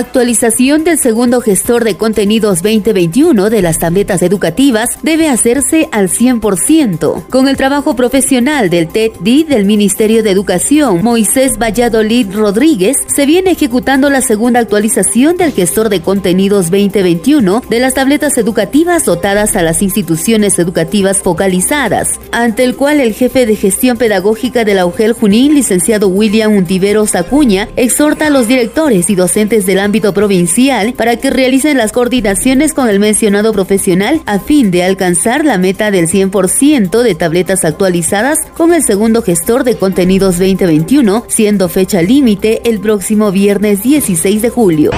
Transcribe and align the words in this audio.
Actualización 0.00 0.82
del 0.82 0.98
segundo 0.98 1.42
gestor 1.42 1.84
de 1.84 1.98
contenidos 1.98 2.62
2021 2.62 3.50
de 3.50 3.60
las 3.60 3.78
tabletas 3.78 4.22
educativas 4.22 4.88
debe 5.02 5.28
hacerse 5.28 5.90
al 5.92 6.08
100%. 6.08 7.26
Con 7.28 7.48
el 7.48 7.58
trabajo 7.58 7.94
profesional 7.96 8.70
del 8.70 8.88
TED-D 8.88 9.44
del 9.44 9.66
Ministerio 9.66 10.22
de 10.22 10.30
Educación, 10.30 11.02
Moisés 11.02 11.58
Valladolid 11.58 12.34
Rodríguez, 12.34 12.96
se 13.08 13.26
viene 13.26 13.50
ejecutando 13.50 14.08
la 14.08 14.22
segunda 14.22 14.60
actualización 14.60 15.36
del 15.36 15.52
gestor 15.52 15.90
de 15.90 16.00
contenidos 16.00 16.70
2021 16.70 17.62
de 17.68 17.80
las 17.80 17.92
tabletas 17.92 18.38
educativas 18.38 19.04
dotadas 19.04 19.54
a 19.54 19.62
las 19.62 19.82
instituciones 19.82 20.58
educativas 20.58 21.18
focalizadas, 21.18 22.18
ante 22.32 22.64
el 22.64 22.74
cual 22.74 23.00
el 23.00 23.12
jefe 23.12 23.44
de 23.44 23.54
gestión 23.54 23.98
pedagógica 23.98 24.64
de 24.64 24.72
la 24.72 24.84
Junín, 24.84 25.52
licenciado 25.52 26.08
William 26.08 26.56
Untiveros 26.56 27.14
Acuña, 27.14 27.68
exhorta 27.76 28.28
a 28.28 28.30
los 28.30 28.48
directores 28.48 29.10
y 29.10 29.14
docentes 29.14 29.66
de 29.66 29.74
la 29.74 29.89
ámbito 29.90 30.14
provincial 30.14 30.92
para 30.92 31.16
que 31.16 31.30
realicen 31.30 31.76
las 31.76 31.90
coordinaciones 31.90 32.74
con 32.74 32.88
el 32.88 33.00
mencionado 33.00 33.52
profesional 33.52 34.22
a 34.24 34.38
fin 34.38 34.70
de 34.70 34.84
alcanzar 34.84 35.44
la 35.44 35.58
meta 35.58 35.90
del 35.90 36.06
100% 36.06 37.02
de 37.02 37.16
tabletas 37.16 37.64
actualizadas 37.64 38.38
con 38.56 38.72
el 38.72 38.84
segundo 38.84 39.20
gestor 39.20 39.64
de 39.64 39.76
contenidos 39.76 40.38
2021, 40.38 41.24
siendo 41.26 41.68
fecha 41.68 42.02
límite 42.02 42.70
el 42.70 42.78
próximo 42.78 43.32
viernes 43.32 43.82
16 43.82 44.42
de 44.42 44.48
julio. 44.48 44.92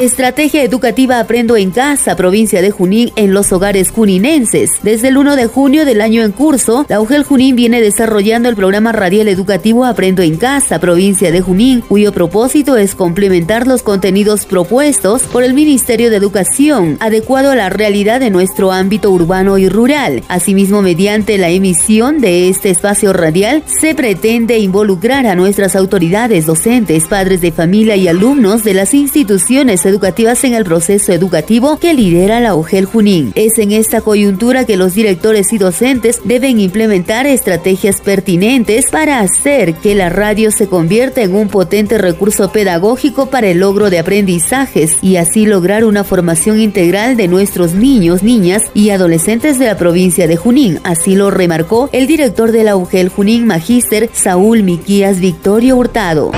Estrategia 0.00 0.62
Educativa 0.62 1.18
Aprendo 1.18 1.56
en 1.56 1.72
Casa, 1.72 2.14
provincia 2.14 2.62
de 2.62 2.70
Junín, 2.70 3.10
en 3.16 3.34
los 3.34 3.50
hogares 3.52 3.90
juninenses. 3.90 4.70
Desde 4.84 5.08
el 5.08 5.16
1 5.16 5.34
de 5.34 5.46
junio 5.46 5.84
del 5.84 6.00
año 6.00 6.22
en 6.22 6.30
curso, 6.30 6.86
la 6.88 7.00
UGEL 7.00 7.24
Junín 7.24 7.56
viene 7.56 7.80
desarrollando 7.80 8.48
el 8.48 8.54
programa 8.54 8.92
radial 8.92 9.26
educativo 9.26 9.84
Aprendo 9.84 10.22
en 10.22 10.36
Casa, 10.36 10.78
provincia 10.78 11.32
de 11.32 11.40
Junín, 11.40 11.80
cuyo 11.80 12.12
propósito 12.12 12.76
es 12.76 12.94
complementar 12.94 13.66
los 13.66 13.82
contenidos 13.82 14.46
propuestos 14.46 15.22
por 15.22 15.42
el 15.42 15.52
Ministerio 15.52 16.10
de 16.10 16.16
Educación, 16.16 16.96
adecuado 17.00 17.50
a 17.50 17.56
la 17.56 17.68
realidad 17.68 18.20
de 18.20 18.30
nuestro 18.30 18.70
ámbito 18.70 19.10
urbano 19.10 19.58
y 19.58 19.68
rural. 19.68 20.22
Asimismo, 20.28 20.80
mediante 20.80 21.38
la 21.38 21.50
emisión 21.50 22.20
de 22.20 22.48
este 22.48 22.70
espacio 22.70 23.12
radial, 23.12 23.64
se 23.66 23.96
pretende 23.96 24.60
involucrar 24.60 25.26
a 25.26 25.34
nuestras 25.34 25.74
autoridades, 25.74 26.46
docentes, 26.46 27.08
padres 27.08 27.40
de 27.40 27.50
familia 27.50 27.96
y 27.96 28.06
alumnos 28.06 28.62
de 28.62 28.74
las 28.74 28.94
instituciones 28.94 29.87
educativas 29.88 30.44
en 30.44 30.54
el 30.54 30.64
proceso 30.64 31.12
educativo 31.12 31.78
que 31.78 31.94
lidera 31.94 32.40
la 32.40 32.54
UGEL 32.54 32.84
Junín. 32.84 33.32
Es 33.34 33.58
en 33.58 33.72
esta 33.72 34.00
coyuntura 34.00 34.64
que 34.64 34.76
los 34.76 34.94
directores 34.94 35.52
y 35.52 35.58
docentes 35.58 36.20
deben 36.24 36.60
implementar 36.60 37.26
estrategias 37.26 38.00
pertinentes 38.00 38.90
para 38.90 39.20
hacer 39.20 39.74
que 39.74 39.94
la 39.94 40.08
radio 40.08 40.50
se 40.50 40.68
convierta 40.68 41.22
en 41.22 41.34
un 41.34 41.48
potente 41.48 41.98
recurso 41.98 42.52
pedagógico 42.52 43.26
para 43.26 43.48
el 43.48 43.58
logro 43.58 43.90
de 43.90 43.98
aprendizajes 43.98 44.98
y 45.02 45.16
así 45.16 45.46
lograr 45.46 45.84
una 45.84 46.04
formación 46.04 46.60
integral 46.60 47.16
de 47.16 47.28
nuestros 47.28 47.74
niños, 47.74 48.22
niñas 48.22 48.64
y 48.74 48.90
adolescentes 48.90 49.58
de 49.58 49.66
la 49.66 49.76
provincia 49.76 50.26
de 50.26 50.36
Junín. 50.36 50.80
Así 50.84 51.14
lo 51.14 51.30
remarcó 51.30 51.88
el 51.92 52.06
director 52.06 52.52
de 52.52 52.64
la 52.64 52.76
UGEL 52.76 53.08
Junín, 53.08 53.46
Magíster 53.46 54.10
Saúl 54.12 54.62
Miquías 54.62 55.20
Victorio 55.20 55.76
Hurtado. 55.76 56.30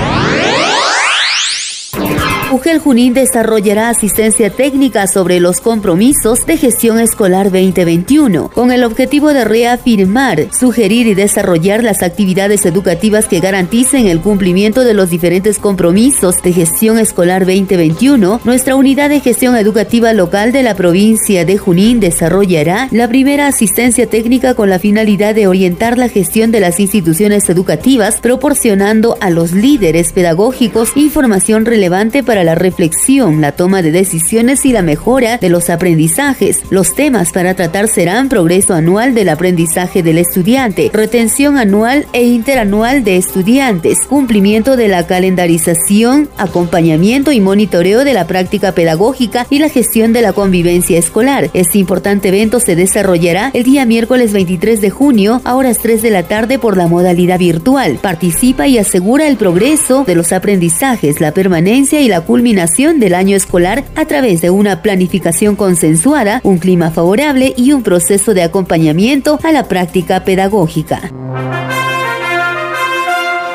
UGEL 2.51 2.79
Junín 2.79 3.13
desarrollará 3.13 3.87
asistencia 3.87 4.49
técnica 4.49 5.07
sobre 5.07 5.39
los 5.39 5.61
compromisos 5.61 6.45
de 6.45 6.57
gestión 6.57 6.99
escolar 6.99 7.45
2021, 7.45 8.49
con 8.49 8.73
el 8.73 8.83
objetivo 8.83 9.33
de 9.33 9.45
reafirmar, 9.45 10.47
sugerir 10.53 11.07
y 11.07 11.13
desarrollar 11.13 11.81
las 11.81 12.03
actividades 12.03 12.65
educativas 12.65 13.29
que 13.29 13.39
garanticen 13.39 14.07
el 14.07 14.19
cumplimiento 14.19 14.83
de 14.83 14.93
los 14.93 15.09
diferentes 15.09 15.59
compromisos 15.59 16.43
de 16.43 16.51
gestión 16.51 16.99
escolar 16.99 17.45
2021. 17.45 18.41
Nuestra 18.43 18.75
unidad 18.75 19.07
de 19.07 19.21
gestión 19.21 19.55
educativa 19.55 20.11
local 20.11 20.51
de 20.51 20.63
la 20.63 20.75
provincia 20.75 21.45
de 21.45 21.57
Junín 21.57 22.01
desarrollará 22.01 22.89
la 22.91 23.07
primera 23.07 23.47
asistencia 23.47 24.07
técnica 24.07 24.55
con 24.55 24.69
la 24.69 24.79
finalidad 24.79 25.35
de 25.35 25.47
orientar 25.47 25.97
la 25.97 26.09
gestión 26.09 26.51
de 26.51 26.59
las 26.59 26.81
instituciones 26.81 27.47
educativas, 27.47 28.19
proporcionando 28.19 29.17
a 29.21 29.29
los 29.29 29.53
líderes 29.53 30.11
pedagógicos 30.11 30.91
información 30.97 31.63
relevante 31.63 32.23
para 32.23 32.40
la 32.43 32.55
reflexión, 32.55 33.41
la 33.41 33.53
toma 33.53 33.81
de 33.81 33.91
decisiones 33.91 34.65
y 34.65 34.71
la 34.71 34.81
mejora 34.81 35.37
de 35.37 35.49
los 35.49 35.69
aprendizajes. 35.69 36.61
Los 36.69 36.95
temas 36.95 37.31
para 37.31 37.53
tratar 37.55 37.87
serán 37.87 38.29
progreso 38.29 38.73
anual 38.73 39.13
del 39.13 39.29
aprendizaje 39.29 40.03
del 40.03 40.17
estudiante, 40.17 40.89
retención 40.93 41.57
anual 41.57 42.05
e 42.13 42.23
interanual 42.23 43.03
de 43.03 43.17
estudiantes, 43.17 43.99
cumplimiento 44.07 44.77
de 44.77 44.87
la 44.87 45.05
calendarización, 45.07 46.29
acompañamiento 46.37 47.31
y 47.31 47.39
monitoreo 47.39 48.03
de 48.03 48.13
la 48.13 48.27
práctica 48.27 48.73
pedagógica 48.73 49.47
y 49.49 49.59
la 49.59 49.69
gestión 49.69 50.13
de 50.13 50.21
la 50.21 50.33
convivencia 50.33 50.97
escolar. 50.97 51.49
Este 51.53 51.77
importante 51.77 52.29
evento 52.29 52.59
se 52.59 52.75
desarrollará 52.75 53.51
el 53.53 53.63
día 53.63 53.85
miércoles 53.85 54.33
23 54.33 54.81
de 54.81 54.89
junio 54.89 55.41
a 55.43 55.55
horas 55.55 55.79
3 55.79 56.01
de 56.01 56.09
la 56.09 56.23
tarde 56.23 56.59
por 56.59 56.77
la 56.77 56.87
modalidad 56.87 57.39
virtual. 57.39 57.99
Participa 58.01 58.67
y 58.67 58.77
asegura 58.77 59.27
el 59.27 59.37
progreso 59.37 60.03
de 60.05 60.15
los 60.15 60.31
aprendizajes, 60.31 61.21
la 61.21 61.31
permanencia 61.31 62.01
y 62.01 62.07
la 62.07 62.21
culminación 62.31 63.01
del 63.01 63.13
año 63.13 63.35
escolar 63.35 63.83
a 63.97 64.05
través 64.05 64.39
de 64.39 64.49
una 64.49 64.81
planificación 64.81 65.57
consensuada, 65.57 66.39
un 66.45 66.59
clima 66.59 66.89
favorable 66.89 67.53
y 67.57 67.73
un 67.73 67.83
proceso 67.83 68.33
de 68.33 68.41
acompañamiento 68.41 69.37
a 69.43 69.51
la 69.51 69.65
práctica 69.65 70.23
pedagógica. 70.23 71.01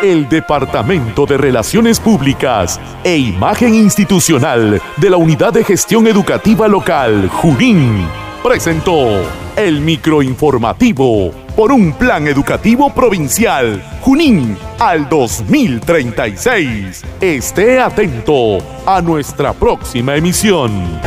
El 0.03 0.29
Departamento 0.29 1.25
de 1.25 1.39
Relaciones 1.39 1.99
Públicas 1.99 2.79
e 3.03 3.17
Imagen 3.17 3.75
Institucional 3.75 4.83
de 4.99 5.11
la 5.11 5.17
Unidad 5.17 5.55
de 5.55 5.65
Gestión 5.65 6.07
Educativa 6.07 6.69
Local, 6.69 7.31
Junín, 7.31 8.07
presentó 8.43 9.23
el 9.57 9.81
microinformativo 9.81 11.33
por 11.57 11.73
un 11.73 11.93
plan 11.95 12.29
educativo 12.29 12.93
provincial, 12.93 13.83
Junín, 14.03 14.57
al 14.79 15.09
2036. 15.09 17.03
Esté 17.21 17.81
atento 17.81 18.59
a 18.85 19.01
nuestra 19.01 19.55
próxima 19.55 20.15
emisión. 20.15 21.01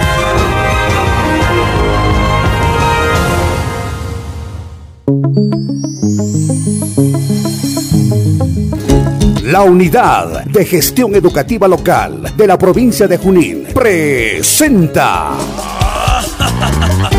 La 9.43 9.61
Unidad 9.63 10.45
de 10.45 10.65
Gestión 10.65 11.13
Educativa 11.15 11.67
Local 11.67 12.33
de 12.35 12.47
la 12.47 12.57
provincia 12.57 13.07
de 13.07 13.17
Junín 13.17 13.67
presenta 13.73 15.31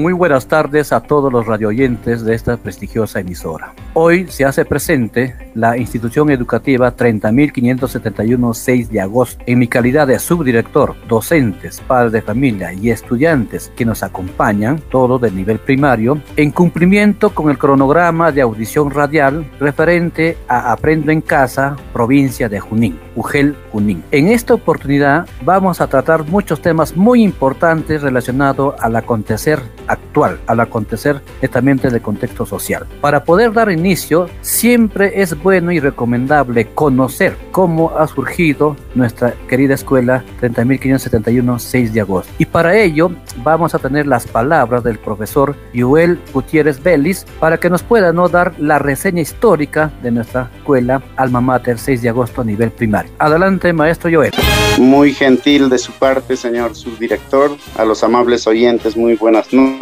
Muy 0.00 0.14
buenas 0.14 0.46
tardes 0.46 0.94
a 0.94 1.02
todos 1.02 1.30
los 1.30 1.46
radioyentes 1.46 2.24
de 2.24 2.34
esta 2.34 2.56
prestigiosa 2.56 3.20
emisora. 3.20 3.74
Hoy 3.92 4.28
se 4.28 4.46
hace 4.46 4.64
presente 4.64 5.36
la 5.54 5.76
institución 5.76 6.30
educativa 6.30 6.96
30.571 6.96 8.54
6 8.54 8.90
de 8.90 9.00
agosto. 9.02 9.44
En 9.46 9.58
mi 9.58 9.68
calidad 9.68 10.06
de 10.06 10.18
subdirector, 10.18 10.94
docentes, 11.06 11.82
padres 11.82 12.12
de 12.12 12.22
familia 12.22 12.72
y 12.72 12.88
estudiantes 12.88 13.70
que 13.76 13.84
nos 13.84 14.02
acompañan, 14.02 14.80
todo 14.90 15.18
del 15.18 15.36
nivel 15.36 15.58
primario, 15.58 16.22
en 16.34 16.50
cumplimiento 16.50 17.34
con 17.34 17.50
el 17.50 17.58
cronograma 17.58 18.32
de 18.32 18.40
audición 18.40 18.90
radial 18.90 19.50
referente 19.60 20.38
a 20.48 20.72
Aprendo 20.72 21.12
en 21.12 21.20
Casa, 21.20 21.76
provincia 21.92 22.48
de 22.48 22.58
Junín, 22.58 22.98
Ugel 23.16 23.54
Junín. 23.70 24.02
En 24.12 24.28
esta 24.28 24.54
oportunidad 24.54 25.28
vamos 25.44 25.82
a 25.82 25.88
tratar 25.88 26.24
muchos 26.24 26.62
temas 26.62 26.96
muy 26.96 27.22
importantes 27.22 28.00
relacionados 28.00 28.76
al 28.80 28.96
acontecer 28.96 29.60
actual, 29.90 30.38
al 30.46 30.60
acontecer 30.60 31.20
netamente 31.42 31.90
del 31.90 32.00
contexto 32.00 32.46
social. 32.46 32.86
Para 33.00 33.24
poder 33.24 33.52
dar 33.52 33.70
inicio, 33.70 34.28
siempre 34.40 35.20
es 35.20 35.40
bueno 35.42 35.72
y 35.72 35.80
recomendable 35.80 36.68
conocer 36.68 37.36
cómo 37.50 37.90
ha 37.98 38.06
surgido 38.06 38.76
nuestra 38.94 39.34
querida 39.48 39.74
escuela 39.74 40.24
30.571 40.40 41.58
6 41.58 41.92
de 41.92 42.00
agosto. 42.00 42.32
Y 42.38 42.46
para 42.46 42.76
ello 42.76 43.10
vamos 43.42 43.74
a 43.74 43.78
tener 43.78 44.06
las 44.06 44.26
palabras 44.26 44.84
del 44.84 44.98
profesor 44.98 45.56
Yuel 45.72 46.18
Gutiérrez 46.32 46.82
Vélez 46.82 47.24
para 47.38 47.58
que 47.58 47.70
nos 47.70 47.82
pueda 47.82 48.12
¿no? 48.12 48.28
dar 48.28 48.54
la 48.58 48.78
reseña 48.78 49.22
histórica 49.22 49.90
de 50.02 50.10
nuestra 50.10 50.50
escuela 50.56 51.02
Alma 51.16 51.40
Mater 51.40 51.78
6 51.78 52.02
de 52.02 52.08
agosto 52.08 52.40
a 52.40 52.44
nivel 52.44 52.70
primario. 52.70 53.10
Adelante, 53.18 53.72
maestro 53.72 54.10
Joel. 54.12 54.32
Muy 54.78 55.12
gentil 55.12 55.68
de 55.68 55.78
su 55.78 55.92
parte, 55.92 56.36
señor 56.36 56.74
subdirector. 56.74 57.56
A 57.76 57.84
los 57.84 58.02
amables 58.04 58.46
oyentes, 58.46 58.96
muy 58.96 59.14
buenas 59.16 59.52
noches. 59.52 59.79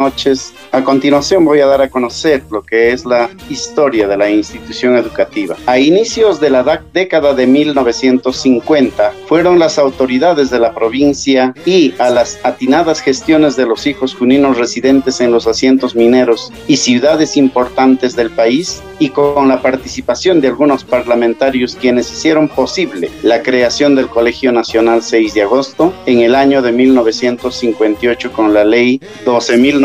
A 0.71 0.83
continuación 0.85 1.43
voy 1.43 1.59
a 1.59 1.65
dar 1.65 1.81
a 1.81 1.89
conocer 1.89 2.43
lo 2.49 2.63
que 2.63 2.93
es 2.93 3.05
la 3.05 3.29
historia 3.49 4.07
de 4.07 4.15
la 4.15 4.29
institución 4.29 4.95
educativa. 4.95 5.57
A 5.65 5.77
inicios 5.77 6.39
de 6.39 6.49
la 6.49 6.81
década 6.93 7.33
de 7.33 7.45
1950, 7.45 9.11
fueron 9.27 9.59
las 9.59 9.77
autoridades 9.77 10.49
de 10.49 10.59
la 10.59 10.73
provincia 10.73 11.53
y 11.65 11.93
a 11.99 12.09
las 12.09 12.39
atinadas 12.43 13.01
gestiones 13.01 13.57
de 13.57 13.65
los 13.65 13.85
hijos 13.87 14.15
juninos 14.15 14.57
residentes 14.57 15.19
en 15.19 15.33
los 15.33 15.47
asientos 15.47 15.95
mineros 15.95 16.53
y 16.65 16.77
ciudades 16.77 17.35
importantes 17.35 18.15
del 18.15 18.29
país 18.29 18.81
y 18.99 19.09
con 19.09 19.47
la 19.47 19.61
participación 19.61 20.41
de 20.41 20.49
algunos 20.49 20.83
parlamentarios 20.83 21.75
quienes 21.75 22.11
hicieron 22.11 22.47
posible 22.47 23.09
la 23.23 23.41
creación 23.41 23.95
del 23.95 24.07
Colegio 24.07 24.51
Nacional 24.51 25.01
6 25.01 25.33
de 25.33 25.41
agosto 25.41 25.93
en 26.05 26.19
el 26.19 26.35
año 26.35 26.61
de 26.61 26.71
1958 26.71 28.31
con 28.31 28.53
la 28.53 28.63
ley 28.63 29.01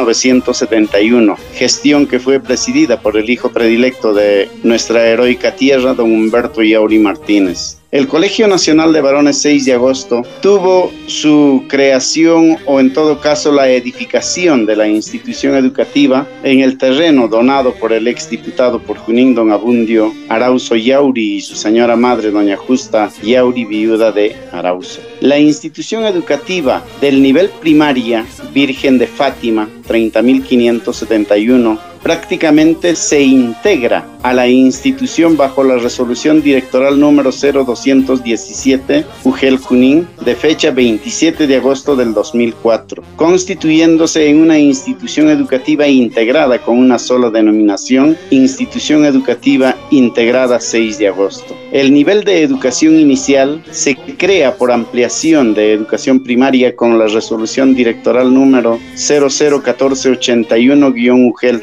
12.971, 0.05 1.37
gestión 1.55 2.07
que 2.07 2.21
fue 2.21 2.41
presidida 2.41 3.01
por 3.01 3.17
el 3.17 3.31
hijo 3.31 3.51
predilecto 3.51 4.13
de 4.13 4.51
nuestra 4.63 5.07
heroica 5.07 5.57
tierra, 5.57 5.95
don 5.95 6.13
Humberto 6.13 6.63
Yauri 6.63 6.99
Martínez. 6.99 7.79
El 7.95 8.09
Colegio 8.09 8.49
Nacional 8.49 8.93
de 8.93 9.01
Varones 9.01 9.41
6 9.41 9.67
de 9.67 9.75
agosto 9.75 10.23
tuvo 10.43 10.93
su 11.07 11.63
creación 11.69 12.59
o 12.67 12.81
en 12.81 12.93
todo 12.93 13.21
caso 13.21 13.53
la 13.53 13.71
edificación 13.71 14.67
de 14.67 14.75
la 14.75 14.89
institución 14.89 15.55
educativa 15.55 16.27
en 16.43 16.59
el 16.59 16.77
terreno 16.77 17.29
donado 17.29 17.73
por 17.77 17.93
el 17.93 18.09
exdiputado 18.09 18.81
por 18.81 18.97
Junín 18.97 19.37
don 19.37 19.53
Abundio 19.53 20.13
Arauzo 20.29 20.75
Yauri 20.75 21.37
y 21.37 21.41
su 21.41 21.55
señora 21.55 21.95
madre 21.95 22.33
doña 22.33 22.57
Justa 22.57 23.13
Yauri 23.23 23.65
viuda 23.65 24.11
de 24.11 24.35
Arauzo. 24.51 25.01
La 25.21 25.39
institución 25.39 26.05
educativa 26.05 26.85
del 27.01 27.23
nivel 27.23 27.49
primaria 27.61 28.27
Virgen 28.53 28.99
de 28.99 29.07
Fátima 29.07 29.69
30.571 29.87 31.94
prácticamente 32.05 32.95
se 32.95 33.21
integra 33.23 34.07
a 34.23 34.33
la 34.35 34.47
institución 34.47 35.37
bajo 35.39 35.65
la 35.65 35.79
resolución 35.79 36.43
directoral 36.43 37.01
número 37.01 37.31
0217 37.33 39.07
UGEL 39.25 39.57
Junín 39.57 40.07
de 40.25 40.37
fecha 40.37 40.71
27 40.71 41.47
de 41.47 41.57
agosto 41.57 41.97
del 41.97 42.13
2004, 42.13 43.03
constituyéndose 43.17 44.29
en 44.29 44.43
una 44.43 44.59
institución 44.59 45.31
educativa 45.31 45.89
integrada 45.89 46.61
con 46.63 46.77
una 46.79 46.99
sola 46.99 47.31
denominación, 47.31 48.19
Institución 48.31 49.07
Educativa 49.07 49.75
Integrada 49.91 50.61
6 50.61 50.99
de 50.99 51.09
agosto. 51.09 51.57
El 51.73 51.95
nivel 51.95 52.25
de 52.25 52.43
educación 52.43 52.99
inicial 52.99 53.65
se 53.71 53.97
crea 53.97 54.57
por 54.57 54.71
ampliación 54.71 55.55
de 55.55 55.73
educación 55.73 56.23
primaria 56.23 56.77
con 56.77 56.99
la 56.99 57.07
resolución 57.07 57.75
directoral 57.75 58.35
número 58.35 58.79
001481-UGEL 58.97 61.63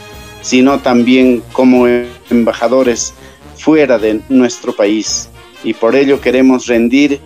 sino 0.42 0.80
también 0.80 1.44
como 1.54 1.88
embajadores 2.30 3.14
fuera 3.58 3.98
de 3.98 4.22
nuestro 4.30 4.76
país. 4.76 5.30
Y 5.64 5.74
por 5.74 5.96
ello 5.96 6.20
queremos 6.20 6.68
rendir 6.68 7.20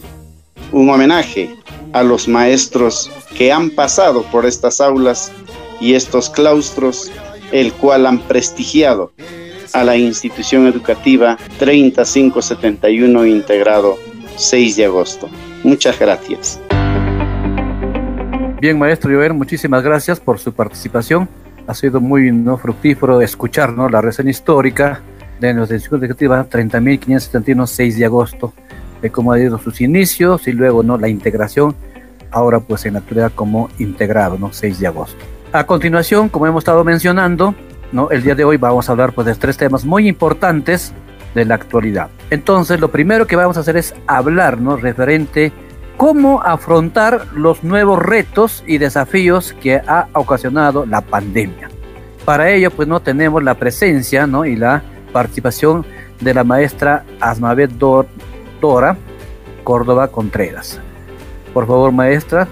un 0.71 0.89
homenaje 0.89 1.49
a 1.93 2.03
los 2.03 2.27
maestros 2.27 3.09
que 3.35 3.51
han 3.51 3.69
pasado 3.71 4.23
por 4.23 4.45
estas 4.45 4.81
aulas 4.81 5.31
y 5.79 5.93
estos 5.93 6.29
claustros, 6.29 7.11
el 7.51 7.71
cual 7.73 8.05
han 8.05 8.19
prestigiado 8.19 9.11
a 9.73 9.83
la 9.83 9.95
institución 9.95 10.67
educativa 10.67 11.37
3571 11.59 13.25
integrado 13.25 13.97
6 14.35 14.75
de 14.75 14.85
agosto. 14.85 15.29
Muchas 15.63 15.99
gracias. 15.99 16.59
Bien, 18.59 18.77
maestro 18.79 19.11
Jover, 19.11 19.33
muchísimas 19.33 19.83
gracias 19.83 20.19
por 20.19 20.39
su 20.39 20.53
participación. 20.53 21.29
Ha 21.67 21.73
sido 21.73 22.01
muy 22.01 22.31
¿no? 22.31 22.57
fructífero 22.57 23.21
escuchar 23.21 23.71
la 23.73 24.01
reseña 24.01 24.31
histórica 24.31 25.01
de 25.39 25.53
nuestra 25.53 25.75
institución 25.75 26.03
educativa 26.03 26.49
30.571 26.49 27.67
6 27.67 27.97
de 27.99 28.05
agosto 28.05 28.53
de 29.01 29.11
cómo 29.11 29.31
ha 29.31 29.39
ido 29.39 29.59
sus 29.59 29.81
inicios 29.81 30.47
y 30.47 30.53
luego 30.53 30.81
no 30.81 30.97
la 30.97 31.07
integración, 31.07 31.75
ahora 32.31 32.59
pues 32.59 32.85
en 32.85 32.93
la 32.93 32.99
actualidad 32.99 33.31
como 33.35 33.69
integrado, 33.77 34.37
¿no? 34.39 34.51
6 34.51 34.79
de 34.79 34.87
agosto. 34.87 35.23
A 35.51 35.65
continuación, 35.65 36.29
como 36.29 36.47
hemos 36.47 36.61
estado 36.61 36.83
mencionando, 36.83 37.53
¿no? 37.91 38.09
el 38.09 38.23
día 38.23 38.35
de 38.35 38.43
hoy 38.43 38.57
vamos 38.57 38.89
a 38.89 38.91
hablar 38.91 39.13
pues 39.13 39.27
de 39.27 39.35
tres 39.35 39.57
temas 39.57 39.85
muy 39.85 40.07
importantes 40.07 40.93
de 41.33 41.45
la 41.45 41.55
actualidad. 41.55 42.09
Entonces, 42.29 42.79
lo 42.79 42.89
primero 42.89 43.27
que 43.27 43.35
vamos 43.35 43.57
a 43.57 43.61
hacer 43.61 43.77
es 43.77 43.93
hablar, 44.07 44.59
¿no? 44.59 44.77
referente 44.77 45.51
cómo 45.97 46.41
afrontar 46.41 47.27
los 47.33 47.63
nuevos 47.63 47.99
retos 47.99 48.63
y 48.67 48.77
desafíos 48.77 49.53
que 49.53 49.75
ha 49.75 50.07
ocasionado 50.13 50.85
la 50.85 51.01
pandemia. 51.01 51.69
Para 52.25 52.49
ello, 52.51 52.71
pues 52.71 52.87
no 52.87 52.99
tenemos 52.99 53.43
la 53.43 53.55
presencia, 53.55 54.27
¿no? 54.27 54.45
y 54.45 54.55
la 54.55 54.83
participación 55.11 55.85
de 56.19 56.33
la 56.33 56.43
maestra 56.43 57.03
Asmabet 57.19 57.71
Dor 57.71 58.07
Dora 58.61 58.97
Córdoba 59.63 60.09
Contreras. 60.09 60.79
Por 61.53 61.67
favor, 61.67 61.91
maestra, 61.91 62.47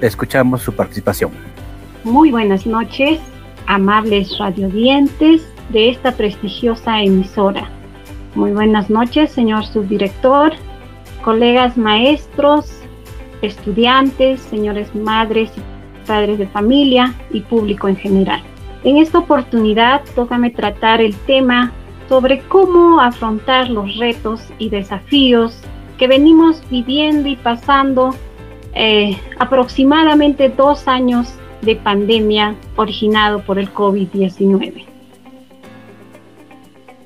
escuchamos 0.00 0.62
su 0.62 0.72
participación. 0.72 1.32
Muy 2.04 2.30
buenas 2.30 2.66
noches, 2.66 3.18
amables 3.66 4.38
radiodientes 4.38 5.48
de 5.70 5.90
esta 5.90 6.12
prestigiosa 6.12 7.00
emisora. 7.00 7.68
Muy 8.34 8.50
buenas 8.50 8.90
noches, 8.90 9.30
señor 9.30 9.64
subdirector, 9.64 10.54
colegas 11.22 11.76
maestros, 11.76 12.66
estudiantes, 13.42 14.40
señores 14.40 14.92
madres 14.92 15.52
y 15.56 16.06
padres 16.06 16.38
de 16.38 16.48
familia 16.48 17.14
y 17.30 17.42
público 17.42 17.86
en 17.86 17.96
general. 17.96 18.42
En 18.82 18.96
esta 18.96 19.18
oportunidad, 19.18 20.02
tócame 20.16 20.50
tratar 20.50 21.00
el 21.00 21.14
tema 21.14 21.72
sobre 22.08 22.40
cómo 22.40 23.00
afrontar 23.00 23.70
los 23.70 23.96
retos 23.98 24.42
y 24.58 24.68
desafíos 24.68 25.56
que 25.96 26.08
venimos 26.08 26.60
viviendo 26.68 27.28
y 27.28 27.36
pasando 27.36 28.16
eh, 28.74 29.16
aproximadamente 29.38 30.48
dos 30.48 30.88
años 30.88 31.32
de 31.62 31.76
pandemia 31.76 32.56
originado 32.74 33.42
por 33.42 33.60
el 33.60 33.72
COVID-19. 33.72 34.93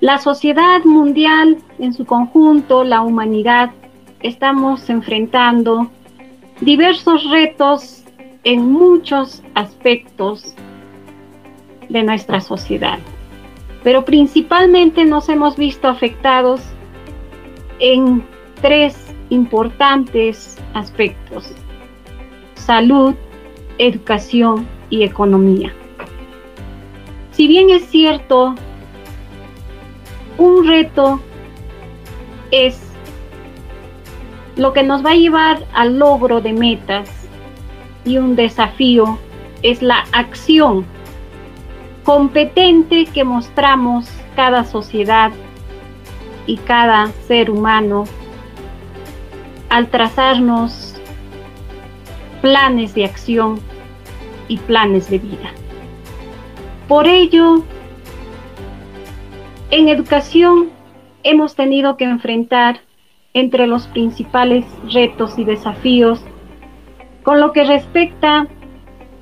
La 0.01 0.19
sociedad 0.19 0.85
mundial 0.85 1.59
en 1.81 1.93
su 1.93 2.07
conjunto, 2.07 2.85
la 2.85 3.01
humanidad, 3.01 3.73
estamos 4.21 4.89
enfrentando 4.91 5.91
diversos 6.61 7.29
retos 7.29 8.05
en 8.45 8.71
muchos 8.71 9.43
aspectos 9.55 10.55
de 11.89 12.05
nuestra 12.05 12.41
sociedad, 12.41 13.01
pero 13.83 14.05
principalmente 14.05 15.05
nos 15.05 15.29
hemos 15.29 15.57
visto 15.57 15.89
afectados 15.89 16.61
en 17.81 18.25
tres 18.63 18.97
importantes 19.31 20.57
aspectos, 20.75 21.51
salud, 22.55 23.17
educación 23.79 24.65
y 24.91 25.03
economía. 25.03 25.73
Si 27.33 27.49
bien 27.49 27.71
es 27.71 27.85
cierto, 27.87 28.55
un 30.39 30.67
reto 30.67 31.21
es 32.51 32.81
lo 34.57 34.73
que 34.73 34.83
nos 34.83 35.05
va 35.05 35.11
a 35.11 35.17
llevar 35.17 35.65
al 35.75 35.99
logro 35.99 36.41
de 36.41 36.53
metas 36.53 37.11
y 38.05 38.17
un 38.19 38.37
desafío 38.37 39.19
es 39.63 39.83
la 39.83 40.05
acción 40.13 40.87
competente 42.05 43.07
que 43.07 43.25
mostramos 43.25 44.09
cada 44.35 44.65
sociedad 44.65 45.31
y 46.47 46.57
cada 46.57 47.09
ser 47.27 47.51
humano 47.51 48.05
al 49.69 49.89
trazarnos 49.89 50.95
planes 52.41 52.95
de 52.95 53.05
acción 53.05 53.61
y 54.49 54.57
planes 54.57 55.11
de 55.11 55.19
vida. 55.19 55.51
Por 56.87 57.07
ello, 57.07 57.63
en 59.71 59.89
educación 59.89 60.71
hemos 61.23 61.55
tenido 61.55 61.97
que 61.97 62.05
enfrentar 62.05 62.81
entre 63.35 63.67
los 63.67 63.87
principales 63.89 64.65
retos 64.93 65.39
y 65.39 65.45
desafíos 65.45 66.21
con 67.23 67.41
lo 67.41 67.53
que 67.53 67.65
respecta 67.65 68.47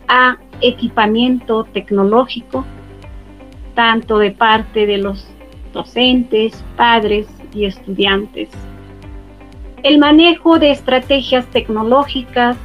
a 0.09 0.37
equipamiento 0.61 1.65
tecnológico, 1.65 2.65
tanto 3.75 4.19
de 4.19 4.31
parte 4.31 4.87
de 4.87 4.99
los 4.99 5.27
docentes, 5.73 6.65
padres 6.77 7.27
y 7.53 7.65
estudiantes. 7.65 8.49
El 9.83 9.99
manejo 9.99 10.59
de 10.59 10.71
estrategias 10.71 11.45
tecnológicas, 11.47 12.57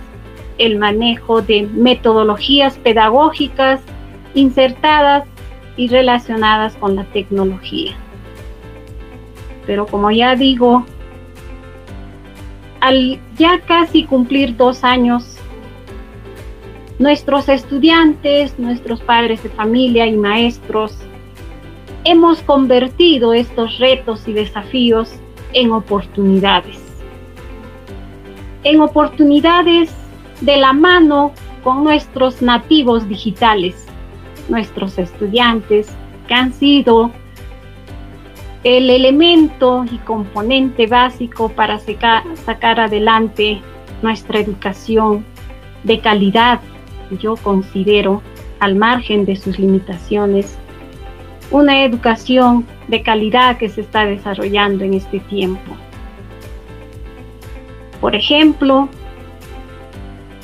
el 0.60 0.78
manejo 0.78 1.42
de 1.42 1.64
metodologías 1.64 2.78
pedagógicas 2.78 3.82
insertadas 4.36 5.26
y 5.78 5.88
relacionadas 5.88 6.76
con 6.76 6.96
la 6.96 7.04
tecnología. 7.06 7.94
Pero 9.66 9.86
como 9.86 10.12
ya 10.12 10.36
digo, 10.36 10.86
al 12.80 13.20
ya 13.38 13.60
casi 13.62 14.06
cumplir 14.06 14.58
dos 14.58 14.84
años, 14.84 15.38
nuestros 17.00 17.50
estudiantes, 17.50 18.58
nuestros 18.60 19.02
padres 19.02 19.42
de 19.44 19.50
familia 19.50 20.06
y 20.06 20.18
maestros, 20.18 20.98
hemos 22.04 22.42
convertido 22.42 23.34
estos 23.34 23.78
retos 23.80 24.28
y 24.28 24.34
desafíos 24.34 25.14
en 25.54 25.72
oportunidades. 25.72 26.80
En 28.64 28.82
oportunidades 28.82 29.92
de 30.42 30.58
la 30.58 30.74
mano 30.74 31.34
con 31.64 31.84
nuestros 31.84 32.42
nativos 32.42 33.08
digitales, 33.08 33.88
nuestros 34.50 34.98
estudiantes 34.98 35.88
que 36.28 36.34
han 36.34 36.54
sido 36.54 37.12
el 38.64 38.90
elemento 38.90 39.86
y 39.92 39.98
componente 40.00 40.86
básico 40.86 41.50
para 41.50 41.80
sacar, 41.80 42.80
adelante 42.80 43.62
nuestra 44.02 44.40
educación 44.40 45.26
de 45.84 46.00
calidad, 46.00 46.60
yo 47.20 47.36
considero, 47.38 48.22
al 48.60 48.76
margen 48.76 49.26
de 49.26 49.36
sus 49.36 49.58
limitaciones, 49.58 50.56
una 51.50 51.84
educación 51.84 52.66
de 52.88 53.02
calidad 53.02 53.58
que 53.58 53.70
se 53.70 53.82
está 53.82 54.06
desarrollando 54.06 54.84
en 54.84 54.94
este 54.94 55.20
tiempo. 55.22 55.76
Por 58.00 58.16
ejemplo, 58.16 58.88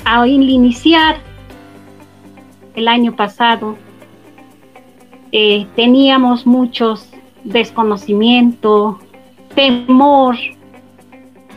al 0.04 0.28
iniciar 0.28 1.16
el 2.74 2.88
año 2.88 3.14
pasado, 3.14 3.76
eh, 5.32 5.66
teníamos 5.76 6.46
muchos 6.46 7.08
desconocimiento, 7.44 8.98
temor 9.54 10.36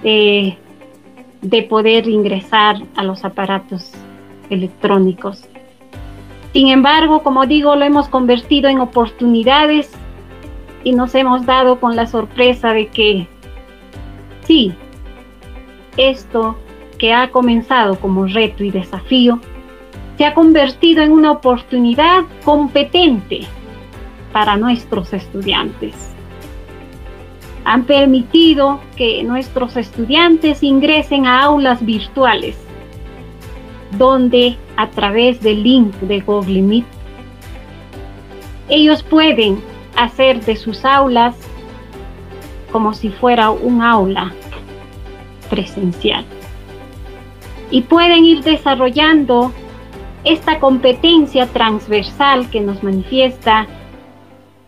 eh, 0.04 0.58
de 1.42 1.64
poder 1.64 2.08
ingresar 2.08 2.78
a 2.96 3.04
los 3.04 3.24
aparatos 3.26 3.92
electrónicos. 4.50 5.44
Sin 6.54 6.68
embargo, 6.68 7.24
como 7.24 7.46
digo, 7.46 7.76
lo 7.76 7.86
hemos 7.86 8.10
convertido 8.10 8.70
en 8.70 8.80
oportunidades 8.80 9.92
y 10.84 10.94
nos 10.94 11.16
hemos 11.16 11.46
dado 11.46 11.80
con 11.80 11.96
la 11.96 12.08
sorpresa 12.08 12.74
de 12.74 12.88
que 12.88 13.28
sí, 14.46 14.74
esto 15.98 16.58
que 16.98 17.14
ha 17.14 17.32
comenzado 17.32 18.00
como 18.00 18.26
reto 18.26 18.64
y 18.64 18.72
desafío, 18.72 19.40
se 20.18 20.26
ha 20.26 20.34
convertido 20.34 21.02
en 21.02 21.12
una 21.12 21.32
oportunidad 21.32 22.24
competente 22.44 23.48
para 24.32 24.58
nuestros 24.58 25.14
estudiantes. 25.14 26.14
Han 27.64 27.84
permitido 27.84 28.80
que 28.96 29.24
nuestros 29.24 29.78
estudiantes 29.78 30.64
ingresen 30.64 31.26
a 31.26 31.44
aulas 31.44 31.86
virtuales, 31.86 32.58
donde 33.98 34.58
a 34.78 34.90
través 34.90 35.42
del 35.42 35.64
link 35.64 35.94
de 35.96 36.22
Google 36.22 36.62
Meet, 36.62 36.86
ellos 38.70 39.04
pueden 39.04 39.62
hacer 39.96 40.44
de 40.44 40.56
sus 40.56 40.86
aulas 40.86 41.36
como 42.72 42.94
si 42.94 43.10
fuera 43.10 43.52
un 43.52 43.82
aula 43.82 44.32
presencial. 45.50 46.26
Y 47.70 47.82
pueden 47.82 48.26
ir 48.26 48.44
desarrollando 48.44 49.52
esta 50.24 50.60
competencia 50.60 51.48
transversal 51.48 52.50
que 52.50 52.62
nos 52.62 52.84
manifiesta 52.84 53.68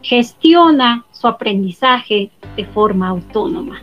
gestiona 0.04 1.06
su 1.12 1.28
aprendizaje 1.28 2.30
de 2.56 2.66
forma 2.66 3.10
autónoma. 3.10 3.82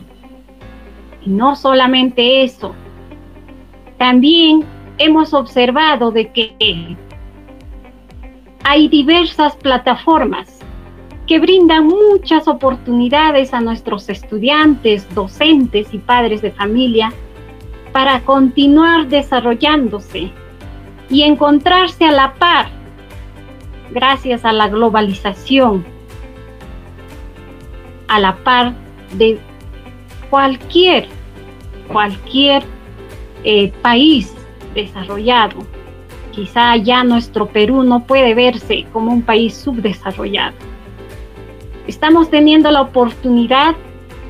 Y 1.25 1.29
no 1.29 1.55
solamente 1.55 2.43
eso, 2.43 2.73
también 3.97 4.63
hemos 4.97 5.33
observado 5.33 6.11
de 6.11 6.31
que 6.31 6.95
hay 8.63 8.87
diversas 8.87 9.55
plataformas 9.57 10.59
que 11.27 11.39
brindan 11.39 11.87
muchas 11.87 12.47
oportunidades 12.47 13.53
a 13.53 13.61
nuestros 13.61 14.09
estudiantes, 14.09 15.07
docentes 15.15 15.93
y 15.93 15.97
padres 15.97 16.41
de 16.41 16.51
familia 16.51 17.11
para 17.91 18.21
continuar 18.21 19.07
desarrollándose 19.07 20.31
y 21.09 21.23
encontrarse 21.23 22.05
a 22.05 22.11
la 22.11 22.33
par 22.35 22.67
gracias 23.91 24.45
a 24.45 24.53
la 24.53 24.67
globalización 24.69 25.85
a 28.11 28.19
la 28.19 28.35
par 28.43 28.73
de 29.13 29.39
cualquier, 30.29 31.07
cualquier 31.87 32.61
eh, 33.45 33.71
país 33.81 34.35
desarrollado. 34.75 35.59
Quizá 36.31 36.75
ya 36.75 37.05
nuestro 37.05 37.47
Perú 37.47 37.83
no 37.83 38.03
puede 38.03 38.35
verse 38.35 38.85
como 38.91 39.13
un 39.13 39.21
país 39.21 39.55
subdesarrollado. 39.55 40.55
Estamos 41.87 42.29
teniendo 42.29 42.69
la 42.69 42.81
oportunidad 42.81 43.75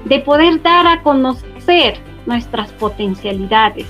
de 0.05 0.19
poder 0.19 0.61
dar 0.61 0.85
a 0.85 1.01
conocer 1.01 1.97
nuestras 2.27 2.71
potencialidades, 2.73 3.87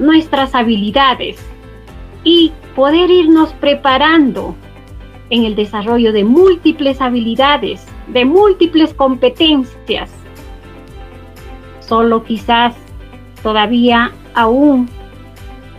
nuestras 0.00 0.52
habilidades 0.56 1.38
y 2.24 2.50
poder 2.74 3.08
irnos 3.08 3.52
preparando 3.54 4.56
en 5.30 5.44
el 5.44 5.54
desarrollo 5.54 6.12
de 6.12 6.24
múltiples 6.24 7.00
habilidades 7.00 7.86
de 8.08 8.24
múltiples 8.24 8.94
competencias. 8.94 10.10
Solo 11.80 12.24
quizás 12.24 12.74
todavía 13.42 14.12
aún 14.34 14.88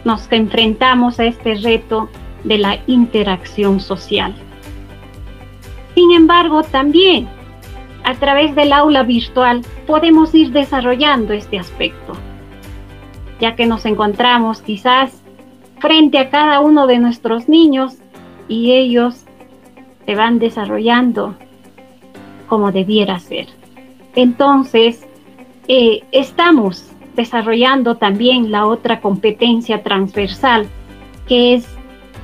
nos 0.06 0.32
enfrentamos 0.32 1.20
a 1.20 1.26
este 1.26 1.56
reto 1.56 2.10
de 2.44 2.58
la 2.58 2.80
interacción 2.88 3.80
social. 3.80 4.34
Sin 5.96 6.12
embargo, 6.12 6.64
también 6.64 7.28
a 8.04 8.16
través 8.16 8.56
del 8.56 8.74
aula 8.74 9.04
virtual 9.04 9.62
podemos 9.86 10.34
ir 10.34 10.52
desarrollando 10.52 11.34
este 11.34 11.60
aspecto, 11.60 12.14
ya 13.40 13.56
que 13.56 13.66
nos 13.66 13.86
encontramos 13.86 14.62
quizás 14.62 15.22
frente 15.80 16.18
a 16.18 16.30
cada 16.30 16.60
uno 16.60 16.88
de 16.88 17.00
nuestros 17.00 17.50
niños 17.50 17.98
y 18.48 18.72
ellos 18.72 19.26
se 20.06 20.16
van 20.16 20.40
desarrollando 20.40 21.36
como 22.50 22.72
debiera 22.72 23.20
ser. 23.20 23.48
Entonces, 24.16 25.08
eh, 25.68 26.04
estamos 26.12 26.92
desarrollando 27.16 27.96
también 27.96 28.52
la 28.52 28.66
otra 28.66 29.00
competencia 29.02 29.84
transversal 29.84 30.68
que 31.28 31.54
es 31.54 31.68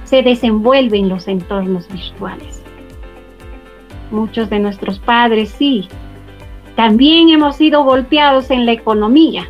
se 0.03 0.21
desenvuelve 0.21 0.97
en 0.97 1.09
los 1.09 1.27
entornos 1.27 1.87
virtuales. 1.87 2.63
Muchos 4.11 4.49
de 4.49 4.59
nuestros 4.59 4.99
padres 4.99 5.49
sí, 5.49 5.87
también 6.75 7.29
hemos 7.29 7.55
sido 7.55 7.83
golpeados 7.83 8.51
en 8.51 8.65
la 8.65 8.71
economía. 8.71 9.47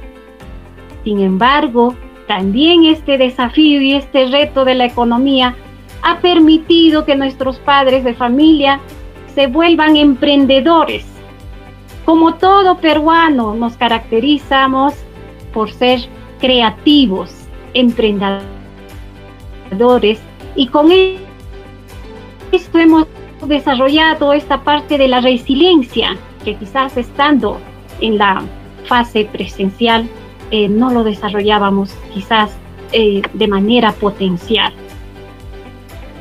Sin 1.03 1.19
embargo, 1.19 1.95
también 2.27 2.85
este 2.85 3.17
desafío 3.17 3.81
y 3.81 3.93
este 3.93 4.27
reto 4.27 4.65
de 4.65 4.75
la 4.75 4.85
economía 4.85 5.55
ha 6.01 6.19
permitido 6.19 7.05
que 7.05 7.15
nuestros 7.15 7.57
padres 7.59 8.03
de 8.03 8.13
familia 8.13 8.79
se 9.35 9.47
vuelvan 9.47 9.97
emprendedores. 9.97 11.05
Como 12.05 12.35
todo 12.35 12.77
peruano, 12.77 13.53
nos 13.53 13.75
caracterizamos 13.75 14.93
por 15.53 15.71
ser 15.71 15.99
creativos, 16.39 17.31
emprendedores, 17.73 18.47
y 20.55 20.67
con 20.67 20.87
esto 22.51 22.79
hemos 22.79 23.07
desarrollado 23.45 24.31
esta 24.33 24.63
parte 24.63 24.97
de 24.97 25.09
la 25.09 25.19
resiliencia, 25.19 26.15
que 26.45 26.55
quizás 26.55 26.95
estando 26.95 27.59
en 27.99 28.17
la 28.17 28.41
fase 28.85 29.25
presencial 29.25 30.07
eh, 30.51 30.69
no 30.69 30.91
lo 30.91 31.03
desarrollábamos 31.03 31.93
quizás 32.13 32.55
eh, 32.91 33.21
de 33.33 33.47
manera 33.47 33.91
potencial. 33.93 34.71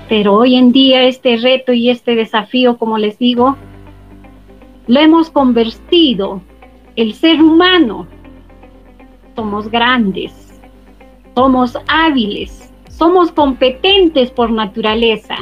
Pero 0.08 0.34
hoy 0.34 0.56
en 0.56 0.72
día 0.72 1.04
este 1.04 1.36
reto 1.36 1.72
y 1.72 1.90
este 1.90 2.14
desafío, 2.14 2.76
como 2.76 2.98
les 2.98 3.18
digo, 3.18 3.56
lo 4.86 5.00
hemos 5.00 5.30
convertido. 5.30 6.42
El 6.96 7.14
ser 7.14 7.42
humano, 7.42 8.06
somos 9.34 9.70
grandes, 9.70 10.60
somos 11.34 11.76
hábiles, 11.88 12.72
somos 12.88 13.32
competentes 13.32 14.30
por 14.30 14.50
naturaleza. 14.50 15.36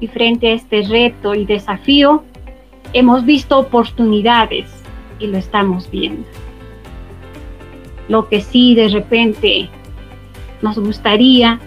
Y 0.00 0.08
frente 0.08 0.48
a 0.48 0.54
este 0.54 0.82
reto 0.82 1.34
y 1.34 1.44
desafío, 1.44 2.24
hemos 2.92 3.24
visto 3.24 3.58
oportunidades 3.58 4.82
y 5.20 5.28
lo 5.28 5.38
estamos 5.38 5.90
viendo. 5.90 6.26
Lo 8.08 8.28
que 8.28 8.40
sí 8.40 8.74
de 8.74 8.88
repente 8.88 9.68
nos 10.60 10.78
gustaría 10.78 11.60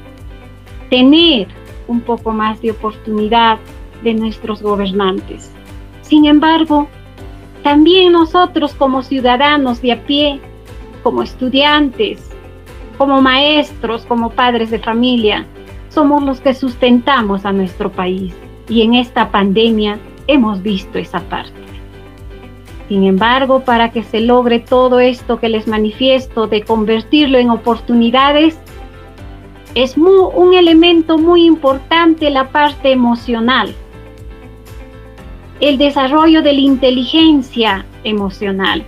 tener 0.89 1.47
un 1.87 2.01
poco 2.01 2.31
más 2.31 2.61
de 2.61 2.71
oportunidad 2.71 3.57
de 4.03 4.13
nuestros 4.13 4.61
gobernantes. 4.61 5.51
Sin 6.01 6.25
embargo, 6.25 6.87
también 7.63 8.11
nosotros 8.11 8.73
como 8.73 9.01
ciudadanos 9.01 9.81
de 9.81 9.93
a 9.93 10.03
pie, 10.03 10.39
como 11.03 11.23
estudiantes, 11.23 12.29
como 12.97 13.21
maestros, 13.21 14.05
como 14.05 14.29
padres 14.29 14.71
de 14.71 14.79
familia, 14.79 15.45
somos 15.89 16.23
los 16.23 16.41
que 16.41 16.53
sustentamos 16.53 17.45
a 17.45 17.51
nuestro 17.51 17.91
país. 17.91 18.35
Y 18.67 18.81
en 18.81 18.93
esta 18.95 19.31
pandemia 19.31 19.99
hemos 20.27 20.61
visto 20.61 20.97
esa 20.97 21.21
parte. 21.21 21.53
Sin 22.87 23.03
embargo, 23.03 23.61
para 23.61 23.89
que 23.91 24.03
se 24.03 24.21
logre 24.21 24.59
todo 24.59 24.99
esto 24.99 25.39
que 25.39 25.49
les 25.49 25.67
manifiesto 25.67 26.47
de 26.47 26.61
convertirlo 26.63 27.39
en 27.39 27.49
oportunidades, 27.49 28.59
es 29.75 29.97
un 29.97 30.53
elemento 30.53 31.17
muy 31.17 31.45
importante 31.45 32.29
la 32.29 32.49
parte 32.49 32.93
emocional, 32.93 33.75
el 35.59 35.77
desarrollo 35.77 36.41
de 36.41 36.53
la 36.53 36.61
inteligencia 36.61 37.85
emocional, 38.05 38.85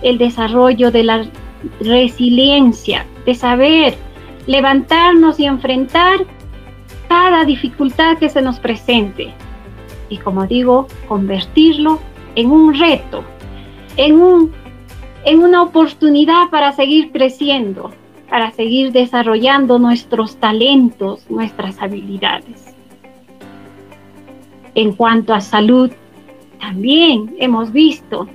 el 0.00 0.16
desarrollo 0.16 0.90
de 0.90 1.04
la 1.04 1.26
resiliencia, 1.80 3.04
de 3.26 3.34
saber 3.34 3.94
levantarnos 4.46 5.38
y 5.38 5.44
enfrentar 5.44 6.24
cada 7.08 7.44
dificultad 7.44 8.16
que 8.16 8.30
se 8.30 8.40
nos 8.40 8.58
presente. 8.58 9.34
Y 10.08 10.16
como 10.16 10.46
digo, 10.46 10.88
convertirlo 11.06 12.00
en 12.34 12.50
un 12.50 12.74
reto, 12.74 13.24
en, 13.98 14.20
un, 14.20 14.52
en 15.24 15.42
una 15.42 15.62
oportunidad 15.62 16.48
para 16.50 16.72
seguir 16.72 17.12
creciendo, 17.12 17.92
para 18.32 18.50
seguir 18.52 18.92
desarrollando 18.92 19.78
nuestros 19.78 20.36
talentos, 20.36 21.28
nuestras 21.28 21.82
habilidades. 21.82 22.74
En 24.74 24.94
cuanto 24.94 25.34
a 25.34 25.42
salud, 25.42 25.90
también 26.58 27.36
hemos 27.38 27.72
visto 27.72 28.26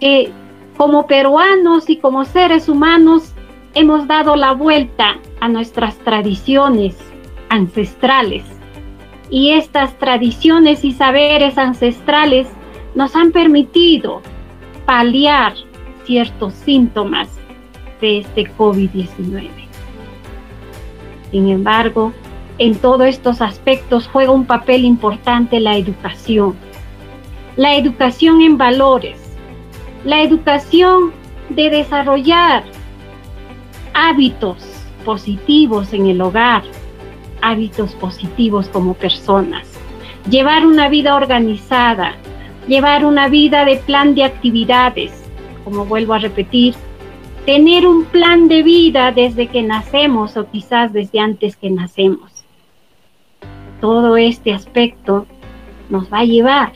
que 0.00 0.30
como 0.76 1.06
peruanos 1.06 1.88
y 1.88 1.96
como 1.96 2.26
seres 2.26 2.68
humanos 2.68 3.32
hemos 3.72 4.06
dado 4.06 4.36
la 4.36 4.52
vuelta 4.52 5.16
a 5.40 5.48
nuestras 5.48 5.96
tradiciones 6.00 6.94
ancestrales. 7.48 8.44
Y 9.30 9.52
estas 9.52 9.98
tradiciones 9.98 10.84
y 10.84 10.92
saberes 10.92 11.56
ancestrales 11.56 12.48
nos 12.94 13.16
han 13.16 13.32
permitido 13.32 14.20
paliar 14.84 15.54
ciertos 16.04 16.52
síntomas 16.52 17.30
de 18.00 18.18
este 18.18 18.50
COVID-19. 18.56 19.50
Sin 21.30 21.48
embargo, 21.48 22.12
en 22.58 22.74
todos 22.76 23.06
estos 23.06 23.42
aspectos 23.42 24.08
juega 24.10 24.32
un 24.32 24.46
papel 24.46 24.84
importante 24.84 25.60
la 25.60 25.76
educación. 25.76 26.54
La 27.56 27.76
educación 27.76 28.42
en 28.42 28.58
valores, 28.58 29.18
la 30.04 30.22
educación 30.22 31.12
de 31.48 31.70
desarrollar 31.70 32.64
hábitos 33.94 34.58
positivos 35.04 35.92
en 35.92 36.06
el 36.06 36.20
hogar, 36.20 36.62
hábitos 37.40 37.94
positivos 37.94 38.68
como 38.68 38.94
personas, 38.94 39.66
llevar 40.28 40.66
una 40.66 40.88
vida 40.88 41.14
organizada, 41.14 42.14
llevar 42.66 43.04
una 43.04 43.28
vida 43.28 43.64
de 43.64 43.76
plan 43.76 44.14
de 44.14 44.24
actividades, 44.24 45.12
como 45.64 45.84
vuelvo 45.84 46.14
a 46.14 46.18
repetir, 46.18 46.74
tener 47.46 47.86
un 47.86 48.04
plan 48.06 48.48
de 48.48 48.64
vida 48.64 49.12
desde 49.12 49.46
que 49.46 49.62
nacemos 49.62 50.36
o 50.36 50.50
quizás 50.50 50.92
desde 50.92 51.20
antes 51.20 51.54
que 51.54 51.70
nacemos. 51.70 52.44
Todo 53.80 54.16
este 54.16 54.52
aspecto 54.52 55.26
nos 55.88 56.12
va 56.12 56.18
a 56.18 56.24
llevar 56.24 56.72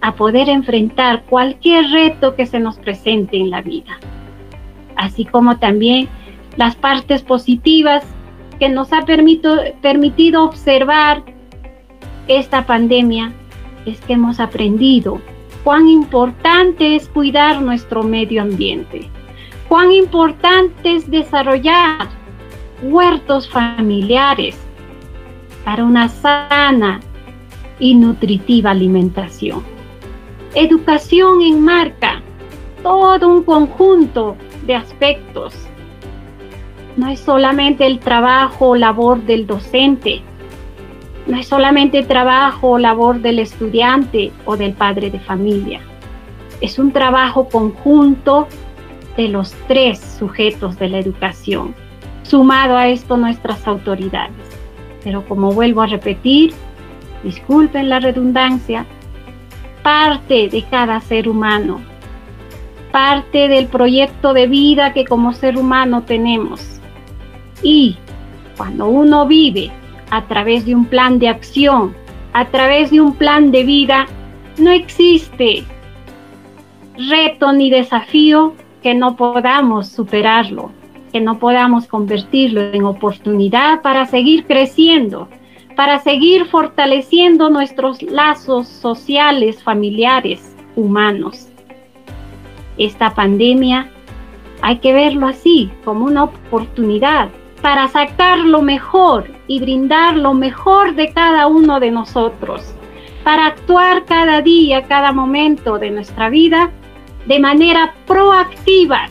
a 0.00 0.14
poder 0.14 0.48
enfrentar 0.48 1.24
cualquier 1.24 1.90
reto 1.90 2.36
que 2.36 2.46
se 2.46 2.60
nos 2.60 2.78
presente 2.78 3.36
en 3.36 3.50
la 3.50 3.62
vida, 3.62 3.98
así 4.94 5.24
como 5.24 5.58
también 5.58 6.08
las 6.56 6.76
partes 6.76 7.22
positivas 7.22 8.04
que 8.60 8.68
nos 8.68 8.92
ha 8.92 9.04
permitido 9.04 10.44
observar 10.44 11.24
esta 12.28 12.64
pandemia 12.64 13.32
es 13.86 14.00
que 14.02 14.12
hemos 14.12 14.38
aprendido 14.38 15.20
cuán 15.64 15.88
importante 15.88 16.94
es 16.94 17.08
cuidar 17.08 17.60
nuestro 17.60 18.04
medio 18.04 18.42
ambiente 18.42 19.10
cuán 19.68 19.92
importante 19.92 20.96
es 20.96 21.10
desarrollar 21.10 22.08
huertos 22.82 23.48
familiares 23.48 24.56
para 25.64 25.84
una 25.84 26.08
sana 26.08 27.00
y 27.78 27.94
nutritiva 27.94 28.70
alimentación. 28.70 29.62
Educación 30.54 31.42
enmarca 31.42 32.22
todo 32.82 33.28
un 33.28 33.42
conjunto 33.42 34.36
de 34.64 34.74
aspectos. 34.74 35.54
No 36.96 37.08
es 37.08 37.20
solamente 37.20 37.86
el 37.86 37.98
trabajo 37.98 38.70
o 38.70 38.76
labor 38.76 39.20
del 39.22 39.46
docente, 39.46 40.22
no 41.26 41.36
es 41.36 41.48
solamente 41.48 42.04
trabajo 42.04 42.70
o 42.70 42.78
labor 42.78 43.20
del 43.20 43.40
estudiante 43.40 44.32
o 44.44 44.56
del 44.56 44.72
padre 44.72 45.10
de 45.10 45.18
familia. 45.18 45.80
Es 46.60 46.78
un 46.78 46.92
trabajo 46.92 47.48
conjunto 47.48 48.46
de 49.16 49.28
los 49.28 49.52
tres 49.66 49.98
sujetos 50.18 50.78
de 50.78 50.88
la 50.88 50.98
educación, 50.98 51.74
sumado 52.22 52.76
a 52.76 52.88
esto 52.88 53.16
nuestras 53.16 53.66
autoridades. 53.66 54.34
Pero 55.02 55.24
como 55.26 55.52
vuelvo 55.52 55.82
a 55.82 55.86
repetir, 55.86 56.52
disculpen 57.22 57.88
la 57.88 58.00
redundancia, 58.00 58.86
parte 59.82 60.48
de 60.48 60.62
cada 60.70 61.00
ser 61.00 61.28
humano, 61.28 61.80
parte 62.90 63.48
del 63.48 63.66
proyecto 63.66 64.32
de 64.32 64.46
vida 64.46 64.92
que 64.92 65.04
como 65.04 65.32
ser 65.32 65.56
humano 65.56 66.02
tenemos, 66.02 66.80
Y 67.62 67.96
cuando 68.56 68.86
uno 68.88 69.26
vive 69.26 69.70
a 70.10 70.22
través 70.26 70.66
de 70.66 70.74
un 70.74 70.84
plan 70.84 71.18
de 71.18 71.28
acción, 71.28 71.94
a 72.32 72.46
través 72.46 72.90
de 72.90 73.00
un 73.00 73.14
plan 73.14 73.50
de 73.50 73.64
vida, 73.64 74.06
no 74.58 74.70
existe 74.70 75.64
reto 77.10 77.52
ni 77.52 77.70
desafío 77.70 78.54
que 78.86 78.94
no 78.94 79.16
podamos 79.16 79.88
superarlo, 79.88 80.70
que 81.12 81.20
no 81.20 81.40
podamos 81.40 81.88
convertirlo 81.88 82.60
en 82.72 82.84
oportunidad 82.84 83.82
para 83.82 84.06
seguir 84.06 84.46
creciendo, 84.46 85.26
para 85.74 85.98
seguir 85.98 86.44
fortaleciendo 86.44 87.50
nuestros 87.50 88.00
lazos 88.00 88.68
sociales, 88.68 89.60
familiares, 89.60 90.54
humanos. 90.76 91.48
Esta 92.78 93.12
pandemia 93.12 93.90
hay 94.62 94.78
que 94.78 94.92
verlo 94.92 95.26
así, 95.26 95.68
como 95.84 96.04
una 96.04 96.22
oportunidad 96.22 97.30
para 97.62 97.88
sacar 97.88 98.38
lo 98.38 98.62
mejor 98.62 99.32
y 99.48 99.58
brindar 99.58 100.16
lo 100.16 100.32
mejor 100.32 100.94
de 100.94 101.12
cada 101.12 101.48
uno 101.48 101.80
de 101.80 101.90
nosotros, 101.90 102.62
para 103.24 103.46
actuar 103.46 104.04
cada 104.04 104.42
día, 104.42 104.84
cada 104.84 105.10
momento 105.10 105.76
de 105.80 105.90
nuestra 105.90 106.30
vida 106.30 106.70
de 107.26 107.38
manera 107.38 107.94
proactiva. 108.06 109.08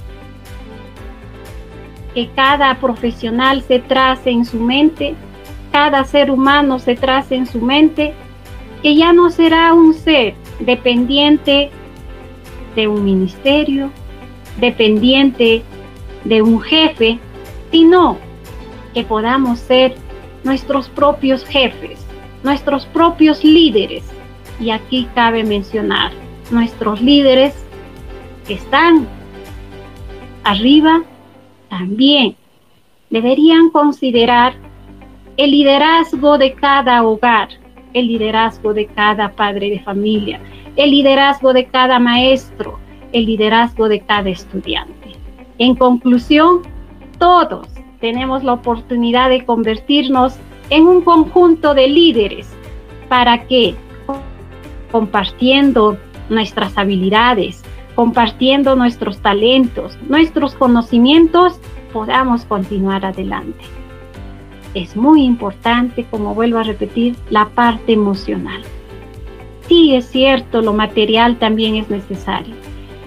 Que 2.13 2.30
cada 2.30 2.80
profesional 2.80 3.62
se 3.62 3.80
trace 3.80 4.30
en 4.32 4.45
su 4.45 4.60
mente, 4.60 5.15
cada 5.71 6.06
ser 6.06 6.32
humano 6.32 6.80
se 6.80 6.95
trace 6.95 7.36
en 7.36 7.45
su 7.45 7.60
mente, 7.60 8.13
que 8.82 8.95
ya 8.95 9.12
no 9.12 9.30
será 9.30 9.73
un 9.73 9.93
ser 9.93 10.36
dependiente 10.60 11.69
de 12.75 12.88
un 12.88 13.04
ministerio, 13.04 13.91
dependiente 14.60 15.63
de 16.23 16.41
un 16.41 16.62
jefe, 16.62 17.19
sino 17.71 18.17
que 18.93 19.04
podamos 19.04 19.60
ser 19.60 19.95
nuestros 20.45 20.88
propios 20.88 21.43
jefes, 21.45 21.99
nuestros 22.43 22.86
propios 22.86 23.43
líderes. 23.43 24.04
Y 24.60 24.69
aquí 24.69 25.08
cabe 25.13 25.43
mencionar 25.43 26.12
nuestros 26.49 27.01
líderes 27.01 27.64
que 28.47 28.55
están 28.55 29.08
arriba 30.43 31.03
también. 31.69 32.36
Deberían 33.10 33.69
considerar 33.69 34.53
el 35.38 35.51
liderazgo 35.51 36.38
de 36.38 36.53
cada 36.53 37.03
hogar, 37.03 37.49
el 37.93 38.08
liderazgo 38.08 38.73
de 38.73 38.86
cada 38.88 39.31
padre 39.31 39.69
de 39.69 39.79
familia, 39.79 40.39
el 40.75 40.91
liderazgo 40.91 41.53
de 41.53 41.65
cada 41.65 41.99
maestro, 41.99 42.79
el 43.12 43.25
liderazgo 43.25 43.88
de 43.88 44.01
cada 44.01 44.29
estudiante. 44.29 45.12
En 45.58 45.75
conclusión, 45.75 46.62
todos 47.17 47.67
tenemos 47.99 48.43
la 48.43 48.53
oportunidad 48.53 49.29
de 49.29 49.45
convertirnos 49.45 50.36
en 50.69 50.88
un 50.88 51.01
conjunto 51.01 51.73
de 51.73 51.88
líderes. 51.88 52.47
Para 53.08 53.45
que 53.47 53.75
compartiendo 54.91 55.97
nuestras 56.29 56.77
habilidades, 56.77 57.63
compartiendo 57.95 58.75
nuestros 58.75 59.19
talentos, 59.19 59.97
nuestros 60.08 60.53
conocimientos, 60.55 61.60
podamos 61.93 62.45
continuar 62.45 63.05
adelante. 63.05 63.63
Es 64.73 64.97
muy 64.97 65.23
importante, 65.23 66.05
como 66.12 66.36
vuelvo 66.36 66.60
a 66.60 66.63
repetir, 66.63 67.15
la 67.29 67.45
parte 67.49 67.93
emocional. 67.93 68.62
Sí, 69.67 69.95
es 69.95 70.05
cierto, 70.10 70.62
lo 70.62 70.73
material 70.73 71.38
también 71.38 71.75
es 71.75 71.89
necesario, 71.89 72.53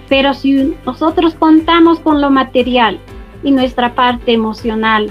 pero 0.09 0.33
si 0.33 0.75
nosotros 0.85 1.35
contamos 1.35 1.99
con 1.99 2.19
lo 2.19 2.31
material 2.31 2.99
y 3.43 3.51
nuestra 3.51 3.93
parte 3.93 4.33
emocional 4.33 5.09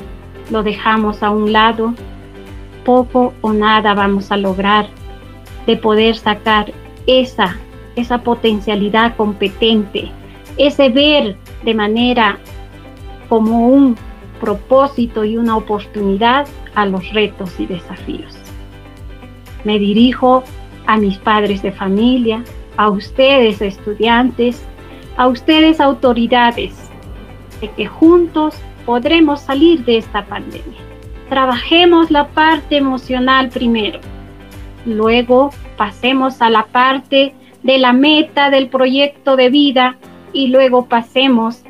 lo 0.51 0.62
dejamos 0.62 1.23
a 1.23 1.31
un 1.31 1.53
lado, 1.53 1.95
poco 2.85 3.33
o 3.43 3.53
nada 3.53 3.95
vamos 3.95 4.33
a 4.33 4.37
lograr 4.37 4.88
de 5.67 5.77
poder 5.77 6.17
sacar 6.17 6.73
esa 7.07 7.57
esa 7.99 8.19
potencialidad 8.19 9.17
competente, 9.17 10.11
ese 10.57 10.89
ver 10.89 11.37
de 11.65 11.75
manera 11.75 12.39
como 13.29 13.69
un 13.69 13.97
propósito 14.41 15.25
y 15.25 15.37
una 15.37 15.57
oportunidad 15.57 16.47
a 16.75 16.87
los 16.87 17.13
retos 17.13 17.59
y 17.59 17.67
desafíos. 17.67 18.37
Me 19.65 19.79
dirijo 19.79 20.45
a 20.87 20.97
mis 20.97 21.19
padres 21.19 21.63
de 21.63 21.73
familia, 21.73 22.43
a 22.77 22.89
ustedes 22.89 23.61
estudiantes, 23.61 24.65
a 25.17 25.27
ustedes 25.27 25.81
autoridades, 25.81 26.75
de 27.61 27.71
que 27.73 27.87
juntos 27.87 28.55
podremos 28.87 29.41
salir 29.41 29.85
de 29.85 29.99
esta 29.99 30.25
pandemia. 30.25 30.81
Trabajemos 31.29 32.11
la 32.11 32.29
parte 32.29 32.77
emocional 32.77 33.49
primero, 33.51 34.01
luego 34.87 35.51
pasemos 35.77 36.41
a 36.41 36.49
la 36.49 36.67
parte 36.67 37.35
de 37.68 37.76
la 37.76 37.92
meta 37.92 38.48
del 38.48 38.68
proyecto 38.68 39.37
de 39.37 39.50
vida 39.50 39.98
y 40.33 40.46
luego 40.46 40.87
pasemos 40.87 41.64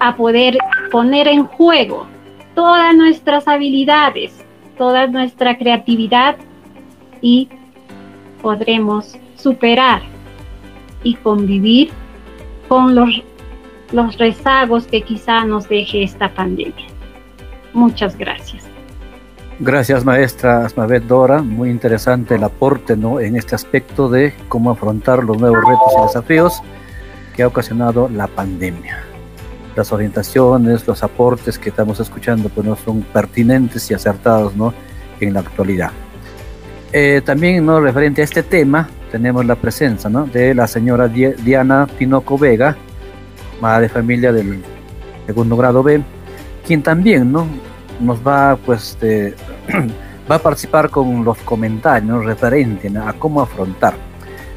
a 0.00 0.16
poder 0.16 0.58
poner 0.90 1.28
en 1.28 1.44
juego 1.44 2.08
todas 2.56 2.92
nuestras 2.96 3.46
habilidades, 3.46 4.44
toda 4.76 5.06
nuestra 5.06 5.56
creatividad 5.56 6.34
y 7.20 7.48
podremos 8.42 9.16
superar 9.36 10.02
y 11.04 11.14
convivir 11.14 11.90
con 12.66 12.96
los, 12.96 13.22
los 13.92 14.18
rezagos 14.18 14.88
que 14.88 15.02
quizá 15.02 15.44
nos 15.44 15.68
deje 15.68 16.02
esta 16.02 16.34
pandemia. 16.34 16.86
Muchas 17.72 18.18
gracias. 18.18 18.73
Gracias, 19.64 20.04
maestra 20.04 20.66
Asmavet 20.66 21.04
Dora. 21.04 21.40
Muy 21.40 21.70
interesante 21.70 22.34
el 22.34 22.44
aporte 22.44 22.98
¿no? 22.98 23.18
en 23.18 23.34
este 23.34 23.54
aspecto 23.54 24.10
de 24.10 24.34
cómo 24.46 24.70
afrontar 24.70 25.24
los 25.24 25.38
nuevos 25.38 25.56
retos 25.66 25.94
y 25.98 26.02
desafíos 26.02 26.62
que 27.34 27.44
ha 27.44 27.46
ocasionado 27.46 28.10
la 28.10 28.26
pandemia. 28.26 29.02
Las 29.74 29.90
orientaciones, 29.90 30.86
los 30.86 31.02
aportes 31.02 31.58
que 31.58 31.70
estamos 31.70 31.98
escuchando 31.98 32.50
pues, 32.50 32.66
no 32.66 32.76
son 32.76 33.00
pertinentes 33.04 33.90
y 33.90 33.94
acertados 33.94 34.54
¿no? 34.54 34.74
en 35.18 35.32
la 35.32 35.40
actualidad. 35.40 35.92
Eh, 36.92 37.22
también 37.24 37.64
¿no? 37.64 37.80
referente 37.80 38.20
a 38.20 38.24
este 38.24 38.42
tema, 38.42 38.90
tenemos 39.10 39.46
la 39.46 39.56
presencia 39.56 40.10
¿no? 40.10 40.26
de 40.26 40.54
la 40.54 40.66
señora 40.66 41.08
Diana 41.08 41.88
Tinoco 41.98 42.36
Vega, 42.36 42.76
madre 43.62 43.84
de 43.84 43.88
familia 43.88 44.30
del 44.30 44.62
segundo 45.24 45.56
grado 45.56 45.82
B, 45.82 46.02
quien 46.66 46.82
también 46.82 47.32
¿no? 47.32 47.46
Nos 48.00 48.26
va 48.26 48.56
pues 48.56 48.98
va 50.30 50.36
a 50.36 50.38
participar 50.38 50.90
con 50.90 51.24
los 51.24 51.38
comentarios 51.38 52.24
referentes 52.24 52.94
a 52.96 53.12
cómo 53.14 53.40
afrontar. 53.40 53.94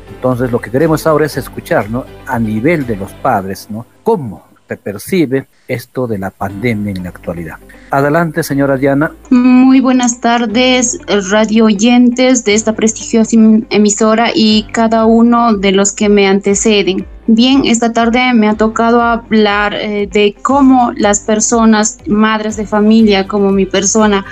Entonces 0.09 0.51
lo 0.51 0.59
que 0.59 0.71
queremos 0.71 1.05
ahora 1.05 1.25
es 1.25 1.37
escuchar 1.37 1.89
¿no? 1.89 2.05
a 2.25 2.39
nivel 2.39 2.87
de 2.87 2.95
los 2.95 3.11
padres, 3.13 3.67
¿no? 3.69 3.85
cómo 4.03 4.46
percibe 4.75 5.47
esto 5.67 6.07
de 6.07 6.17
la 6.17 6.31
pandemia 6.31 6.91
en 6.91 7.03
la 7.03 7.09
actualidad. 7.09 7.57
Adelante, 7.91 8.43
señora 8.43 8.75
Diana. 8.75 9.11
Muy 9.29 9.79
buenas 9.79 10.19
tardes, 10.19 10.99
radio 11.29 11.65
oyentes 11.65 12.43
de 12.43 12.53
esta 12.53 12.73
prestigiosa 12.73 13.37
emisora 13.69 14.31
y 14.33 14.63
cada 14.73 15.05
uno 15.05 15.53
de 15.53 15.71
los 15.71 15.93
que 15.93 16.09
me 16.09 16.27
anteceden. 16.27 17.05
Bien, 17.27 17.63
esta 17.65 17.93
tarde 17.93 18.33
me 18.33 18.47
ha 18.49 18.55
tocado 18.55 19.01
hablar 19.01 19.73
eh, 19.73 20.09
de 20.11 20.35
cómo 20.41 20.91
las 20.95 21.21
personas, 21.21 21.99
madres 22.07 22.57
de 22.57 22.65
familia 22.65 23.27
como 23.27 23.51
mi 23.51 23.65
persona, 23.65 24.25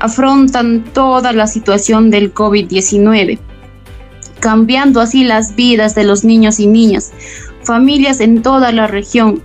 afrontan 0.00 0.84
toda 0.92 1.32
la 1.32 1.46
situación 1.46 2.10
del 2.10 2.34
COVID-19, 2.34 3.38
cambiando 4.40 5.00
así 5.00 5.24
las 5.24 5.54
vidas 5.54 5.94
de 5.94 6.04
los 6.04 6.24
niños 6.24 6.60
y 6.60 6.66
niñas, 6.66 7.12
familias 7.64 8.20
en 8.20 8.42
toda 8.42 8.72
la 8.72 8.86
región. 8.86 9.42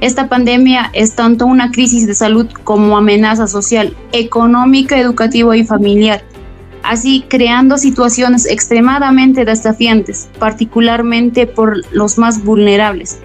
Esta 0.00 0.28
pandemia 0.28 0.90
es 0.92 1.14
tanto 1.14 1.46
una 1.46 1.70
crisis 1.70 2.06
de 2.06 2.14
salud 2.14 2.46
como 2.64 2.96
amenaza 2.96 3.46
social, 3.46 3.96
económica, 4.12 4.98
educativa 4.98 5.56
y 5.56 5.64
familiar, 5.64 6.24
así 6.82 7.24
creando 7.28 7.78
situaciones 7.78 8.46
extremadamente 8.46 9.44
desafiantes, 9.44 10.28
particularmente 10.38 11.46
por 11.46 11.82
los 11.94 12.18
más 12.18 12.42
vulnerables. 12.44 13.20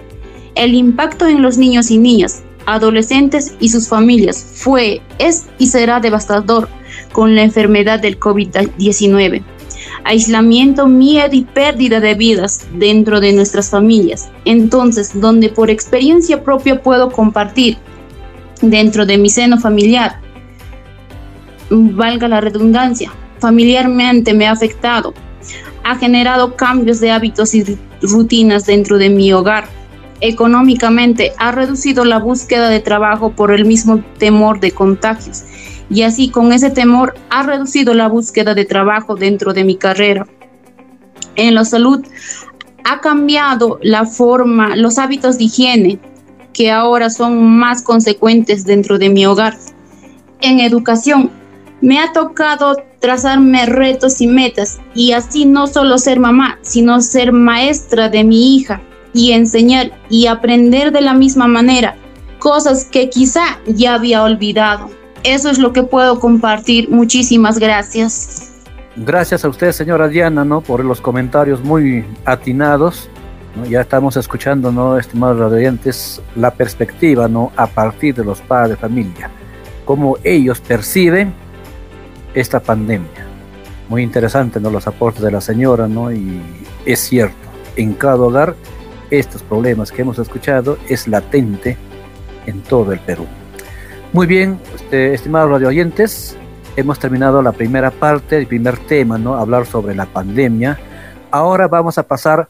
El 0.54 0.74
impacto 0.74 1.26
en 1.26 1.42
los 1.42 1.58
niños 1.58 1.90
y 1.90 1.98
niñas, 1.98 2.42
adolescentes 2.66 3.54
y 3.58 3.70
sus 3.70 3.88
familias 3.88 4.46
fue, 4.54 5.00
es 5.18 5.46
y 5.58 5.66
será 5.66 6.00
devastador 6.00 6.68
con 7.12 7.34
la 7.34 7.42
enfermedad 7.42 8.00
del 8.00 8.20
COVID-19 8.20 9.42
aislamiento, 10.04 10.86
miedo 10.86 11.30
y 11.32 11.42
pérdida 11.42 12.00
de 12.00 12.14
vidas 12.14 12.66
dentro 12.74 13.20
de 13.20 13.32
nuestras 13.32 13.70
familias. 13.70 14.30
Entonces, 14.44 15.18
donde 15.20 15.48
por 15.48 15.70
experiencia 15.70 16.42
propia 16.42 16.82
puedo 16.82 17.10
compartir 17.10 17.78
dentro 18.60 19.06
de 19.06 19.18
mi 19.18 19.30
seno 19.30 19.58
familiar, 19.58 20.20
valga 21.70 22.28
la 22.28 22.40
redundancia, 22.40 23.12
familiarmente 23.38 24.34
me 24.34 24.46
ha 24.46 24.52
afectado, 24.52 25.14
ha 25.84 25.96
generado 25.96 26.56
cambios 26.56 27.00
de 27.00 27.10
hábitos 27.10 27.54
y 27.54 27.78
rutinas 28.02 28.66
dentro 28.66 28.98
de 28.98 29.10
mi 29.10 29.32
hogar, 29.32 29.68
económicamente 30.20 31.32
ha 31.38 31.52
reducido 31.52 32.04
la 32.04 32.18
búsqueda 32.18 32.68
de 32.68 32.80
trabajo 32.80 33.30
por 33.30 33.52
el 33.52 33.64
mismo 33.64 34.02
temor 34.18 34.58
de 34.60 34.72
contagios 34.72 35.44
y 35.90 36.02
así 36.02 36.28
con 36.28 36.52
ese 36.52 36.70
temor 36.70 37.14
ha 37.30 37.42
reducido 37.42 37.94
la 37.94 38.08
búsqueda 38.08 38.54
de 38.54 38.64
trabajo 38.64 39.14
dentro 39.14 39.52
de 39.52 39.64
mi 39.64 39.76
carrera. 39.76 40.26
En 41.36 41.54
la 41.54 41.64
salud 41.64 42.04
ha 42.84 43.00
cambiado 43.00 43.78
la 43.82 44.04
forma, 44.04 44.76
los 44.76 44.98
hábitos 44.98 45.38
de 45.38 45.44
higiene 45.44 45.98
que 46.52 46.70
ahora 46.70 47.10
son 47.10 47.58
más 47.58 47.82
consecuentes 47.82 48.64
dentro 48.64 48.98
de 48.98 49.10
mi 49.10 49.24
hogar. 49.26 49.56
En 50.40 50.60
educación 50.60 51.30
me 51.80 52.00
ha 52.00 52.12
tocado 52.12 52.76
trazarme 53.00 53.66
retos 53.66 54.20
y 54.20 54.26
metas 54.26 54.80
y 54.94 55.12
así 55.12 55.44
no 55.44 55.68
solo 55.68 55.98
ser 55.98 56.18
mamá, 56.18 56.58
sino 56.62 57.00
ser 57.00 57.32
maestra 57.32 58.08
de 58.08 58.24
mi 58.24 58.56
hija 58.56 58.80
y 59.12 59.32
enseñar 59.32 59.92
y 60.10 60.26
aprender 60.26 60.92
de 60.92 61.00
la 61.00 61.14
misma 61.14 61.46
manera 61.46 61.96
cosas 62.38 62.84
que 62.84 63.08
quizá 63.08 63.58
ya 63.66 63.94
había 63.94 64.22
olvidado. 64.22 64.97
Eso 65.24 65.50
es 65.50 65.58
lo 65.58 65.72
que 65.72 65.82
puedo 65.82 66.20
compartir. 66.20 66.88
Muchísimas 66.90 67.58
gracias. 67.58 68.52
Gracias 68.96 69.44
a 69.44 69.48
usted, 69.48 69.72
señora 69.72 70.08
Diana, 70.08 70.44
¿no? 70.44 70.60
por 70.60 70.84
los 70.84 71.00
comentarios 71.00 71.62
muy 71.62 72.04
atinados. 72.24 73.08
Ya 73.68 73.80
estamos 73.80 74.16
escuchando, 74.16 74.72
¿no, 74.72 74.98
estimados 74.98 75.38
radiantes, 75.38 76.20
la 76.36 76.52
perspectiva 76.52 77.28
¿no? 77.28 77.52
a 77.56 77.66
partir 77.66 78.14
de 78.14 78.24
los 78.24 78.40
padres 78.40 78.70
de 78.70 78.76
familia, 78.76 79.30
cómo 79.84 80.16
ellos 80.24 80.60
perciben 80.60 81.32
esta 82.34 82.60
pandemia. 82.60 83.26
Muy 83.88 84.02
interesante, 84.02 84.60
¿no? 84.60 84.70
Los 84.70 84.86
aportes 84.86 85.22
de 85.22 85.30
la 85.30 85.40
señora, 85.40 85.88
¿no? 85.88 86.12
Y 86.12 86.42
es 86.84 87.00
cierto, 87.00 87.36
en 87.76 87.94
cada 87.94 88.16
hogar 88.16 88.54
estos 89.10 89.42
problemas 89.42 89.90
que 89.90 90.02
hemos 90.02 90.18
escuchado 90.18 90.76
es 90.88 91.08
latente 91.08 91.78
en 92.46 92.60
todo 92.62 92.92
el 92.92 93.00
Perú. 93.00 93.26
Muy 94.14 94.26
bien, 94.26 94.58
este, 94.74 95.12
estimados 95.12 95.50
radio 95.50 95.68
oyentes, 95.68 96.34
hemos 96.76 96.98
terminado 96.98 97.42
la 97.42 97.52
primera 97.52 97.90
parte, 97.90 98.38
el 98.38 98.46
primer 98.46 98.78
tema, 98.78 99.18
¿no? 99.18 99.34
Hablar 99.34 99.66
sobre 99.66 99.94
la 99.94 100.06
pandemia. 100.06 100.78
Ahora 101.30 101.68
vamos 101.68 101.98
a 101.98 102.04
pasar 102.04 102.48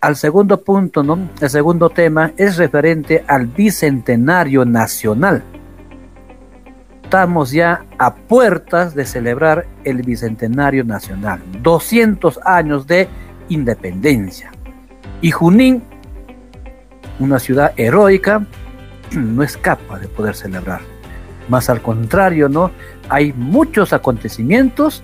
al 0.00 0.14
segundo 0.14 0.62
punto, 0.62 1.02
¿no? 1.02 1.18
El 1.40 1.50
segundo 1.50 1.90
tema 1.90 2.30
es 2.36 2.58
referente 2.58 3.24
al 3.26 3.48
bicentenario 3.48 4.64
nacional. 4.64 5.42
Estamos 7.02 7.50
ya 7.50 7.84
a 7.98 8.14
puertas 8.14 8.94
de 8.94 9.04
celebrar 9.04 9.66
el 9.82 10.02
bicentenario 10.02 10.84
nacional, 10.84 11.40
200 11.60 12.38
años 12.44 12.86
de 12.86 13.08
independencia. 13.48 14.52
Y 15.20 15.32
Junín, 15.32 15.82
una 17.18 17.40
ciudad 17.40 17.72
heroica, 17.76 18.46
no 19.12 19.42
escapa 19.42 19.98
de 19.98 20.08
poder 20.08 20.34
celebrar. 20.34 20.80
Más 21.48 21.70
al 21.70 21.80
contrario, 21.80 22.48
¿no? 22.48 22.70
Hay 23.08 23.32
muchos 23.32 23.92
acontecimientos 23.92 25.02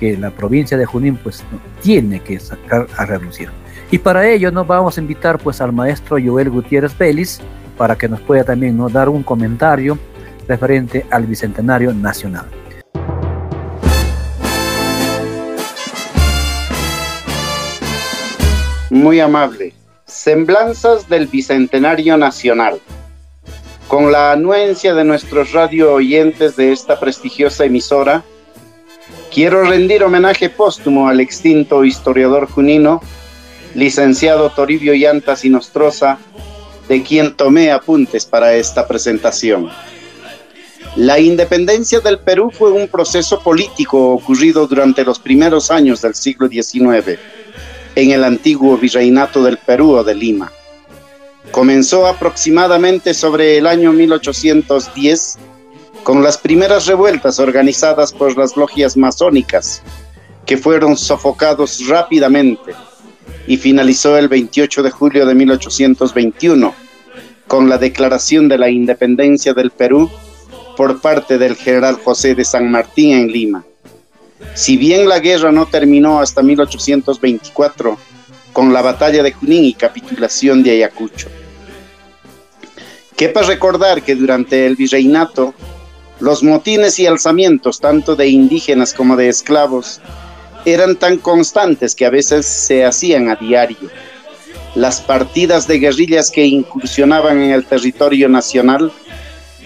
que 0.00 0.16
la 0.16 0.30
provincia 0.30 0.76
de 0.76 0.86
Junín 0.86 1.16
pues 1.16 1.44
tiene 1.82 2.20
que 2.20 2.40
sacar 2.40 2.86
a 2.96 3.04
reducir. 3.04 3.50
Y 3.90 3.98
para 3.98 4.26
ello 4.26 4.50
nos 4.50 4.66
vamos 4.66 4.96
a 4.96 5.00
invitar 5.00 5.38
pues 5.38 5.60
al 5.60 5.72
maestro 5.72 6.16
Joel 6.24 6.50
Gutiérrez 6.50 6.96
Vélez 6.96 7.38
para 7.76 7.96
que 7.96 8.08
nos 8.08 8.20
pueda 8.20 8.44
también 8.44 8.76
¿no? 8.76 8.88
dar 8.88 9.08
un 9.08 9.22
comentario 9.22 9.98
referente 10.48 11.06
al 11.10 11.26
Bicentenario 11.26 11.92
Nacional. 11.92 12.46
Muy 18.90 19.18
amable. 19.20 19.74
Semblanzas 20.06 21.08
del 21.08 21.26
Bicentenario 21.26 22.16
Nacional. 22.16 22.80
Con 23.88 24.10
la 24.10 24.32
anuencia 24.32 24.94
de 24.94 25.04
nuestros 25.04 25.52
radio 25.52 25.92
oyentes 25.92 26.56
de 26.56 26.72
esta 26.72 26.98
prestigiosa 26.98 27.64
emisora, 27.64 28.24
quiero 29.32 29.64
rendir 29.64 30.02
homenaje 30.02 30.48
póstumo 30.48 31.08
al 31.08 31.20
extinto 31.20 31.84
historiador 31.84 32.48
junino 32.48 33.00
licenciado 33.74 34.50
Toribio 34.50 34.94
Llantas 34.94 35.44
y 35.44 35.50
Nostroza, 35.50 36.18
de 36.88 37.02
quien 37.02 37.34
tomé 37.34 37.70
apuntes 37.70 38.24
para 38.24 38.54
esta 38.54 38.86
presentación. 38.86 39.68
La 40.96 41.18
independencia 41.18 41.98
del 42.00 42.20
Perú 42.20 42.52
fue 42.52 42.70
un 42.70 42.86
proceso 42.86 43.40
político 43.40 44.12
ocurrido 44.12 44.66
durante 44.66 45.04
los 45.04 45.18
primeros 45.18 45.70
años 45.70 46.00
del 46.02 46.14
siglo 46.14 46.48
XIX 46.48 47.18
en 47.96 48.10
el 48.12 48.22
antiguo 48.22 48.76
virreinato 48.76 49.42
del 49.42 49.58
Perú 49.58 49.92
o 49.92 50.04
de 50.04 50.14
Lima. 50.14 50.52
Comenzó 51.54 52.08
aproximadamente 52.08 53.14
sobre 53.14 53.58
el 53.58 53.68
año 53.68 53.92
1810 53.92 55.38
con 56.02 56.20
las 56.20 56.36
primeras 56.36 56.86
revueltas 56.86 57.38
organizadas 57.38 58.12
por 58.12 58.36
las 58.36 58.56
logias 58.56 58.96
masónicas, 58.96 59.80
que 60.46 60.56
fueron 60.56 60.96
sofocados 60.96 61.86
rápidamente 61.86 62.72
y 63.46 63.56
finalizó 63.56 64.18
el 64.18 64.26
28 64.26 64.82
de 64.82 64.90
julio 64.90 65.26
de 65.26 65.34
1821 65.36 66.74
con 67.46 67.68
la 67.68 67.78
declaración 67.78 68.48
de 68.48 68.58
la 68.58 68.68
independencia 68.68 69.54
del 69.54 69.70
Perú 69.70 70.10
por 70.76 71.00
parte 71.00 71.38
del 71.38 71.54
general 71.54 72.00
José 72.04 72.34
de 72.34 72.44
San 72.44 72.68
Martín 72.68 73.12
en 73.16 73.28
Lima. 73.28 73.64
Si 74.54 74.76
bien 74.76 75.08
la 75.08 75.20
guerra 75.20 75.52
no 75.52 75.66
terminó 75.66 76.18
hasta 76.18 76.42
1824 76.42 77.96
con 78.52 78.72
la 78.72 78.82
batalla 78.82 79.22
de 79.22 79.30
Junín 79.30 79.62
y 79.66 79.74
capitulación 79.74 80.64
de 80.64 80.72
Ayacucho. 80.72 81.28
Quepa 83.16 83.42
recordar 83.42 84.02
que 84.02 84.16
durante 84.16 84.66
el 84.66 84.74
virreinato 84.74 85.54
los 86.18 86.42
motines 86.42 86.98
y 86.98 87.06
alzamientos 87.06 87.80
tanto 87.80 88.16
de 88.16 88.26
indígenas 88.26 88.92
como 88.92 89.16
de 89.16 89.28
esclavos 89.28 90.00
eran 90.64 90.96
tan 90.96 91.18
constantes 91.18 91.94
que 91.94 92.06
a 92.06 92.10
veces 92.10 92.46
se 92.46 92.84
hacían 92.84 93.28
a 93.28 93.36
diario. 93.36 93.90
Las 94.74 95.00
partidas 95.00 95.68
de 95.68 95.78
guerrillas 95.78 96.30
que 96.30 96.44
incursionaban 96.44 97.40
en 97.40 97.50
el 97.52 97.64
territorio 97.64 98.28
nacional 98.28 98.90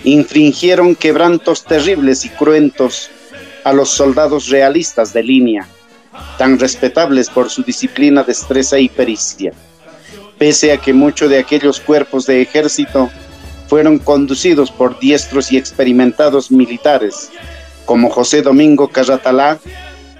infringieron 0.04 0.94
quebrantos 0.94 1.64
terribles 1.64 2.26
y 2.26 2.28
cruentos 2.28 3.10
a 3.64 3.72
los 3.72 3.88
soldados 3.88 4.48
realistas 4.48 5.12
de 5.14 5.22
línea, 5.22 5.66
tan 6.36 6.58
respetables 6.58 7.30
por 7.30 7.48
su 7.48 7.62
disciplina, 7.62 8.22
destreza 8.22 8.78
y 8.78 8.88
pericia, 8.88 9.52
pese 10.36 10.72
a 10.72 10.78
que 10.78 10.92
muchos 10.92 11.30
de 11.30 11.38
aquellos 11.38 11.80
cuerpos 11.80 12.26
de 12.26 12.42
ejército 12.42 13.10
fueron 13.68 13.98
conducidos 13.98 14.70
por 14.70 14.98
diestros 14.98 15.52
y 15.52 15.58
experimentados 15.58 16.50
militares, 16.50 17.30
como 17.84 18.10
José 18.10 18.42
Domingo 18.42 18.88
Carratalá, 18.88 19.58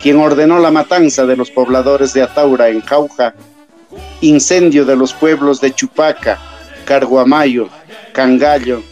quien 0.01 0.19
ordenó 0.19 0.59
la 0.59 0.71
matanza 0.71 1.27
de 1.27 1.37
los 1.37 1.51
pobladores 1.51 2.13
de 2.13 2.23
Ataura 2.23 2.69
en 2.69 2.83
Jauja, 2.83 3.35
incendio 4.21 4.85
de 4.85 4.97
los 4.97 5.13
pueblos 5.13 5.61
de 5.61 5.75
Chupaca, 5.75 6.39
Carguamayo, 6.85 7.69
Cangallo 8.13 8.83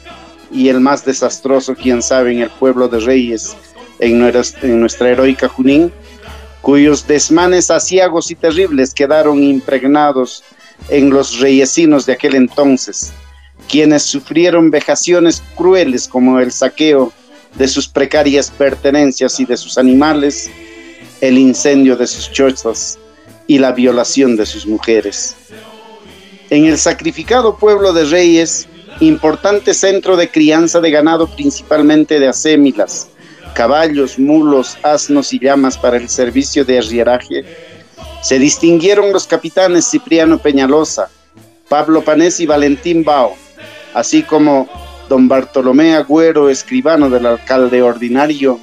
y 0.51 0.69
el 0.69 0.81
más 0.81 1.05
desastroso, 1.05 1.75
quien 1.75 2.03
sabe, 2.03 2.33
en 2.33 2.41
el 2.41 2.51
pueblo 2.51 2.89
de 2.89 3.01
Reyes, 3.01 3.57
en 3.99 4.19
nuestra, 4.19 4.69
en 4.69 4.81
nuestra 4.81 5.11
heroica 5.11 5.49
Junín, 5.49 5.93
cuyos 6.63 7.07
desmanes 7.07 7.71
asiagos 7.71 8.31
y 8.31 8.35
terribles 8.35 8.95
quedaron 8.95 9.43
impregnados 9.43 10.43
en 10.89 11.11
los 11.11 11.41
reyesinos 11.41 12.07
de 12.07 12.15
aquel 12.15 12.35
entonces, 12.35 13.13
quienes 13.69 14.03
sufrieron 14.03 14.71
vejaciones 14.71 15.43
crueles 15.55 16.09
como 16.09 16.41
el 16.41 16.53
saqueo 16.53 17.13
de 17.55 17.69
sus 17.69 17.89
precarias 17.89 18.51
pertenencias 18.51 19.41
y 19.41 19.45
de 19.45 19.57
sus 19.57 19.79
animales, 19.79 20.51
el 21.21 21.39
incendio 21.39 21.97
de 21.97 22.07
sus 22.07 22.31
chozas 22.31 22.99
y 23.47 23.59
la 23.59 23.73
violación 23.73 24.37
de 24.37 24.47
sus 24.47 24.67
mujeres. 24.67 25.37
En 26.51 26.67
el 26.67 26.79
sacrificado 26.79 27.57
pueblo 27.57 27.93
de 27.93 28.05
Reyes, 28.05 28.69
importante 29.01 29.75
centro 29.75 30.17
de 30.17 30.31
crianza 30.31 30.81
de 30.81 30.91
ganado 30.91 31.27
principalmente 31.27 32.21
de 32.21 32.29
acémilas, 32.29 33.09
caballos, 33.55 34.19
mulos, 34.19 34.77
asnos 34.83 35.33
y 35.33 35.39
llamas 35.39 35.79
para 35.79 35.97
el 35.97 36.09
servicio 36.09 36.65
de 36.65 36.79
arrieraje, 36.79 37.45
se 38.23 38.39
distinguieron 38.39 39.13
los 39.13 39.27
capitanes 39.27 39.89
Cipriano 39.91 40.39
Peñalosa, 40.39 41.09
Pablo 41.69 42.03
Panés 42.03 42.39
y 42.41 42.47
Valentín 42.47 43.03
Bao, 43.03 43.35
así 43.97 44.23
como 44.23 44.69
don 45.09 45.27
Bartolomé 45.27 45.97
Agüero, 45.97 46.51
escribano 46.51 47.09
del 47.09 47.25
alcalde 47.25 47.81
ordinario, 47.81 48.61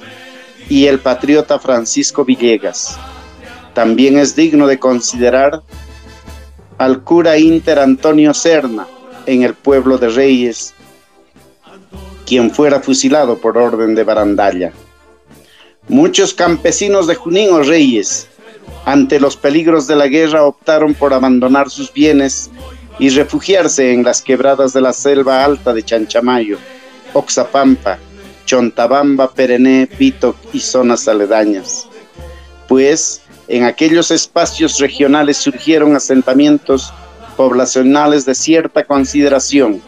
y 0.68 0.86
el 0.86 1.00
patriota 1.00 1.58
Francisco 1.58 2.24
Villegas. 2.24 2.96
También 3.74 4.16
es 4.16 4.36
digno 4.36 4.68
de 4.68 4.78
considerar 4.78 5.60
al 6.78 7.02
cura 7.02 7.36
Inter 7.36 7.80
Antonio 7.80 8.32
Serna 8.32 8.86
en 9.26 9.42
el 9.42 9.54
pueblo 9.54 9.98
de 9.98 10.08
Reyes, 10.08 10.72
quien 12.24 12.52
fuera 12.52 12.78
fusilado 12.78 13.38
por 13.38 13.58
orden 13.58 13.96
de 13.96 14.04
Barandalla. 14.04 14.72
Muchos 15.88 16.32
campesinos 16.32 17.08
de 17.08 17.16
Junín 17.16 17.50
o 17.50 17.60
Reyes, 17.60 18.28
ante 18.84 19.18
los 19.18 19.36
peligros 19.36 19.88
de 19.88 19.96
la 19.96 20.06
guerra, 20.06 20.44
optaron 20.44 20.94
por 20.94 21.12
abandonar 21.12 21.70
sus 21.70 21.92
bienes 21.92 22.52
y 22.98 23.08
refugiarse 23.10 23.92
en 23.92 24.04
las 24.04 24.22
quebradas 24.22 24.72
de 24.72 24.80
la 24.80 24.92
selva 24.92 25.44
alta 25.44 25.72
de 25.72 25.82
Chanchamayo, 25.82 26.58
Oxapampa, 27.12 27.98
Chontabamba, 28.44 29.30
Perené, 29.32 29.86
Pito 29.86 30.36
y 30.52 30.60
zonas 30.60 31.08
aledañas. 31.08 31.86
Pues 32.68 33.22
en 33.48 33.64
aquellos 33.64 34.10
espacios 34.10 34.78
regionales 34.78 35.36
surgieron 35.36 35.96
asentamientos 35.96 36.92
poblacionales 37.36 38.24
de 38.24 38.34
cierta 38.34 38.84
consideración, 38.84 39.82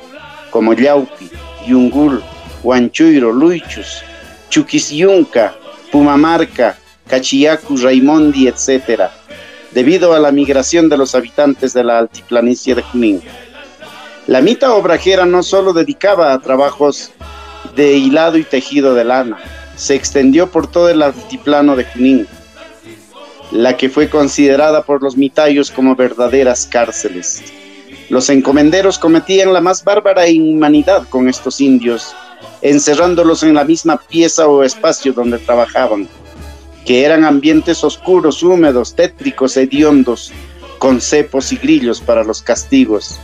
como 0.50 0.72
Yaupi, 0.72 1.30
Yungul, 1.66 2.22
Huanchuiro, 2.62 3.32
Luichus, 3.32 4.02
Chuquisyunca, 4.50 5.54
Pumamarca, 5.92 6.76
Cachiacu, 7.06 7.76
Raimondi, 7.76 8.48
etc., 8.48 9.08
debido 9.76 10.14
a 10.14 10.18
la 10.18 10.32
migración 10.32 10.88
de 10.88 10.96
los 10.96 11.14
habitantes 11.14 11.74
de 11.74 11.84
la 11.84 11.98
altiplanicie 11.98 12.74
de 12.74 12.80
Junín. 12.80 13.20
La 14.26 14.40
mita 14.40 14.72
obrajera 14.72 15.26
no 15.26 15.42
solo 15.42 15.74
dedicaba 15.74 16.32
a 16.32 16.40
trabajos 16.40 17.12
de 17.74 17.92
hilado 17.92 18.38
y 18.38 18.44
tejido 18.44 18.94
de 18.94 19.04
lana, 19.04 19.36
se 19.76 19.94
extendió 19.94 20.50
por 20.50 20.66
todo 20.66 20.88
el 20.88 21.02
altiplano 21.02 21.76
de 21.76 21.84
Junín, 21.84 22.26
la 23.50 23.76
que 23.76 23.90
fue 23.90 24.08
considerada 24.08 24.80
por 24.80 25.02
los 25.02 25.14
mitayos 25.14 25.70
como 25.70 25.94
verdaderas 25.94 26.64
cárceles. 26.64 27.42
Los 28.08 28.30
encomenderos 28.30 28.98
cometían 28.98 29.52
la 29.52 29.60
más 29.60 29.84
bárbara 29.84 30.26
inhumanidad 30.26 31.06
con 31.10 31.28
estos 31.28 31.60
indios, 31.60 32.16
encerrándolos 32.62 33.42
en 33.42 33.52
la 33.52 33.64
misma 33.64 33.98
pieza 33.98 34.48
o 34.48 34.62
espacio 34.62 35.12
donde 35.12 35.36
trabajaban, 35.36 36.08
que 36.86 37.04
eran 37.04 37.24
ambientes 37.24 37.82
oscuros, 37.82 38.44
húmedos, 38.44 38.94
tétricos, 38.94 39.56
hediondos, 39.56 40.32
con 40.78 41.00
cepos 41.00 41.52
y 41.52 41.56
grillos 41.56 42.00
para 42.00 42.22
los 42.22 42.42
castigos, 42.42 43.18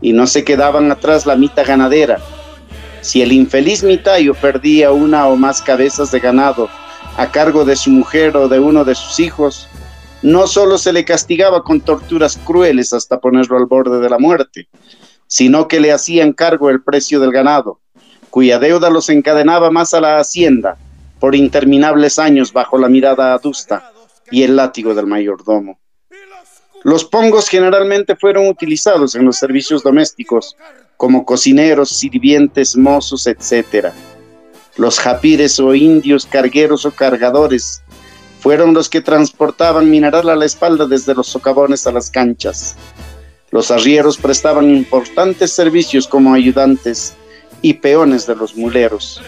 y 0.00 0.12
no 0.12 0.28
se 0.28 0.44
quedaban 0.44 0.90
atrás 0.92 1.26
la 1.26 1.34
mita 1.34 1.64
ganadera. 1.64 2.20
Si 3.00 3.20
el 3.20 3.32
infeliz 3.32 3.82
mitayo 3.82 4.34
perdía 4.34 4.92
una 4.92 5.26
o 5.26 5.34
más 5.34 5.60
cabezas 5.60 6.12
de 6.12 6.20
ganado 6.20 6.68
a 7.16 7.32
cargo 7.32 7.64
de 7.64 7.74
su 7.74 7.90
mujer 7.90 8.36
o 8.36 8.48
de 8.48 8.60
uno 8.60 8.84
de 8.84 8.94
sus 8.94 9.18
hijos, 9.18 9.68
no 10.22 10.46
solo 10.46 10.78
se 10.78 10.92
le 10.92 11.04
castigaba 11.04 11.64
con 11.64 11.80
torturas 11.80 12.38
crueles 12.44 12.92
hasta 12.92 13.18
ponerlo 13.18 13.56
al 13.56 13.66
borde 13.66 13.98
de 13.98 14.08
la 14.08 14.18
muerte, 14.18 14.68
sino 15.26 15.66
que 15.66 15.80
le 15.80 15.90
hacían 15.90 16.32
cargo 16.32 16.70
el 16.70 16.82
precio 16.82 17.18
del 17.18 17.32
ganado, 17.32 17.80
cuya 18.28 18.60
deuda 18.60 18.88
los 18.88 19.08
encadenaba 19.08 19.72
más 19.72 19.94
a 19.94 20.00
la 20.00 20.20
hacienda 20.20 20.76
por 21.20 21.36
interminables 21.36 22.18
años 22.18 22.52
bajo 22.52 22.78
la 22.78 22.88
mirada 22.88 23.34
adusta 23.34 23.92
y 24.30 24.42
el 24.42 24.56
látigo 24.56 24.94
del 24.94 25.06
mayordomo. 25.06 25.78
Los 26.82 27.04
pongos 27.04 27.48
generalmente 27.48 28.16
fueron 28.16 28.48
utilizados 28.48 29.14
en 29.14 29.26
los 29.26 29.36
servicios 29.36 29.82
domésticos 29.82 30.56
como 30.96 31.24
cocineros, 31.24 31.90
sirvientes, 31.90 32.76
mozos, 32.76 33.26
etc. 33.26 33.88
Los 34.76 34.98
japires 34.98 35.60
o 35.60 35.74
indios 35.74 36.24
cargueros 36.24 36.86
o 36.86 36.90
cargadores 36.90 37.82
fueron 38.40 38.72
los 38.72 38.88
que 38.88 39.02
transportaban 39.02 39.90
mineral 39.90 40.30
a 40.30 40.36
la 40.36 40.46
espalda 40.46 40.86
desde 40.86 41.14
los 41.14 41.26
socavones 41.26 41.86
a 41.86 41.92
las 41.92 42.10
canchas. 42.10 42.76
Los 43.50 43.70
arrieros 43.70 44.16
prestaban 44.16 44.70
importantes 44.70 45.52
servicios 45.52 46.08
como 46.08 46.32
ayudantes 46.32 47.14
y 47.60 47.74
peones 47.74 48.26
de 48.26 48.36
los 48.36 48.56
muleros, 48.56 49.20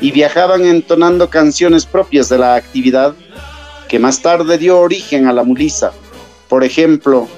y 0.00 0.10
viajaban 0.10 0.64
entonando 0.64 1.30
canciones 1.30 1.86
propias 1.86 2.28
de 2.28 2.38
la 2.38 2.54
actividad 2.54 3.14
que 3.88 3.98
más 3.98 4.20
tarde 4.20 4.58
dio 4.58 4.78
origen 4.78 5.26
a 5.26 5.32
la 5.32 5.44
mulisa. 5.44 5.92
Por 6.48 6.64
ejemplo, 6.64 7.28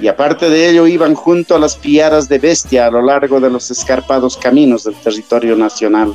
y 0.00 0.08
aparte 0.08 0.50
de 0.50 0.68
ello 0.68 0.86
iban 0.86 1.14
junto 1.14 1.54
a 1.56 1.58
las 1.58 1.76
piaras 1.76 2.28
de 2.28 2.38
bestia 2.38 2.86
a 2.86 2.90
lo 2.90 3.02
largo 3.02 3.40
de 3.40 3.50
los 3.50 3.70
escarpados 3.70 4.36
caminos 4.36 4.84
del 4.84 4.94
territorio 4.96 5.56
nacional. 5.56 6.14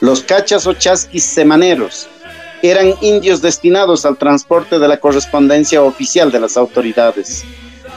Los 0.00 0.22
cachas 0.22 0.66
o 0.66 0.72
chasquis 0.74 1.24
semaneros 1.24 2.08
eran 2.62 2.94
indios 3.00 3.42
destinados 3.42 4.04
al 4.04 4.16
transporte 4.16 4.78
de 4.78 4.88
la 4.88 4.98
correspondencia 4.98 5.82
oficial 5.82 6.30
de 6.30 6.40
las 6.40 6.56
autoridades. 6.56 7.44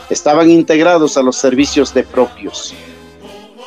Estaban 0.09 0.49
integrados 0.49 1.17
a 1.17 1.23
los 1.23 1.37
servicios 1.37 1.93
de 1.93 2.03
propios. 2.03 2.73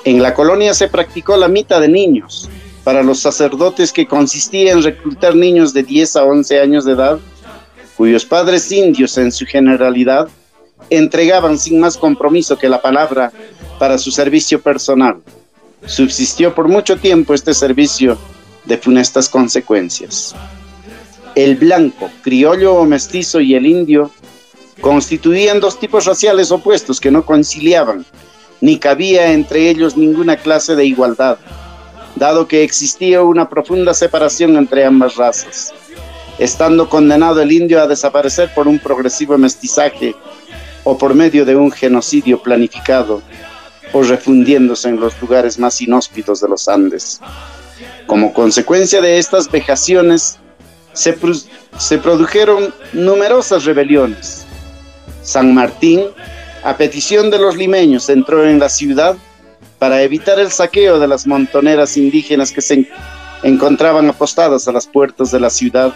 En 0.06 0.22
la 0.22 0.32
colonia 0.32 0.72
se 0.72 0.88
practicó 0.88 1.36
la 1.36 1.48
mita 1.48 1.78
de 1.78 1.88
niños 1.88 2.48
para 2.82 3.02
los 3.02 3.18
sacerdotes 3.20 3.92
que 3.92 4.06
consistía 4.06 4.72
en 4.72 4.82
reclutar 4.82 5.36
niños 5.36 5.74
de 5.74 5.82
10 5.82 6.16
a 6.16 6.24
11 6.24 6.60
años 6.60 6.86
de 6.86 6.92
edad, 6.92 7.18
cuyos 7.98 8.24
padres 8.24 8.72
indios 8.72 9.18
en 9.18 9.30
su 9.30 9.44
generalidad 9.44 10.28
entregaban 10.88 11.58
sin 11.58 11.78
más 11.78 11.98
compromiso 11.98 12.56
que 12.56 12.70
la 12.70 12.80
palabra 12.80 13.30
para 13.78 13.98
su 13.98 14.10
servicio 14.10 14.62
personal. 14.62 15.16
Subsistió 15.84 16.54
por 16.54 16.68
mucho 16.68 16.96
tiempo 16.96 17.34
este 17.34 17.52
servicio 17.52 18.16
de 18.64 18.78
funestas 18.78 19.28
consecuencias 19.28 20.34
el 21.36 21.54
blanco, 21.56 22.10
criollo 22.22 22.74
o 22.74 22.84
mestizo 22.86 23.40
y 23.40 23.54
el 23.54 23.66
indio 23.66 24.10
constituían 24.80 25.60
dos 25.60 25.78
tipos 25.78 26.06
raciales 26.06 26.50
opuestos 26.50 26.98
que 26.98 27.10
no 27.10 27.24
conciliaban, 27.24 28.04
ni 28.60 28.78
cabía 28.78 29.32
entre 29.32 29.68
ellos 29.68 29.96
ninguna 29.96 30.36
clase 30.36 30.74
de 30.74 30.84
igualdad, 30.84 31.38
dado 32.14 32.48
que 32.48 32.62
existía 32.62 33.22
una 33.22 33.48
profunda 33.48 33.94
separación 33.94 34.56
entre 34.56 34.84
ambas 34.84 35.16
razas, 35.16 35.72
estando 36.38 36.88
condenado 36.88 37.40
el 37.40 37.52
indio 37.52 37.80
a 37.80 37.86
desaparecer 37.86 38.52
por 38.54 38.68
un 38.68 38.78
progresivo 38.78 39.36
mestizaje 39.38 40.14
o 40.84 40.96
por 40.96 41.14
medio 41.14 41.44
de 41.44 41.56
un 41.56 41.70
genocidio 41.70 42.42
planificado 42.42 43.22
o 43.92 44.02
refundiéndose 44.02 44.88
en 44.88 45.00
los 45.00 45.20
lugares 45.20 45.58
más 45.58 45.80
inhóspitos 45.80 46.40
de 46.40 46.48
los 46.48 46.68
Andes. 46.68 47.20
Como 48.06 48.32
consecuencia 48.32 49.00
de 49.00 49.18
estas 49.18 49.50
vejaciones, 49.50 50.38
se, 50.92 51.98
produjeron 51.98 52.72
numerosas 52.92 53.64
rebeliones. 53.64 54.44
San 55.22 55.54
Martín, 55.54 56.02
a 56.66 56.76
petición 56.76 57.30
de 57.30 57.38
los 57.38 57.56
limeños, 57.56 58.08
entró 58.08 58.44
en 58.44 58.58
la 58.58 58.68
ciudad 58.68 59.16
para 59.78 60.02
evitar 60.02 60.40
el 60.40 60.50
saqueo 60.50 60.98
de 60.98 61.06
las 61.06 61.24
montoneras 61.24 61.96
indígenas 61.96 62.50
que 62.50 62.60
se 62.60 62.88
encontraban 63.44 64.08
apostadas 64.08 64.66
a 64.66 64.72
las 64.72 64.84
puertas 64.84 65.30
de 65.30 65.38
la 65.38 65.48
ciudad, 65.48 65.94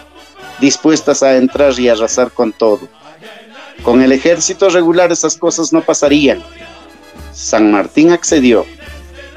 dispuestas 0.61 1.23
a 1.23 1.35
entrar 1.35 1.77
y 1.77 1.89
arrasar 1.89 2.31
con 2.31 2.53
todo. 2.53 2.87
Con 3.83 4.01
el 4.01 4.13
ejército 4.13 4.69
regular 4.69 5.11
esas 5.11 5.35
cosas 5.35 5.73
no 5.73 5.81
pasarían. 5.81 6.41
San 7.33 7.69
Martín 7.69 8.11
accedió, 8.11 8.65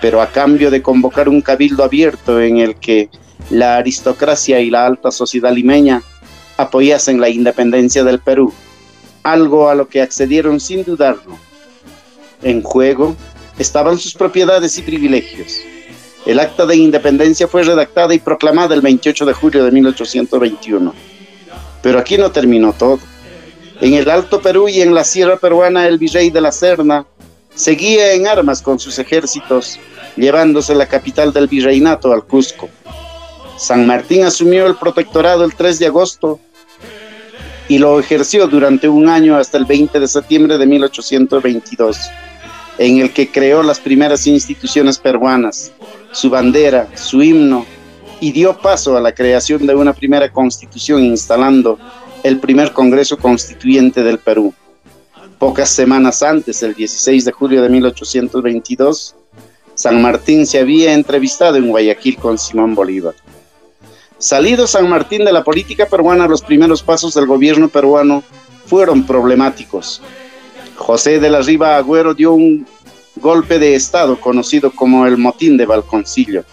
pero 0.01 0.23
a 0.23 0.31
cambio 0.31 0.71
de 0.71 0.83
convocar 0.83 1.29
un 1.29 1.41
cabildo 1.41 1.83
abierto 1.83 2.41
en 2.41 2.59
el 2.59 2.77
que 2.77 3.09
la 3.51 3.79
aristocracia 3.79 4.61
y 4.61 4.71
la 4.71 4.87
alta 4.87 5.11
sociedad 5.11 5.53
limeña 5.53 6.01
apoyasen 6.59 7.21
la 7.21 7.29
independencia 7.29 8.05
del 8.05 8.21
Perú, 8.21 8.55
algo 9.25 9.69
a 9.69 9.75
lo 9.75 9.89
que 9.89 10.01
accedieron 10.01 10.61
sin 10.61 10.85
dudarlo. 10.85 11.37
En 12.43 12.63
juego 12.63 13.17
estaban 13.59 13.99
sus 13.99 14.15
propiedades 14.15 14.79
y 14.79 14.83
privilegios. 14.83 15.59
El 16.27 16.39
acta 16.39 16.65
de 16.67 16.77
independencia 16.77 17.49
fue 17.49 17.65
redactada 17.65 18.15
y 18.15 18.19
proclamada 18.19 18.75
el 18.75 18.81
28 18.81 19.27
de 19.27 19.33
julio 19.33 19.65
de 19.65 19.73
1821. 19.73 20.95
Pero 21.83 21.99
aquí 21.99 22.17
no 22.17 22.31
terminó 22.31 22.73
todo. 22.73 23.01
En 23.81 23.95
el 23.95 24.09
Alto 24.09 24.41
Perú 24.41 24.69
y 24.69 24.81
en 24.81 24.95
la 24.95 25.05
Sierra 25.05 25.37
Peruana 25.37 25.87
el 25.87 25.99
virrey 25.99 26.31
de 26.31 26.41
la 26.41 26.53
Serna 26.53 27.07
seguía 27.55 28.13
en 28.13 28.27
armas 28.27 28.63
con 28.63 28.79
sus 28.79 28.99
ejércitos, 28.99 29.79
llevándose 30.17 30.75
la 30.75 30.87
capital 30.87 31.33
del 31.33 31.49
virreinato 31.49 32.13
al 32.13 32.25
Cusco. 32.25 32.69
San 33.59 33.87
Martín 33.87 34.25
asumió 34.25 34.67
el 34.67 34.77
protectorado 34.77 35.45
el 35.45 35.55
3 35.55 35.79
de 35.79 35.87
agosto 35.87 36.41
y 37.69 37.79
lo 37.79 37.99
ejerció 37.99 38.47
durante 38.47 38.89
un 38.89 39.09
año 39.09 39.37
hasta 39.37 39.59
el 39.59 39.65
20 39.65 39.99
de 40.01 40.09
septiembre 40.09 40.59
de 40.59 40.67
1822, 40.67 41.99
en 42.79 42.99
el 42.99 43.13
que 43.13 43.31
creó 43.31 43.63
las 43.63 43.81
primeras 43.81 44.27
instituciones 44.27 44.99
peruanas, 44.99 45.73
su 46.13 46.31
bandera, 46.31 46.89
su 46.95 47.23
himno, 47.23 47.67
y 48.21 48.33
dio 48.33 48.57
paso 48.59 48.97
a 48.97 49.01
la 49.01 49.13
creación 49.13 49.67
de 49.67 49.75
una 49.75 49.93
primera 49.93 50.31
constitución 50.31 51.03
instalando 51.03 51.79
el 52.23 52.39
primer 52.39 52.73
Congreso 52.73 53.19
Constituyente 53.19 54.03
del 54.03 54.19
Perú. 54.19 54.55
Pocas 55.39 55.69
semanas 55.69 56.23
antes, 56.23 56.63
el 56.63 56.75
16 56.75 57.25
de 57.25 57.33
julio 57.33 57.61
de 57.63 57.69
1822, 57.69 59.15
San 59.75 60.01
Martín 60.01 60.47
se 60.47 60.61
había 60.61 60.95
entrevistado 60.95 61.57
en 61.57 61.69
Guayaquil 61.69 62.17
con 62.17 62.39
Simón 62.39 62.75
Bolívar. 62.75 63.15
Salido 64.19 64.67
San 64.67 64.89
Martín 64.89 65.25
de 65.25 65.33
la 65.33 65.45
política 65.45 65.87
peruana, 65.87 66.29
los 66.29 66.43
primeros 66.43 66.83
pasos 66.83 67.15
del 67.15 67.27
gobierno 67.27 67.69
peruano 67.69 68.23
fueron 68.67 69.05
problemáticos. 69.05 70.01
José 70.77 71.21
de 71.21 71.31
la 71.31 71.41
Riva 71.41 71.77
Agüero 71.77 72.15
dio 72.15 72.33
un 72.33 72.67
golpe 73.17 73.59
de 73.59 73.75
Estado 73.75 74.21
conocido 74.21 74.71
como 74.71 75.07
el 75.07 75.19
motín 75.19 75.57
de 75.57 75.67
Balconcillo 75.67 76.45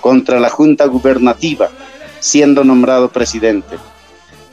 contra 0.00 0.40
la 0.40 0.50
Junta 0.50 0.86
Gubernativa, 0.86 1.70
siendo 2.20 2.64
nombrado 2.64 3.10
presidente. 3.10 3.76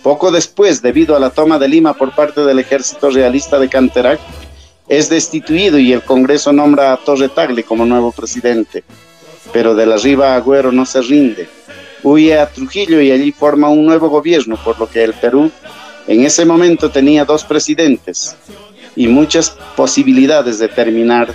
Poco 0.03 0.31
después, 0.31 0.81
debido 0.81 1.15
a 1.15 1.19
la 1.19 1.29
toma 1.31 1.59
de 1.59 1.67
Lima 1.67 1.93
por 1.93 2.13
parte 2.15 2.41
del 2.41 2.59
ejército 2.59 3.09
realista 3.09 3.59
de 3.59 3.69
Canterac, 3.69 4.19
Es 4.87 5.07
destituido 5.07 5.77
y 5.77 5.93
el 5.93 6.01
Congreso 6.01 6.51
nombra 6.51 6.91
a 6.91 6.97
Torre 6.97 7.29
Tagle 7.29 7.63
como 7.63 7.85
nuevo 7.85 8.11
presidente, 8.11 8.83
pero 9.53 9.75
de 9.75 9.85
la 9.85 9.97
Riva 9.97 10.35
Agüero 10.35 10.71
no 10.71 10.83
se 10.83 11.01
rinde. 11.01 11.47
Huye 12.03 12.39
a 12.39 12.49
Trujillo 12.49 13.01
y 13.01 13.11
allí 13.11 13.31
forma 13.31 13.69
un 13.69 13.85
nuevo 13.85 14.09
gobierno, 14.09 14.57
por 14.63 14.79
lo 14.79 14.89
que 14.89 15.03
el 15.03 15.13
Perú 15.13 15.51
en 16.07 16.25
ese 16.25 16.45
momento 16.45 16.89
tenía 16.89 17.25
dos 17.25 17.43
presidentes 17.43 18.35
y 18.95 19.07
muchas 19.07 19.51
posibilidades 19.75 20.59
de 20.59 20.67
terminar 20.67 21.33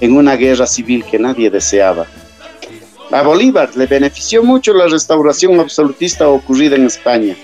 en 0.00 0.16
una 0.16 0.36
guerra 0.36 0.66
civil 0.66 1.04
que 1.04 1.18
nadie 1.18 1.50
deseaba. 1.50 2.06
A 3.12 3.22
Bolívar 3.22 3.76
le 3.76 3.86
benefició 3.86 4.42
mucho 4.42 4.72
la 4.72 4.86
restauración 4.86 5.58
absolutista 5.60 6.28
ocurrida 6.28 6.76
en 6.76 6.86
España, 6.86 7.36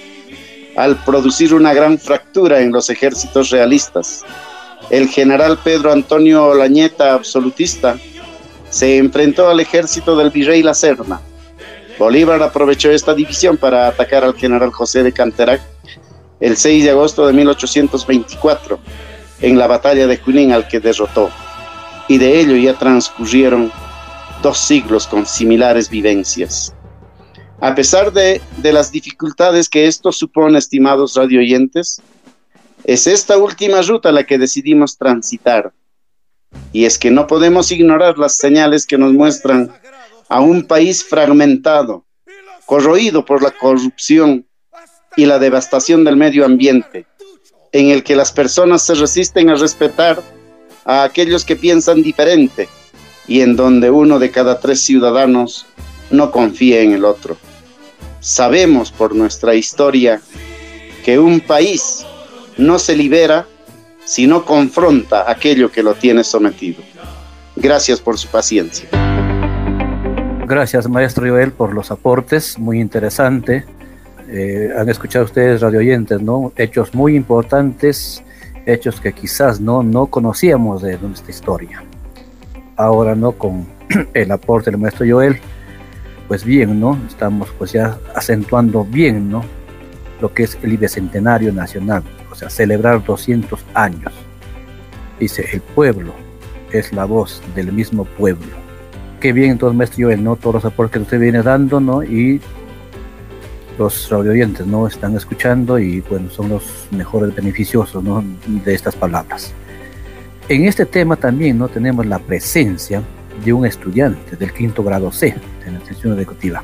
al 0.77 0.97
producir 1.05 1.55
una 1.55 1.75
gran 1.75 1.99
fractura 1.99 2.61
en 2.61 2.73
los 2.73 2.89
ejércitos 2.89 3.51
realistas. 3.51 4.25
El 4.91 5.09
general 5.09 5.59
Pedro 5.63 5.93
Antonio 5.93 6.47
Olañeta, 6.47 7.15
absolutista, 7.15 7.99
se 8.71 8.99
enfrentó 8.99 9.49
al 9.49 9.61
ejército 9.61 10.17
del 10.17 10.31
virrey 10.31 10.63
La 10.63 10.75
Serna. 10.75 11.21
Bolívar 11.99 12.43
aprovechó 12.43 12.91
esta 12.91 13.15
división 13.15 13.57
para 13.57 13.89
atacar 13.89 14.25
al 14.25 14.35
general 14.35 14.71
José 14.71 15.03
de 15.03 15.13
Canterac 15.13 15.63
el 16.41 16.57
6 16.57 16.85
de 16.85 16.91
agosto 16.91 17.27
de 17.27 17.33
1824 17.33 18.79
en 19.41 19.59
la 19.59 19.67
batalla 19.67 20.07
de 20.07 20.19
Junín 20.19 20.53
al 20.53 20.69
que 20.69 20.81
derrotó. 20.81 21.31
Y 22.09 22.19
de 22.19 22.41
ello 22.41 22.57
ya 22.57 22.79
transcurrieron 22.79 23.73
dos 24.43 24.59
siglos 24.59 25.07
con 25.07 25.27
similares 25.27 25.89
vivencias. 25.89 26.75
A 27.61 27.75
pesar 27.75 28.13
de, 28.13 28.41
las 28.63 28.93
dificultades 28.93 29.69
que 29.69 29.87
esto 29.87 30.13
supone, 30.13 30.59
estimados 30.59 31.15
radioyentes, 31.15 32.03
es 32.85 33.07
esta 33.07 33.39
última 33.39 33.81
ruta 33.81 34.13
la 34.13 34.25
que 34.25 34.39
decidimos 34.39 34.99
transitar. 34.99 35.73
Y 36.73 36.85
es 36.85 36.99
que 36.99 37.11
no 37.11 37.27
podemos 37.27 37.73
ignorar 37.73 38.19
las 38.19 38.37
señales 38.37 38.87
que 38.87 38.99
nos 38.99 39.13
muestran 39.13 39.73
a 40.29 40.41
un 40.41 40.65
país 40.65 41.05
fragmentado, 41.05 42.05
corroído 42.65 43.25
por 43.25 43.43
la 43.43 43.51
corrupción 43.51 44.47
y 45.17 45.27
la 45.27 45.39
devastación 45.39 46.05
del 46.05 46.17
medio 46.17 46.45
ambiente, 46.45 47.07
en 47.73 47.89
el 47.89 48.03
que 48.03 48.17
las 48.17 48.33
personas 48.33 48.83
se 48.83 48.95
resisten 48.95 49.51
a 49.51 49.55
respetar 49.55 50.23
a 50.85 51.05
aquellos 51.05 51.45
que 51.45 51.57
piensan 51.57 52.03
diferente 52.03 52.69
y 53.29 53.41
en 53.41 53.57
donde 53.57 53.91
uno 53.91 54.19
de 54.19 54.31
cada 54.31 54.61
tres 54.61 54.81
ciudadanos 54.81 55.67
no 56.11 56.31
confía 56.31 56.81
en 56.81 56.93
el 56.93 57.05
otro. 57.05 57.37
Sabemos 58.21 58.93
por 58.93 59.15
nuestra 59.15 59.55
historia 59.55 60.21
que 61.05 61.19
un 61.19 61.41
país 61.41 62.05
no 62.57 62.79
se 62.79 62.97
libera 62.97 63.47
si 64.05 64.27
no 64.27 64.45
confronta 64.45 65.31
aquello 65.31 65.71
que 65.71 65.83
lo 65.83 65.95
tiene 65.95 66.25
sometido. 66.25 66.83
Gracias 67.57 68.01
por 68.01 68.19
su 68.19 68.29
paciencia. 68.29 69.06
Gracias, 70.49 70.89
maestro 70.89 71.29
Joel, 71.29 71.53
por 71.53 71.75
los 71.75 71.91
aportes, 71.91 72.59
muy 72.59 72.81
interesante. 72.81 73.65
Eh, 74.29 74.71
han 74.77 74.89
escuchado 74.89 75.25
ustedes, 75.25 75.61
radio 75.61 75.81
oyentes, 75.81 76.23
¿no? 76.23 76.53
Hechos 76.57 76.95
muy 76.95 77.17
importantes, 77.17 78.23
hechos 78.65 79.01
que 79.01 79.13
quizás 79.13 79.61
no, 79.61 79.83
no 79.83 80.07
conocíamos 80.07 80.83
de 80.83 80.99
nuestra 80.99 81.31
historia 81.31 81.83
ahora 82.77 83.15
no 83.15 83.33
con 83.33 83.67
el 84.15 84.31
aporte 84.31 84.71
del 84.71 84.81
maestro 84.81 85.07
Joel, 85.09 85.39
pues 86.29 86.45
bien, 86.45 86.79
¿no? 86.79 86.99
Estamos 87.07 87.49
pues 87.59 87.73
ya 87.73 87.99
acentuando 88.15 88.85
bien, 88.85 89.31
¿no? 89.31 89.43
Lo 90.21 90.33
que 90.33 90.45
es 90.45 90.59
el 90.63 90.77
Bicentenario 90.77 91.53
Nacional, 91.53 92.03
o 92.31 92.35
sea, 92.35 92.51
celebrar 92.51 93.05
200 93.05 93.65
años. 93.75 94.13
Dice, 95.19 95.47
el 95.53 95.61
pueblo 95.61 96.13
es 96.73 96.93
la 96.93 97.05
voz 97.05 97.43
del 97.55 97.73
mismo 97.73 98.05
pueblo. 98.05 98.66
Qué 99.27 99.33
bien 99.33 99.51
entonces, 99.51 99.77
maestro 99.77 100.07
Joel, 100.07 100.23
¿no? 100.23 100.37
Todos 100.37 100.55
los 100.55 100.65
aportes 100.67 100.93
que 100.93 100.99
usted 101.01 101.19
viene 101.19 101.43
dando, 101.43 101.81
¿no? 101.81 102.01
Y 102.05 102.41
los 103.77 104.09
radio 104.09 104.31
oyentes, 104.31 104.65
¿no? 104.69 104.87
Están 104.87 105.17
escuchando 105.17 105.81
y, 105.81 106.01
bueno, 106.03 106.31
son 106.31 106.49
los 106.49 106.87
mejores 106.93 107.35
beneficiosos, 107.35 108.05
¿no? 108.05 108.23
De 108.47 108.73
estas 108.73 108.95
palabras. 108.95 109.53
En 110.49 110.67
este 110.67 110.87
tema 110.87 111.17
también 111.17 111.59
no 111.59 111.67
tenemos 111.67 112.07
la 112.07 112.21
presencia 112.21 113.03
de 113.45 113.53
un 113.53 113.67
estudiante 113.67 114.37
del 114.37 114.53
quinto 114.53 114.85
grado 114.85 115.11
C 115.11 115.35
de 115.65 115.73
la 115.73 115.79
institución 115.79 116.17
educativa. 116.17 116.63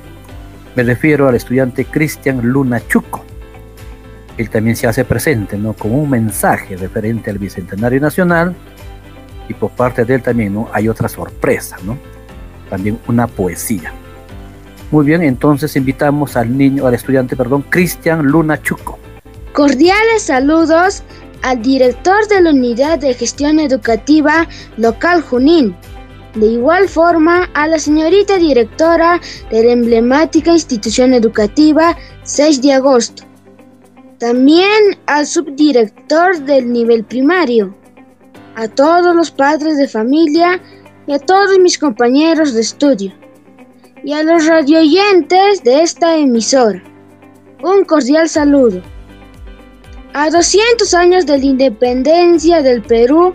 Me 0.77 0.85
refiero 0.85 1.27
al 1.27 1.35
estudiante 1.35 1.87
Cristian 1.87 2.43
Luna 2.43 2.81
Chuco. 2.87 3.25
Él 4.39 4.49
también 4.51 4.77
se 4.77 4.87
hace 4.87 5.05
presente 5.05 5.59
¿no? 5.59 5.73
con 5.73 5.91
un 5.91 6.09
mensaje 6.09 6.77
referente 6.77 7.29
al 7.29 7.39
Bicentenario 7.39 8.01
Nacional 8.01 8.55
y 9.49 9.55
por 9.55 9.73
parte 9.73 10.05
de 10.05 10.15
él 10.15 10.23
también 10.23 10.55
¿no? 10.55 10.69
hay 10.73 10.87
otra 10.87 11.09
sorpresa, 11.09 11.77
¿no? 11.83 12.12
También 12.73 12.99
una 13.07 13.27
poesía. 13.27 13.93
Muy 14.91 15.05
bien, 15.05 15.23
entonces 15.23 15.77
invitamos 15.77 16.39
al 16.39 16.57
niño, 16.57 16.87
al 16.87 16.95
estudiante, 16.95 17.37
perdón, 17.37 17.67
Cristian 17.69 18.25
Luna 18.25 18.63
Chuco. 18.63 18.99
Cordiales 19.53 20.23
saludos 20.23 21.03
al 21.43 21.61
director 21.61 22.27
de 22.29 22.41
la 22.41 22.49
Unidad 22.49 22.99
de 22.99 23.13
Gestión 23.13 23.61
Educativa 23.61 24.49
Local 24.79 25.21
Junín. 25.21 25.77
De 26.35 26.47
igual 26.47 26.89
forma, 26.89 27.51
a 27.53 27.67
la 27.67 27.79
señorita 27.79 28.39
directora 28.39 29.21
de 29.51 29.65
la 29.65 29.73
emblemática 29.73 30.53
institución 30.53 31.13
educativa 31.13 31.95
6 32.23 32.63
de 32.63 32.73
agosto. 32.73 33.25
También 34.17 34.97
al 35.05 35.27
subdirector 35.27 36.39
del 36.41 36.73
nivel 36.73 37.05
primario, 37.05 37.77
a 38.55 38.67
todos 38.67 39.15
los 39.15 39.31
padres 39.31 39.77
de 39.77 39.89
familia 39.89 40.59
y 41.13 41.15
a 41.15 41.19
todos 41.19 41.59
mis 41.59 41.79
compañeros 41.79 42.55
de 42.55 42.63
estudio, 42.63 43.13
y 44.03 44.15
a 44.15 44.23
los 44.23 44.47
radioyentes 44.47 45.63
de 45.63 45.83
esta 45.83 46.17
emisora. 46.17 46.83
Un 47.63 47.85
cordial 47.85 48.31
saludo. 48.31 48.81
A 50.15 50.31
200 50.31 50.95
años 50.95 51.27
de 51.27 51.37
la 51.37 51.45
independencia 51.45 52.63
del 52.63 52.81
Perú, 52.81 53.35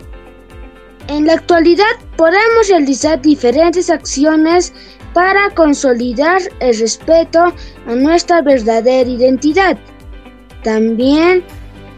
en 1.06 1.26
la 1.26 1.34
actualidad 1.34 1.94
podemos 2.16 2.68
realizar 2.68 3.22
diferentes 3.22 3.90
acciones 3.90 4.72
para 5.14 5.48
consolidar 5.54 6.40
el 6.58 6.76
respeto 6.80 7.54
a 7.86 7.94
nuestra 7.94 8.42
verdadera 8.42 9.08
identidad. 9.08 9.78
También 10.64 11.44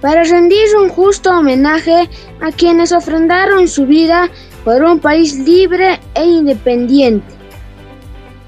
para 0.03 0.25
rendir 0.25 0.77
un 0.79 0.91
justo 0.91 1.31
homenaje 1.31 2.11
a 2.43 2.53
quienes 2.53 2.93
ofrendaron 2.93 3.67
su 3.67 3.87
vida 3.87 4.31
por 4.65 4.83
un 4.83 4.99
país 4.99 5.39
libre 5.39 6.01
e 6.15 6.25
independiente. 6.25 7.35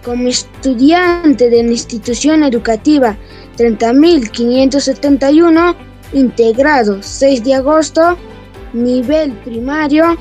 Como 0.04 0.26
estudiante 0.28 1.48
de 1.48 1.62
la 1.62 1.70
institución 1.70 2.42
educativa 2.42 3.16
30.571, 3.56 5.76
integrado 6.12 7.02
6 7.02 7.44
de 7.44 7.54
agosto, 7.54 8.18
nivel 8.72 9.32
primario, 9.44 10.16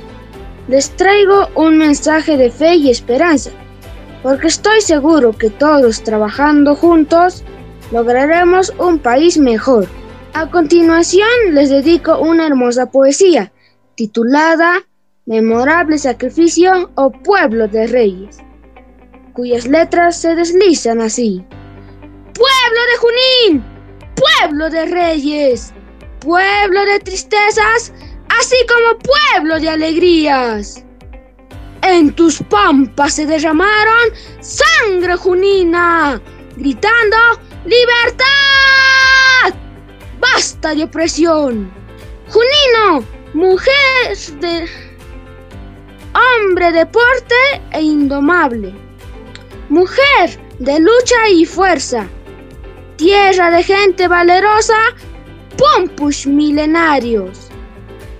les 0.68 0.90
traigo 0.92 1.48
un 1.56 1.78
mensaje 1.78 2.38
de 2.38 2.52
fe 2.52 2.76
y 2.76 2.90
esperanza, 2.90 3.52
porque 4.22 4.48
estoy 4.48 4.82
seguro 4.82 5.34
que 5.34 5.50
todos 5.50 6.04
trabajando 6.04 6.76
juntos 6.76 7.44
lograremos 7.92 8.74
un 8.78 9.00
país 9.00 9.38
mejor. 9.38 9.88
A 10.34 10.50
continuación 10.50 11.28
les 11.52 11.70
dedico 11.70 12.20
una 12.20 12.48
hermosa 12.48 12.86
poesía 12.86 13.52
titulada 13.96 14.86
Memorable 15.32 15.98
Sacrificio 15.98 16.92
o 16.96 17.10
Pueblo 17.10 17.66
de 17.66 17.88
Reyes, 17.88 18.40
cuyas 19.32 19.66
letras 19.66 20.20
se 20.20 20.36
deslizan 20.36 21.00
así. 21.00 21.42
Pueblo 22.34 22.82
de 22.90 22.98
Junín, 23.00 23.64
pueblo 24.14 24.70
de 24.70 24.88
Reyes, 24.88 25.74
pueblo 26.20 26.84
de 26.84 27.00
tristezas, 27.00 27.94
así 28.28 28.58
como 28.68 29.00
pueblo 29.00 29.58
de 29.62 29.70
alegrías. 29.70 30.84
En 31.82 32.14
tus 32.14 32.44
pampas 32.50 33.14
se 33.14 33.26
derramaron 33.26 34.10
sangre 34.42 35.16
junina, 35.16 36.22
gritando 36.58 37.18
¡Libertad! 37.64 38.28
¡Basta 40.20 40.76
de 40.76 40.84
opresión! 40.84 41.72
Junino, 42.28 43.06
mujer 43.34 44.18
de... 44.42 44.91
hombre 46.14 46.72
de 46.72 46.86
porte 46.86 47.36
e 47.72 47.82
indomable. 47.82 48.74
Mujer 49.70 50.40
de 50.60 50.80
lucha 50.80 51.28
y 51.30 51.46
fuerza. 51.46 52.08
Tierra 52.98 53.50
de 53.52 53.64
gente 53.64 54.08
valerosa 54.08 54.78
Pompush 55.58 56.28
milenarios. 56.28 57.50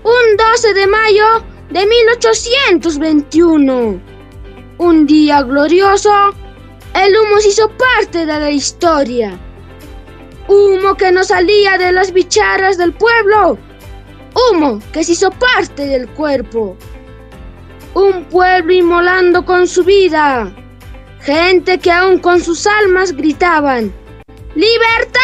Un 0.04 0.36
12 0.36 0.74
de 0.74 0.86
mayo 0.86 1.42
de 1.70 1.86
1821. 1.86 4.00
Un 4.78 5.06
día 5.06 5.42
glorioso, 5.42 6.10
el 6.94 7.16
humo 7.16 7.40
se 7.40 7.48
hizo 7.48 7.68
parte 7.70 8.26
de 8.26 8.38
la 8.38 8.50
historia. 8.50 9.38
Humo 10.46 10.94
que 10.96 11.10
no 11.10 11.24
salía 11.24 11.78
de 11.78 11.90
las 11.92 12.12
bicharas 12.12 12.78
del 12.78 12.92
pueblo, 12.92 13.58
humo 14.52 14.80
que 14.92 15.02
se 15.02 15.12
hizo 15.12 15.30
parte 15.30 15.86
del 15.86 16.10
cuerpo. 16.10 16.76
Un 17.94 18.24
pueblo 18.24 18.72
inmolando 18.72 19.44
con 19.44 19.68
su 19.68 19.84
vida. 19.84 20.50
Gente 21.20 21.78
que 21.78 21.90
aún 21.90 22.18
con 22.18 22.40
sus 22.40 22.66
almas 22.66 23.12
gritaban, 23.12 23.92
¡Libertad! 24.54 25.22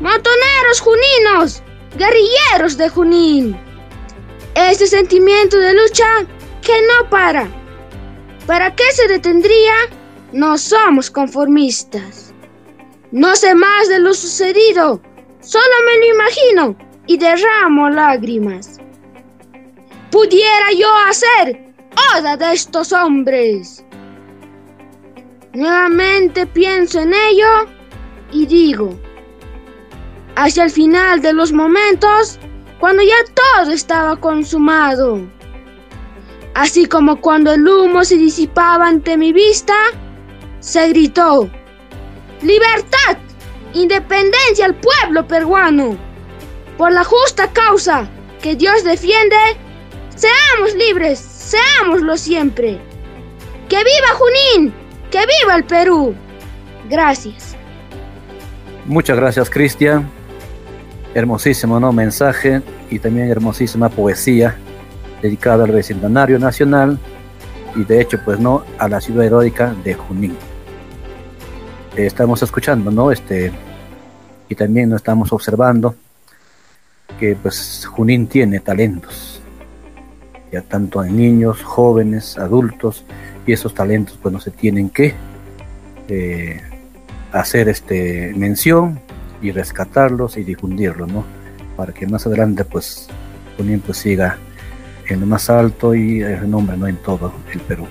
Motoneros 0.00 0.80
juninos, 0.80 1.62
guerrilleros 1.96 2.76
de 2.76 2.88
Junín. 2.88 3.56
Este 4.54 4.86
sentimiento 4.86 5.56
de 5.56 5.74
lucha 5.74 6.26
que 6.62 6.74
no 6.82 7.08
para. 7.08 7.48
¿Para 8.46 8.74
qué 8.74 8.90
se 8.92 9.08
detendría? 9.08 9.74
No 10.32 10.58
somos 10.58 11.10
conformistas. 11.10 12.32
No 13.12 13.36
sé 13.36 13.54
más 13.54 13.88
de 13.88 14.00
lo 14.00 14.14
sucedido, 14.14 15.00
solo 15.40 15.74
me 15.86 15.98
lo 15.98 16.14
imagino 16.14 16.76
y 17.06 17.18
derramo 17.18 17.88
lágrimas. 17.88 18.75
Pudiera 20.16 20.72
yo 20.72 20.88
hacer 21.10 21.74
oda 22.16 22.38
de 22.38 22.54
estos 22.54 22.90
hombres. 22.90 23.84
Nuevamente 25.52 26.46
pienso 26.46 27.00
en 27.00 27.12
ello 27.12 27.66
y 28.32 28.46
digo, 28.46 28.98
hacia 30.34 30.64
el 30.64 30.70
final 30.70 31.20
de 31.20 31.34
los 31.34 31.52
momentos, 31.52 32.38
cuando 32.80 33.02
ya 33.02 33.14
todo 33.34 33.70
estaba 33.70 34.16
consumado, 34.16 35.20
así 36.54 36.86
como 36.86 37.20
cuando 37.20 37.52
el 37.52 37.68
humo 37.68 38.02
se 38.02 38.16
disipaba 38.16 38.88
ante 38.88 39.18
mi 39.18 39.34
vista, 39.34 39.74
se 40.60 40.88
gritó, 40.88 41.50
libertad, 42.40 43.18
independencia 43.74 44.64
al 44.64 44.76
pueblo 44.76 45.26
peruano, 45.26 45.94
por 46.78 46.90
la 46.90 47.04
justa 47.04 47.52
causa 47.52 48.08
que 48.40 48.56
Dios 48.56 48.82
defiende, 48.82 49.36
seamos 50.16 50.74
libres, 50.74 51.18
seámoslo 51.18 52.16
siempre. 52.16 52.80
¡Que 53.68 53.76
viva 53.76 54.18
Junín! 54.18 54.74
¡Que 55.10 55.20
viva 55.20 55.56
el 55.56 55.64
Perú! 55.64 56.14
Gracias. 56.90 57.56
Muchas 58.86 59.16
gracias, 59.16 59.48
Cristian. 59.50 60.08
Hermosísimo 61.14 61.78
¿no? 61.80 61.92
mensaje 61.92 62.62
y 62.90 62.98
también 62.98 63.30
hermosísima 63.30 63.88
poesía 63.88 64.56
dedicada 65.22 65.64
al 65.64 65.72
vecindario 65.72 66.38
nacional 66.38 66.98
y 67.74 67.84
de 67.84 68.00
hecho, 68.00 68.18
pues 68.24 68.38
no, 68.40 68.64
a 68.78 68.88
la 68.88 69.00
ciudad 69.00 69.24
heroica 69.24 69.74
de 69.84 69.94
Junín. 69.94 70.36
estamos 71.96 72.42
escuchando, 72.42 72.90
¿no? 72.90 73.12
Este, 73.12 73.52
y 74.48 74.54
también 74.54 74.88
nos 74.88 75.00
estamos 75.00 75.32
observando 75.32 75.94
que 77.20 77.36
pues 77.36 77.86
Junín 77.86 78.26
tiene 78.26 78.60
talentos, 78.60 79.35
ya 80.52 80.62
tanto 80.62 81.02
en 81.04 81.16
niños, 81.16 81.62
jóvenes, 81.62 82.38
adultos, 82.38 83.04
y 83.46 83.52
esos 83.52 83.74
talentos 83.74 84.18
pues 84.20 84.42
se 84.42 84.50
tienen 84.50 84.90
que 84.90 85.14
eh, 86.08 86.60
hacer 87.32 87.68
este 87.68 88.32
mención 88.36 89.00
y 89.40 89.52
rescatarlos 89.52 90.36
y 90.36 90.44
difundirlos, 90.44 91.10
¿no? 91.10 91.24
Para 91.76 91.92
que 91.92 92.06
más 92.06 92.26
adelante 92.26 92.64
pues 92.64 93.08
Junín 93.56 93.80
pues 93.80 93.98
siga 93.98 94.38
en 95.08 95.20
lo 95.20 95.26
más 95.26 95.48
alto 95.50 95.94
y 95.94 96.22
el 96.22 96.50
nombre, 96.50 96.76
¿no? 96.76 96.86
En 96.86 96.96
todo 96.96 97.32
el 97.52 97.60
Perú. 97.60 97.86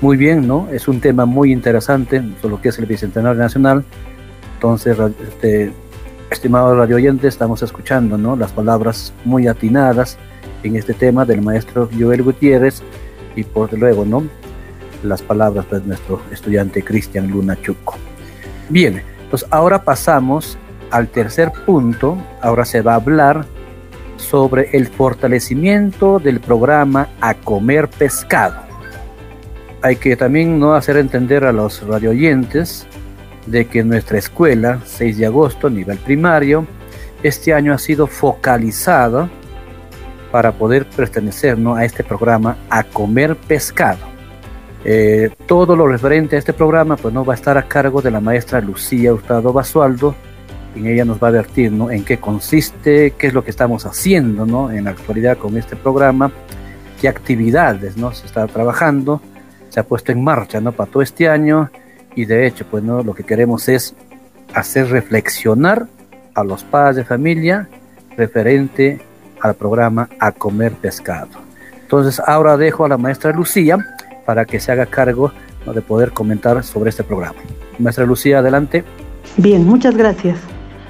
Muy 0.00 0.16
bien, 0.16 0.46
¿no? 0.46 0.68
Es 0.70 0.88
un 0.88 1.00
tema 1.00 1.26
muy 1.26 1.52
interesante, 1.52 2.22
lo 2.42 2.60
que 2.62 2.70
es 2.70 2.78
el 2.78 2.86
Bicentenario 2.86 3.38
Nacional. 3.38 3.84
Entonces, 4.54 4.96
este, 5.28 5.72
estimados 6.30 6.76
radio 6.76 6.96
oyentes, 6.96 7.34
estamos 7.34 7.62
escuchando, 7.62 8.16
¿no? 8.16 8.34
Las 8.34 8.52
palabras 8.52 9.12
muy 9.26 9.46
atinadas 9.46 10.16
en 10.62 10.76
este 10.76 10.94
tema 10.94 11.24
del 11.24 11.42
maestro 11.42 11.88
Joel 11.98 12.22
Gutiérrez 12.22 12.82
y 13.36 13.44
por 13.44 13.72
luego, 13.72 14.04
¿no? 14.04 14.24
Las 15.02 15.22
palabras 15.22 15.70
de 15.70 15.80
nuestro 15.80 16.20
estudiante 16.30 16.82
Cristian 16.82 17.30
Luna 17.30 17.60
Chuco. 17.60 17.96
Bien, 18.68 19.02
pues 19.30 19.46
ahora 19.50 19.82
pasamos 19.82 20.58
al 20.90 21.08
tercer 21.08 21.52
punto. 21.64 22.18
Ahora 22.42 22.64
se 22.64 22.82
va 22.82 22.92
a 22.92 22.96
hablar 22.96 23.46
sobre 24.16 24.70
el 24.72 24.86
fortalecimiento 24.88 26.18
del 26.18 26.40
programa 26.40 27.08
A 27.20 27.34
Comer 27.34 27.88
Pescado. 27.88 28.60
Hay 29.82 29.96
que 29.96 30.14
también 30.14 30.58
no 30.58 30.74
hacer 30.74 30.98
entender 30.98 31.44
a 31.44 31.52
los 31.52 31.82
radioyentes 31.86 32.86
de 33.46 33.66
que 33.66 33.82
nuestra 33.82 34.18
escuela, 34.18 34.80
6 34.84 35.16
de 35.16 35.26
agosto, 35.26 35.70
nivel 35.70 35.96
primario, 35.98 36.66
este 37.22 37.54
año 37.54 37.72
ha 37.72 37.78
sido 37.78 38.06
focalizada 38.06 39.30
para 40.30 40.52
poder 40.52 40.86
pertenecer 40.86 41.58
a 41.74 41.84
este 41.84 42.04
programa 42.04 42.56
A 42.68 42.84
Comer 42.84 43.36
Pescado. 43.36 44.10
Eh, 44.84 45.30
todo 45.46 45.76
lo 45.76 45.86
referente 45.86 46.36
a 46.36 46.38
este 46.38 46.54
programa 46.54 46.96
pues 46.96 47.12
no 47.12 47.24
va 47.24 47.34
a 47.34 47.36
estar 47.36 47.58
a 47.58 47.64
cargo 47.64 48.00
de 48.00 48.10
la 48.10 48.20
maestra 48.20 48.60
Lucía 48.60 49.12
Hurtado 49.12 49.52
Basualdo. 49.52 50.14
En 50.74 50.86
ella 50.86 51.04
nos 51.04 51.22
va 51.22 51.26
a 51.26 51.30
advertir 51.30 51.72
en 51.90 52.04
qué 52.04 52.18
consiste, 52.18 53.12
qué 53.12 53.26
es 53.26 53.34
lo 53.34 53.44
que 53.44 53.50
estamos 53.50 53.84
haciendo 53.86 54.46
¿no? 54.46 54.70
en 54.70 54.84
la 54.84 54.90
actualidad 54.90 55.36
con 55.36 55.56
este 55.56 55.76
programa, 55.76 56.30
qué 57.00 57.08
actividades 57.08 57.96
¿no? 57.96 58.12
se 58.12 58.26
está 58.26 58.46
trabajando, 58.46 59.20
se 59.68 59.80
ha 59.80 59.82
puesto 59.82 60.12
en 60.12 60.22
marcha 60.22 60.60
¿no? 60.60 60.72
para 60.72 60.90
todo 60.90 61.02
este 61.02 61.28
año 61.28 61.70
y 62.14 62.24
de 62.24 62.46
hecho 62.46 62.64
pues 62.70 62.84
¿no? 62.84 63.02
lo 63.02 63.14
que 63.14 63.24
queremos 63.24 63.68
es 63.68 63.94
hacer 64.54 64.88
reflexionar 64.88 65.88
a 66.34 66.44
los 66.44 66.62
padres 66.64 66.96
de 66.96 67.04
familia 67.04 67.68
referente 68.16 69.00
al 69.40 69.54
programa 69.54 70.08
A 70.18 70.32
Comer 70.32 70.72
Pescado. 70.72 71.28
Entonces 71.80 72.20
ahora 72.26 72.56
dejo 72.56 72.84
a 72.84 72.88
la 72.88 72.98
maestra 72.98 73.32
Lucía 73.32 73.78
para 74.24 74.44
que 74.44 74.60
se 74.60 74.70
haga 74.72 74.86
cargo 74.86 75.32
de 75.66 75.82
poder 75.82 76.12
comentar 76.12 76.62
sobre 76.64 76.90
este 76.90 77.04
programa. 77.04 77.38
Maestra 77.78 78.06
Lucía, 78.06 78.38
adelante. 78.38 78.84
Bien, 79.36 79.66
muchas 79.66 79.96
gracias. 79.96 80.38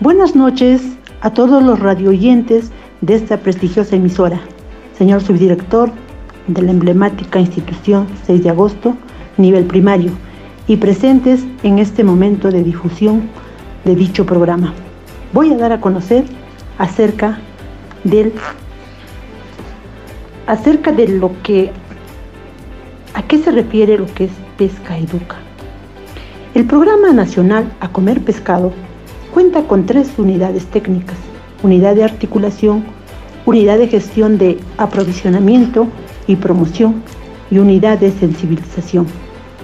Buenas 0.00 0.34
noches 0.34 0.82
a 1.20 1.30
todos 1.30 1.62
los 1.62 1.78
radioyentes 1.80 2.70
de 3.00 3.14
esta 3.14 3.38
prestigiosa 3.38 3.96
emisora. 3.96 4.40
Señor 4.96 5.22
subdirector 5.22 5.90
de 6.46 6.62
la 6.62 6.70
emblemática 6.70 7.38
institución 7.38 8.06
6 8.26 8.42
de 8.42 8.50
agosto, 8.50 8.96
nivel 9.36 9.64
primario, 9.64 10.12
y 10.66 10.76
presentes 10.76 11.44
en 11.62 11.78
este 11.78 12.04
momento 12.04 12.50
de 12.50 12.62
difusión 12.62 13.28
de 13.84 13.94
dicho 13.94 14.26
programa. 14.26 14.72
Voy 15.32 15.52
a 15.52 15.56
dar 15.56 15.72
a 15.72 15.80
conocer 15.80 16.24
acerca 16.78 17.38
del 18.04 18.32
acerca 20.46 20.92
de 20.92 21.08
lo 21.08 21.30
que 21.42 21.70
a 23.14 23.22
qué 23.22 23.38
se 23.38 23.50
refiere 23.50 23.98
lo 23.98 24.06
que 24.06 24.24
es 24.24 24.30
pesca 24.56 24.98
educa. 24.98 25.36
El 26.54 26.64
programa 26.64 27.12
nacional 27.12 27.72
a 27.80 27.88
comer 27.88 28.20
pescado 28.20 28.72
cuenta 29.32 29.62
con 29.62 29.86
tres 29.86 30.10
unidades 30.18 30.66
técnicas, 30.66 31.16
unidad 31.62 31.94
de 31.94 32.04
articulación, 32.04 32.84
unidad 33.46 33.78
de 33.78 33.88
gestión 33.88 34.38
de 34.38 34.58
aprovisionamiento 34.76 35.86
y 36.26 36.36
promoción 36.36 37.02
y 37.50 37.58
unidad 37.58 37.98
de 37.98 38.10
sensibilización. 38.10 39.06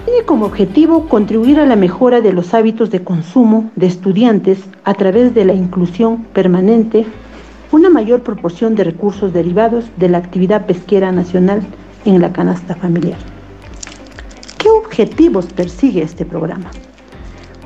Tiene 0.05 0.25
como 0.25 0.47
objetivo 0.47 1.09
contribuir 1.09 1.59
a 1.59 1.67
la 1.67 1.77
mejora 1.77 2.21
de 2.21 2.33
los 2.33 2.55
hábitos 2.55 2.91
de 2.91 3.03
consumo 3.03 3.71
de 3.75 3.87
estudiantes 3.87 4.61
a 4.85 4.95
través 4.95 5.35
de 5.35 5.45
la 5.45 5.55
inclusión 5.55 6.23
permanente, 6.33 7.07
una 7.73 7.91
mayor 7.91 8.23
proporción 8.23 8.75
de 8.75 8.85
recursos 8.85 9.33
derivados 9.33 9.85
de 9.97 10.09
la 10.09 10.19
actividad 10.19 10.67
pesquera 10.67 11.13
nacional 11.13 11.63
en 12.05 12.21
la 12.21 12.33
canasta 12.33 12.75
familiar. 12.75 13.19
¿Qué 14.59 14.69
objetivos 14.69 15.47
persigue 15.47 16.03
este 16.03 16.25
programa? 16.25 16.71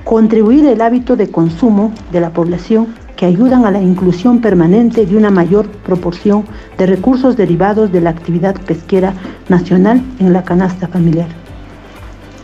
Contribuir 0.05 0.67
el 0.67 0.81
hábito 0.81 1.17
de 1.17 1.31
consumo 1.31 1.93
de 2.11 2.21
la 2.21 2.31
población 2.31 2.89
que 3.17 3.27
ayudan 3.27 3.67
a 3.67 3.71
la 3.71 3.83
inclusión 3.83 4.41
permanente 4.41 5.05
de 5.05 5.17
una 5.17 5.31
mayor 5.31 5.69
proporción 5.69 6.45
de 6.79 6.87
recursos 6.87 7.37
derivados 7.37 7.93
de 7.93 8.01
la 8.01 8.11
actividad 8.11 8.59
pesquera 8.63 9.13
nacional 9.51 10.03
en 10.19 10.33
la 10.33 10.43
canasta 10.43 10.89
familiar. 10.89 11.29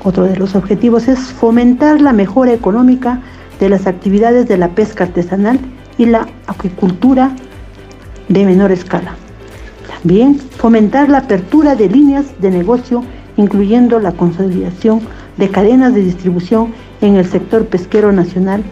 Otro 0.05 0.25
de 0.25 0.37
los 0.37 0.55
objetivos 0.55 1.09
es 1.09 1.19
fomentar 1.19 2.01
la 2.03 2.13
mejora 2.13 2.53
económica 2.53 3.23
de 3.59 3.71
las 3.71 3.87
actividades 3.87 4.47
de 4.47 4.59
la 4.59 4.69
pesca 4.69 5.05
artesanal 5.05 5.59
y 5.99 6.07
la 6.07 6.29
acuicultura 6.47 7.35
de 8.29 8.45
menor 8.45 8.73
escala. 8.73 9.15
También 9.89 10.39
fomentar 10.39 11.09
la 11.09 11.19
apertura 11.19 11.75
de 11.75 11.89
líneas 11.89 12.27
de 12.41 12.51
negocio, 12.51 13.03
incluyendo 13.37 13.99
la 14.01 14.13
consolidación 14.13 15.01
de 15.37 15.51
cadenas 15.51 15.95
de 15.95 16.03
distribución 16.03 16.73
en 17.01 17.17
el 17.17 17.27
sector 17.27 17.67
pesquero 17.67 18.13
nacional 18.13 18.63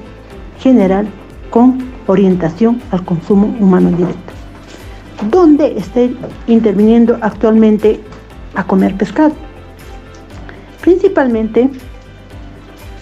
general 0.60 1.06
con 1.50 1.78
orientación 2.06 2.80
al 2.90 3.04
consumo 3.04 3.54
humano 3.60 3.90
directo, 3.90 4.32
donde 5.30 5.78
está 5.78 6.00
interviniendo 6.46 7.18
actualmente 7.20 8.00
a 8.54 8.64
comer 8.64 8.96
pescado. 8.96 9.34
Principalmente 10.80 11.70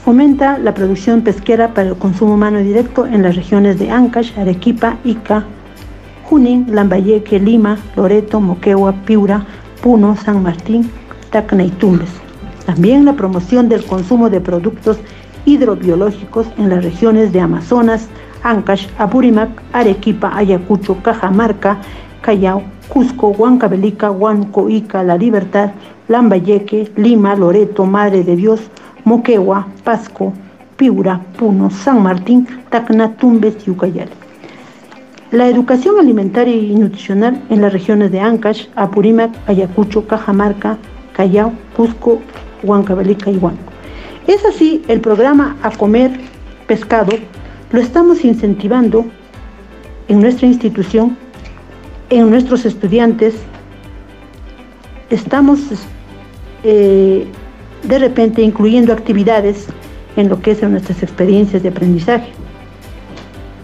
fomenta 0.04 0.58
la 0.58 0.74
producción 0.74 1.22
pesquera 1.22 1.74
para 1.74 1.90
el 1.90 1.96
consumo 1.96 2.34
humano 2.34 2.58
directo 2.58 3.06
en 3.06 3.22
las 3.22 3.36
regiones 3.36 3.78
de 3.78 3.90
Ancash, 3.90 4.38
Arequipa, 4.38 4.98
Ica, 5.04 5.44
Junín, 6.32 6.64
Lambayeque, 6.74 7.38
Lima, 7.38 7.76
Loreto, 7.94 8.40
Moquegua, 8.40 8.94
Piura, 9.04 9.44
Puno, 9.82 10.16
San 10.16 10.42
Martín, 10.42 10.90
Tacna 11.28 11.62
y 11.62 11.68
Tumbes. 11.72 12.08
También 12.64 13.04
la 13.04 13.12
promoción 13.12 13.68
del 13.68 13.84
consumo 13.84 14.30
de 14.30 14.40
productos 14.40 14.96
hidrobiológicos 15.44 16.46
en 16.56 16.70
las 16.70 16.82
regiones 16.82 17.34
de 17.34 17.40
Amazonas, 17.40 18.08
Ancash, 18.44 18.86
Apurímac, 18.96 19.50
Arequipa, 19.74 20.32
Ayacucho, 20.34 20.96
Cajamarca, 21.02 21.76
Callao, 22.22 22.62
Cusco, 22.88 23.28
Huancavelica, 23.28 24.10
Huanco, 24.10 24.70
Ica, 24.70 25.02
La 25.02 25.18
Libertad, 25.18 25.72
Lambayeque, 26.08 26.90
Lima, 26.96 27.36
Loreto, 27.36 27.84
Madre 27.84 28.24
de 28.24 28.36
Dios, 28.36 28.62
Moquegua, 29.04 29.66
Pasco, 29.84 30.32
Piura, 30.78 31.20
Puno, 31.36 31.68
San 31.68 32.02
Martín, 32.02 32.48
Tacna, 32.70 33.14
Tumbes 33.18 33.56
y 33.66 33.70
Ucayali. 33.70 34.21
La 35.32 35.48
educación 35.48 35.98
alimentaria 35.98 36.54
y 36.54 36.74
nutricional 36.74 37.42
en 37.48 37.62
las 37.62 37.72
regiones 37.72 38.12
de 38.12 38.20
Ancash, 38.20 38.66
Apurímac, 38.76 39.30
Ayacucho, 39.46 40.06
Cajamarca, 40.06 40.76
Callao, 41.14 41.54
Cusco, 41.74 42.20
Huancavelica 42.62 43.30
y 43.30 43.38
Huanco. 43.38 43.72
Es 44.26 44.44
así, 44.44 44.82
el 44.88 45.00
programa 45.00 45.56
A 45.62 45.70
Comer 45.70 46.10
Pescado 46.66 47.12
lo 47.72 47.80
estamos 47.80 48.26
incentivando 48.26 49.06
en 50.08 50.20
nuestra 50.20 50.46
institución, 50.46 51.16
en 52.10 52.28
nuestros 52.28 52.66
estudiantes. 52.66 53.34
Estamos 55.08 55.60
eh, 56.62 57.26
de 57.84 57.98
repente 57.98 58.42
incluyendo 58.42 58.92
actividades 58.92 59.66
en 60.16 60.28
lo 60.28 60.42
que 60.42 60.54
son 60.54 60.72
nuestras 60.72 61.02
experiencias 61.02 61.62
de 61.62 61.70
aprendizaje. 61.70 62.32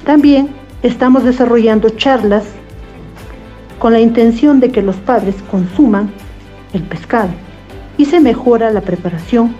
También 0.06 0.57
estamos 0.82 1.24
desarrollando 1.24 1.90
charlas 1.90 2.44
con 3.78 3.92
la 3.92 4.00
intención 4.00 4.60
de 4.60 4.70
que 4.70 4.82
los 4.82 4.96
padres 4.96 5.34
consuman 5.50 6.10
el 6.72 6.82
pescado 6.82 7.30
y 7.96 8.04
se 8.04 8.20
mejora 8.20 8.70
la 8.70 8.80
preparación 8.80 9.54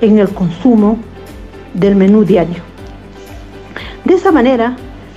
en 0.00 0.18
el 0.18 0.28
consumo 0.28 0.98
del 1.74 1.96
menú 1.96 2.24
diario. 2.24 2.62
De 4.04 4.14
esa 4.14 4.32
manera, 4.32 4.76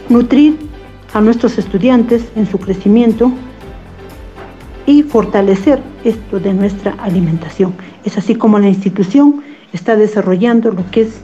nutrir 0.09 0.57
a 1.13 1.21
nuestros 1.21 1.57
estudiantes 1.57 2.25
en 2.35 2.47
su 2.47 2.59
crecimiento 2.59 3.31
y 4.85 5.03
fortalecer 5.03 5.79
esto 6.03 6.39
de 6.39 6.53
nuestra 6.53 6.95
alimentación. 6.99 7.73
Es 8.03 8.17
así 8.17 8.35
como 8.35 8.59
la 8.59 8.67
institución 8.67 9.43
está 9.73 9.95
desarrollando 9.95 10.71
lo 10.71 10.89
que 10.89 11.01
es 11.01 11.21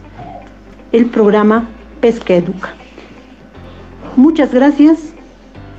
el 0.91 1.07
programa 1.07 1.67
Pesca 2.01 2.35
Educa. 2.35 2.73
Muchas 4.15 4.53
gracias. 4.53 4.99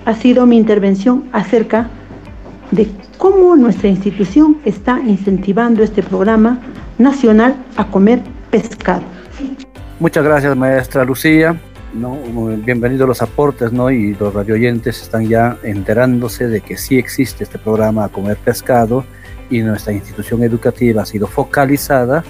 Ha 0.04 0.14
sido 0.14 0.46
mi 0.46 0.56
intervención 0.56 1.28
acerca 1.32 1.88
de 2.70 2.88
cómo 3.18 3.56
nuestra 3.56 3.88
institución 3.88 4.58
está 4.64 5.00
incentivando 5.00 5.82
este 5.82 6.02
programa 6.02 6.60
nacional 6.98 7.56
a 7.76 7.86
comer 7.86 8.20
pescado. 8.50 9.02
Muchas 9.98 10.24
gracias, 10.24 10.56
maestra 10.56 11.04
Lucía. 11.04 11.58
¿no? 11.94 12.18
Bienvenidos 12.64 13.08
los 13.08 13.22
aportes, 13.22 13.72
¿no? 13.72 13.90
Y 13.90 14.14
los 14.14 14.34
radioyentes 14.34 15.00
están 15.00 15.28
ya 15.28 15.56
enterándose 15.62 16.46
de 16.48 16.60
que 16.60 16.76
sí 16.76 16.98
existe 16.98 17.44
este 17.44 17.58
programa 17.58 18.04
a 18.04 18.08
comer 18.08 18.36
pescado 18.36 19.04
y 19.48 19.60
nuestra 19.60 19.92
institución 19.92 20.42
educativa 20.42 21.02
ha 21.02 21.06
sido 21.06 21.26
focalizada. 21.26 22.22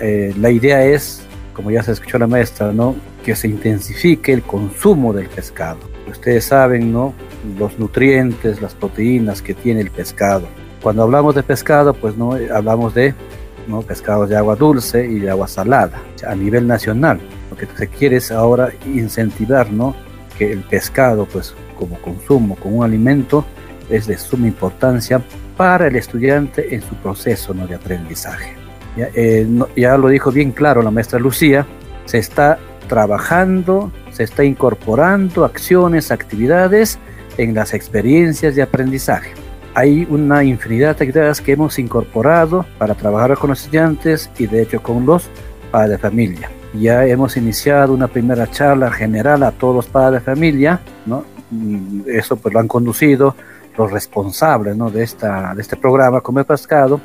Eh, 0.00 0.32
la 0.38 0.50
idea 0.50 0.84
es, 0.84 1.22
como 1.52 1.70
ya 1.70 1.82
se 1.82 1.92
escuchó 1.92 2.18
la 2.18 2.26
maestra, 2.26 2.72
¿no? 2.72 2.94
Que 3.24 3.36
se 3.36 3.48
intensifique 3.48 4.32
el 4.32 4.42
consumo 4.42 5.12
del 5.12 5.28
pescado. 5.28 5.80
Ustedes 6.10 6.44
saben, 6.44 6.92
¿no? 6.92 7.14
Los 7.58 7.78
nutrientes, 7.78 8.60
las 8.60 8.74
proteínas 8.74 9.42
que 9.42 9.54
tiene 9.54 9.80
el 9.80 9.90
pescado. 9.90 10.46
Cuando 10.82 11.02
hablamos 11.02 11.34
de 11.34 11.42
pescado, 11.42 11.94
pues 11.94 12.16
no 12.16 12.32
hablamos 12.52 12.94
de 12.94 13.14
¿no? 13.68 13.82
pescados 13.82 14.28
de 14.28 14.36
agua 14.36 14.56
dulce 14.56 15.06
y 15.06 15.20
de 15.20 15.30
agua 15.30 15.48
salada 15.48 16.02
a 16.26 16.34
nivel 16.34 16.66
nacional. 16.66 17.20
Lo 17.50 17.56
que 17.56 17.66
se 17.66 17.88
quiere 17.88 18.16
es 18.16 18.32
ahora 18.32 18.72
incentivar 18.86 19.70
¿no? 19.70 19.94
que 20.36 20.52
el 20.52 20.60
pescado, 20.60 21.26
pues 21.26 21.54
como 21.78 22.00
consumo, 22.00 22.56
como 22.56 22.78
un 22.78 22.84
alimento, 22.84 23.44
es 23.90 24.06
de 24.06 24.16
suma 24.18 24.46
importancia 24.46 25.22
para 25.56 25.86
el 25.86 25.96
estudiante 25.96 26.74
en 26.74 26.82
su 26.82 26.94
proceso 26.96 27.54
¿no? 27.54 27.66
de 27.66 27.74
aprendizaje. 27.74 28.61
Ya, 28.96 29.08
eh, 29.14 29.46
ya 29.76 29.96
lo 29.96 30.08
dijo 30.08 30.30
bien 30.30 30.52
claro 30.52 30.82
la 30.82 30.90
maestra 30.90 31.18
Lucía, 31.18 31.66
se 32.04 32.18
está 32.18 32.58
trabajando, 32.88 33.90
se 34.10 34.24
está 34.24 34.44
incorporando 34.44 35.44
acciones, 35.44 36.10
actividades 36.10 36.98
en 37.38 37.54
las 37.54 37.72
experiencias 37.72 38.54
de 38.54 38.62
aprendizaje 38.62 39.32
hay 39.74 40.06
una 40.10 40.44
infinidad 40.44 40.96
de 40.96 41.04
actividades 41.04 41.40
que 41.40 41.52
hemos 41.52 41.78
incorporado 41.78 42.66
para 42.78 42.94
trabajar 42.94 43.36
con 43.38 43.50
los 43.50 43.60
estudiantes 43.60 44.30
y 44.38 44.46
de 44.46 44.62
hecho 44.62 44.82
con 44.82 45.06
los 45.06 45.28
padres 45.70 45.92
de 45.92 45.98
familia. 45.98 46.50
Ya 46.74 47.06
hemos 47.06 47.36
iniciado 47.36 47.92
una 47.92 48.08
primera 48.08 48.50
charla 48.50 48.90
general 48.90 49.42
a 49.42 49.52
todos 49.52 49.74
los 49.74 49.86
padres 49.86 50.20
de 50.20 50.32
familia, 50.32 50.80
¿no? 51.06 51.24
Mm, 51.50 52.02
eso 52.06 52.36
pues 52.36 52.52
lo 52.52 52.60
han 52.60 52.68
conducido 52.68 53.34
los 53.76 53.90
responsables 53.90 54.76
¿no? 54.76 54.90
de, 54.90 55.02
esta, 55.02 55.54
de 55.54 55.62
este 55.62 55.76
programa 55.76 56.20
Comer 56.20 56.44
Pescado, 56.44 57.00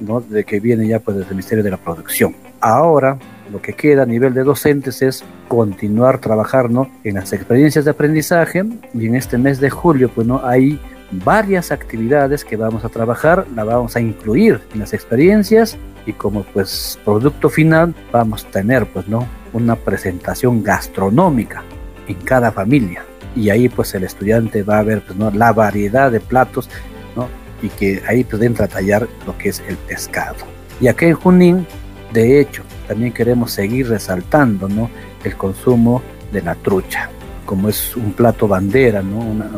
¿no? 0.00 0.20
de 0.20 0.44
que 0.44 0.60
viene 0.60 0.86
ya 0.86 1.00
pues 1.00 1.16
desde 1.16 1.30
el 1.30 1.36
Ministerio 1.36 1.64
de 1.64 1.70
la 1.70 1.76
Producción. 1.76 2.34
Ahora 2.60 3.18
lo 3.52 3.62
que 3.62 3.74
queda 3.74 4.02
a 4.02 4.06
nivel 4.06 4.34
de 4.34 4.42
docentes 4.42 5.02
es 5.02 5.24
continuar 5.48 6.18
trabajando 6.20 6.88
en 7.04 7.14
las 7.14 7.32
experiencias 7.32 7.84
de 7.84 7.92
aprendizaje 7.92 8.64
y 8.94 9.06
en 9.06 9.14
este 9.14 9.38
mes 9.38 9.60
de 9.60 9.70
julio 9.70 10.10
pues 10.14 10.26
no 10.26 10.44
hay 10.44 10.80
varias 11.10 11.70
actividades 11.70 12.44
que 12.44 12.56
vamos 12.56 12.84
a 12.84 12.88
trabajar, 12.88 13.46
la 13.54 13.64
vamos 13.64 13.94
a 13.96 14.00
incluir 14.00 14.60
en 14.74 14.80
las 14.80 14.92
experiencias 14.92 15.76
y 16.04 16.12
como 16.12 16.42
pues 16.44 16.98
producto 17.04 17.48
final 17.48 17.94
vamos 18.12 18.44
a 18.44 18.50
tener 18.50 18.86
pues 18.86 19.06
no 19.08 19.26
una 19.52 19.76
presentación 19.76 20.62
gastronómica 20.62 21.62
en 22.08 22.16
cada 22.16 22.50
familia 22.50 23.04
y 23.34 23.50
ahí 23.50 23.68
pues 23.68 23.94
el 23.94 24.04
estudiante 24.04 24.62
va 24.62 24.78
a 24.78 24.82
ver 24.82 25.02
pues 25.02 25.18
no 25.18 25.30
la 25.30 25.52
variedad 25.52 26.10
de 26.10 26.20
platos 26.20 26.68
¿no? 27.14 27.28
Y 27.62 27.68
que 27.68 28.02
ahí 28.06 28.26
entra 28.40 28.66
a 28.66 28.68
tallar 28.68 29.08
lo 29.26 29.36
que 29.38 29.50
es 29.50 29.62
el 29.68 29.76
pescado 29.76 30.44
y 30.80 30.88
aquí 30.88 31.06
en 31.06 31.14
Junín 31.14 31.66
de 32.12 32.40
hecho 32.40 32.62
también 32.86 33.12
queremos 33.12 33.52
seguir 33.52 33.88
resaltando 33.88 34.68
¿no? 34.68 34.90
el 35.24 35.36
consumo 35.36 36.02
de 36.32 36.42
la 36.42 36.54
trucha 36.54 37.10
como 37.46 37.68
es 37.68 37.96
un 37.96 38.12
plato 38.12 38.46
bandera, 38.46 39.00
¿no? 39.02 39.18
Una, 39.18 39.48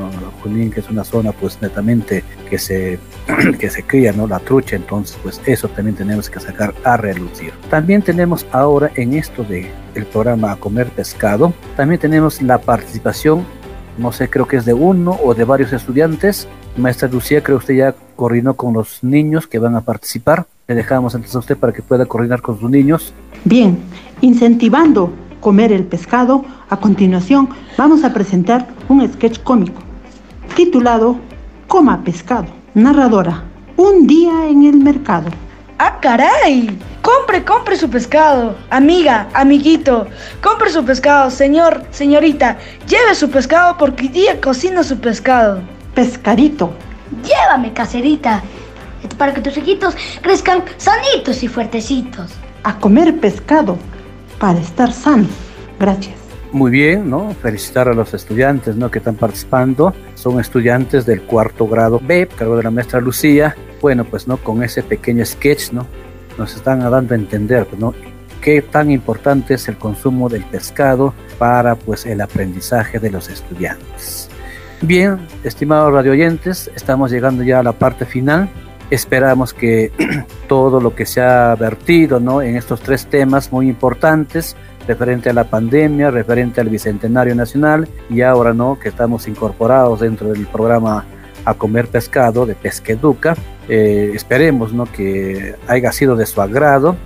Junín, 0.43 0.71
que 0.71 0.81
es 0.81 0.89
una 0.89 1.03
zona 1.03 1.33
pues 1.33 1.61
netamente 1.61 2.23
que 2.49 2.59
se, 2.59 3.01
que 3.59 3.71
se 3.71 3.83
cría, 3.83 4.13
¿no? 4.13 4.29
La 4.29 4.39
trucha, 4.39 4.77
entonces 4.77 5.19
pues 5.23 5.41
eso 5.47 5.69
también 5.69 5.97
tenemos 5.97 6.31
que 6.31 6.39
sacar 6.39 6.75
a 6.85 6.97
relucir. 6.97 7.53
También 7.71 8.03
tenemos 8.03 8.47
ahora 8.53 8.93
en 8.95 9.15
esto 9.15 9.43
de 9.43 9.71
el 9.95 10.05
programa 10.07 10.53
a 10.53 10.57
comer 10.57 10.89
pescado, 10.89 11.53
también 11.77 12.01
tenemos 12.01 12.41
la 12.43 12.59
participación, 12.59 13.45
no 13.97 14.13
sé, 14.13 14.31
creo 14.31 14.47
que 14.47 14.59
es 14.59 14.65
de 14.65 14.75
uno 14.75 15.19
o 15.25 15.35
de 15.35 15.45
varios 15.45 15.73
estudiantes. 15.73 16.47
Maestra 16.77 17.09
Lucía, 17.09 17.43
creo 17.43 17.59
que 17.59 17.65
usted 17.65 17.75
ya 17.75 17.95
coordinó 18.17 18.55
con 18.55 18.75
los 18.75 19.03
niños 19.03 19.47
que 19.47 19.59
van 19.59 19.75
a 19.75 19.81
participar. 19.81 20.47
Le 20.67 20.75
dejamos 20.75 21.15
entonces 21.15 21.37
a 21.37 21.41
usted 21.41 21.57
para 21.57 21.73
que 21.73 21.83
pueda 21.83 22.07
coordinar 22.07 22.43
con 22.43 22.59
sus 22.59 22.71
niños. 22.71 23.13
Bien, 23.45 23.79
incentivando 24.21 25.13
comer 25.41 25.73
el 25.73 25.85
pescado, 25.85 26.45
a 26.69 26.77
continuación 26.77 27.49
vamos 27.77 28.05
a 28.05 28.13
presentar 28.13 28.67
un 28.89 29.09
sketch 29.11 29.41
cómico 29.43 29.89
titulado 30.59 31.17
Coma 31.69 32.03
pescado. 32.03 32.47
Narradora, 32.75 33.45
un 33.77 34.09
día 34.09 34.49
en 34.49 34.65
el 34.65 34.79
mercado. 34.79 35.31
¡Ah, 35.79 36.01
caray! 36.01 36.77
Compre, 37.01 37.45
compre 37.45 37.77
su 37.77 37.89
pescado. 37.89 38.57
Amiga, 38.69 39.29
amiguito, 39.35 40.09
compre 40.43 40.71
su 40.71 40.85
pescado. 40.85 41.31
Señor, 41.31 41.85
señorita, 41.93 42.59
lleve 42.89 43.15
su 43.15 43.31
pescado 43.31 43.77
porque 43.79 44.07
hoy 44.07 44.09
día 44.09 44.41
cocina 44.41 44.83
su 44.83 44.99
pescado. 44.99 45.61
Pescadito. 45.99 46.71
Llévame, 47.25 47.73
caserita. 47.73 48.41
Para 49.17 49.35
que 49.35 49.41
tus 49.41 49.57
hijitos 49.57 49.97
crezcan 50.23 50.63
sanitos 50.77 51.43
y 51.43 51.49
fuertecitos. 51.49 52.31
A 52.63 52.79
comer 52.79 53.19
pescado 53.19 53.77
para 54.39 54.61
estar 54.61 54.93
sano. 54.93 55.27
Gracias. 55.81 56.15
Muy 56.53 56.71
bien, 56.71 57.11
¿no? 57.11 57.35
Felicitar 57.43 57.89
a 57.89 57.95
los 57.95 58.15
estudiantes, 58.15 58.77
¿no? 58.77 58.93
Que 58.93 58.99
están 58.99 59.17
participando. 59.17 59.93
Son 60.15 60.39
estudiantes 60.39 61.05
del 61.05 61.23
cuarto 61.23 61.67
grado 61.67 62.01
B, 62.01 62.29
cargo 62.29 62.57
de 62.57 62.63
la 62.63 62.71
maestra 62.71 63.01
Lucía. 63.01 63.57
Bueno, 63.81 64.05
pues, 64.05 64.29
¿no? 64.29 64.37
Con 64.37 64.63
ese 64.63 64.85
pequeño 64.85 65.27
sketch, 65.27 65.73
¿no? 65.73 65.85
Nos 66.39 66.55
están 66.55 66.79
dando 66.79 67.13
a 67.13 67.17
entender, 67.19 67.67
¿no? 67.77 67.93
Qué 68.41 68.63
tan 68.63 68.93
importante 68.93 69.55
es 69.55 69.67
el 69.67 69.79
consumo 69.79 70.29
del 70.29 70.45
pescado 70.45 71.13
para, 71.41 71.75
pues, 71.75 72.07
el 72.07 72.21
aprendizaje 72.21 73.01
de 73.01 73.11
los 73.11 73.29
estudiantes. 73.29 74.28
Bien, 74.81 75.19
estimados 75.45 75.93
radioyentes, 75.93 76.71
estamos 76.75 77.11
llegando 77.11 77.43
ya 77.43 77.61
a 77.61 77.63
la 77.63 77.73
parte 77.73 78.07
final 78.07 78.49
Esperamos 78.91 79.53
que 79.53 79.93
todo 80.49 80.81
lo 80.81 80.95
que 80.95 81.05
se 81.05 81.21
ha 81.21 81.55
vertido 81.55 82.21
¿no? 82.21 82.41
en 82.41 82.57
estos 82.57 82.81
tres 82.81 83.07
temas 83.07 83.53
muy 83.53 83.69
importantes, 83.69 84.57
referente 84.87 85.29
a 85.29 85.35
la 85.35 85.45
pandemia, 85.45 86.11
referente 86.11 86.61
al 86.61 86.71
Bicentenario 86.71 87.35
Nacional 87.35 87.87
y 88.09 88.23
ahora 88.23 88.55
no 88.55 88.79
que 88.79 88.89
estamos 88.89 89.29
incorporados 89.29 90.01
dentro 90.01 90.31
del 90.31 90.47
programa 90.47 91.05
a 91.45 91.55
comer 91.55 91.89
pescado 91.89 92.47
de 92.47 92.55
Pesqueduca. 92.55 93.37
Eh, 93.69 94.13
esperemos 94.15 94.73
¿no? 94.73 94.87
que 94.87 95.55
haya 95.67 95.93
sido 95.93 96.17
de 96.17 96.25
su 96.25 96.41
agrado. 96.41 96.97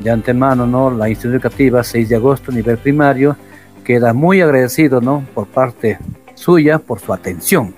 De 0.00 0.10
antemano, 0.10 0.66
¿no? 0.66 0.90
la 0.90 1.08
institución 1.08 1.34
educativa 1.34 1.84
6 1.84 2.08
de 2.08 2.16
agosto, 2.16 2.50
nivel 2.50 2.78
primario, 2.78 3.36
queda 3.84 4.14
muy 4.14 4.40
agradecido 4.40 5.00
¿no? 5.02 5.22
por 5.34 5.46
parte 5.46 5.98
suya 6.34 6.78
por 6.78 7.00
su 7.00 7.12
atención 7.12 7.74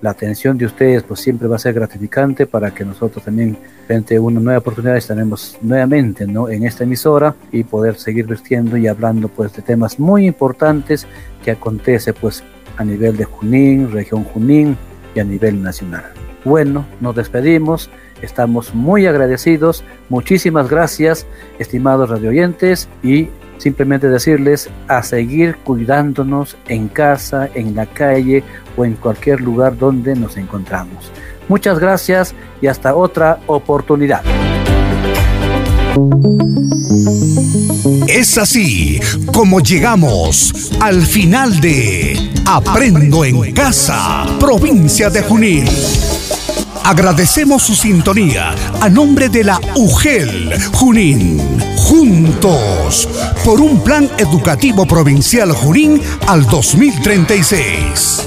la 0.00 0.10
atención 0.10 0.56
de 0.56 0.66
ustedes 0.66 1.02
pues 1.02 1.20
siempre 1.20 1.48
va 1.48 1.56
a 1.56 1.58
ser 1.58 1.74
gratificante 1.74 2.46
para 2.46 2.72
que 2.72 2.84
nosotros 2.84 3.24
también 3.24 3.56
frente 3.86 4.16
a 4.16 4.20
una 4.20 4.40
nueva 4.40 4.58
oportunidad 4.58 4.96
estaremos 4.96 5.58
nuevamente 5.62 6.26
¿no? 6.26 6.48
en 6.48 6.64
esta 6.64 6.84
emisora 6.84 7.34
y 7.50 7.64
poder 7.64 7.96
seguir 7.96 8.26
vistiendo 8.26 8.76
y 8.76 8.86
hablando 8.86 9.28
pues 9.28 9.52
de 9.54 9.62
temas 9.62 9.98
muy 9.98 10.26
importantes 10.26 11.06
que 11.44 11.50
acontece 11.50 12.12
pues 12.12 12.42
a 12.76 12.84
nivel 12.84 13.16
de 13.16 13.24
Junín, 13.24 13.90
región 13.90 14.24
Junín 14.24 14.76
y 15.14 15.20
a 15.20 15.24
nivel 15.24 15.62
nacional. 15.62 16.04
Bueno, 16.44 16.86
nos 17.00 17.16
despedimos, 17.16 17.90
estamos 18.22 18.74
muy 18.74 19.06
agradecidos, 19.06 19.82
muchísimas 20.08 20.70
gracias 20.70 21.26
estimados 21.58 22.08
radioyentes 22.08 22.88
y 23.02 23.28
simplemente 23.58 24.08
decirles 24.08 24.70
a 24.88 25.02
seguir 25.02 25.56
cuidándonos 25.56 26.56
en 26.68 26.88
casa, 26.88 27.48
en 27.54 27.74
la 27.74 27.86
calle 27.86 28.42
o 28.76 28.84
en 28.84 28.94
cualquier 28.94 29.40
lugar 29.40 29.76
donde 29.76 30.14
nos 30.14 30.36
encontramos. 30.36 31.12
Muchas 31.48 31.78
gracias 31.78 32.34
y 32.60 32.66
hasta 32.66 32.94
otra 32.94 33.40
oportunidad. 33.46 34.22
Es 38.06 38.38
así 38.38 39.00
como 39.32 39.60
llegamos 39.60 40.72
al 40.80 41.02
final 41.02 41.60
de 41.60 42.16
Aprendo 42.46 43.24
en 43.24 43.52
Casa, 43.52 44.24
provincia 44.38 45.10
de 45.10 45.22
Junín. 45.22 45.64
Agradecemos 46.84 47.62
su 47.62 47.74
sintonía 47.74 48.54
a 48.80 48.88
nombre 48.88 49.28
de 49.28 49.44
la 49.44 49.60
UGEL 49.74 50.52
Junín. 50.72 51.40
Juntos 51.76 53.08
por 53.44 53.60
un 53.60 53.82
plan 53.82 54.08
educativo 54.18 54.86
provincial 54.86 55.52
Junín 55.52 56.02
al 56.26 56.46
2036. 56.46 58.26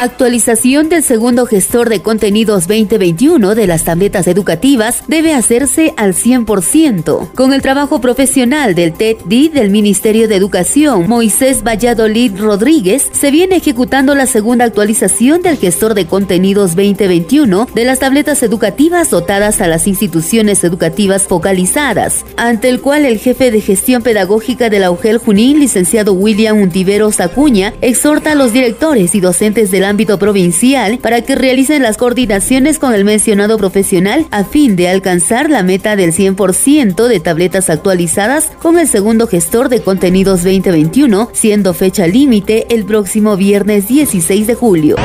Actualización 0.00 0.88
del 0.88 1.02
segundo 1.02 1.44
gestor 1.44 1.88
de 1.88 2.02
contenidos 2.02 2.68
2021 2.68 3.56
de 3.56 3.66
las 3.66 3.82
tabletas 3.82 4.28
educativas 4.28 5.02
debe 5.08 5.34
hacerse 5.34 5.92
al 5.96 6.14
100%. 6.14 7.32
Con 7.34 7.52
el 7.52 7.62
trabajo 7.62 8.00
profesional 8.00 8.76
del 8.76 8.92
TED-D 8.92 9.50
del 9.52 9.70
Ministerio 9.70 10.28
de 10.28 10.36
Educación, 10.36 11.08
Moisés 11.08 11.64
Valladolid 11.64 12.38
Rodríguez, 12.38 13.08
se 13.10 13.32
viene 13.32 13.56
ejecutando 13.56 14.14
la 14.14 14.26
segunda 14.26 14.66
actualización 14.66 15.42
del 15.42 15.56
gestor 15.56 15.94
de 15.94 16.06
contenidos 16.06 16.76
2021 16.76 17.66
de 17.74 17.84
las 17.84 17.98
tabletas 17.98 18.44
educativas 18.44 19.10
dotadas 19.10 19.60
a 19.60 19.66
las 19.66 19.88
instituciones 19.88 20.62
educativas 20.62 21.24
focalizadas, 21.24 22.24
ante 22.36 22.68
el 22.68 22.80
cual 22.80 23.04
el 23.04 23.18
jefe 23.18 23.50
de 23.50 23.60
gestión 23.60 24.04
pedagógica 24.04 24.70
de 24.70 24.78
la 24.78 24.92
UGEL 24.92 25.18
Junín, 25.18 25.58
licenciado 25.58 26.12
William 26.12 26.60
Untiveros 26.60 27.18
Acuña, 27.18 27.74
exhorta 27.80 28.30
a 28.30 28.36
los 28.36 28.52
directores 28.52 29.16
y 29.16 29.20
docentes 29.20 29.72
de 29.72 29.80
la 29.80 29.87
ámbito 29.88 30.18
provincial 30.18 30.98
para 30.98 31.22
que 31.22 31.34
realicen 31.34 31.82
las 31.82 31.96
coordinaciones 31.96 32.78
con 32.78 32.94
el 32.94 33.04
mencionado 33.04 33.58
profesional 33.58 34.26
a 34.30 34.44
fin 34.44 34.76
de 34.76 34.88
alcanzar 34.88 35.50
la 35.50 35.62
meta 35.62 35.96
del 35.96 36.12
100% 36.12 37.08
de 37.08 37.20
tabletas 37.20 37.70
actualizadas 37.70 38.52
con 38.62 38.78
el 38.78 38.86
segundo 38.86 39.26
gestor 39.26 39.68
de 39.68 39.80
contenidos 39.80 40.44
2021, 40.44 41.30
siendo 41.32 41.74
fecha 41.74 42.06
límite 42.06 42.66
el 42.70 42.84
próximo 42.84 43.36
viernes 43.36 43.88
16 43.88 44.46
de 44.46 44.54
julio. 44.54 44.96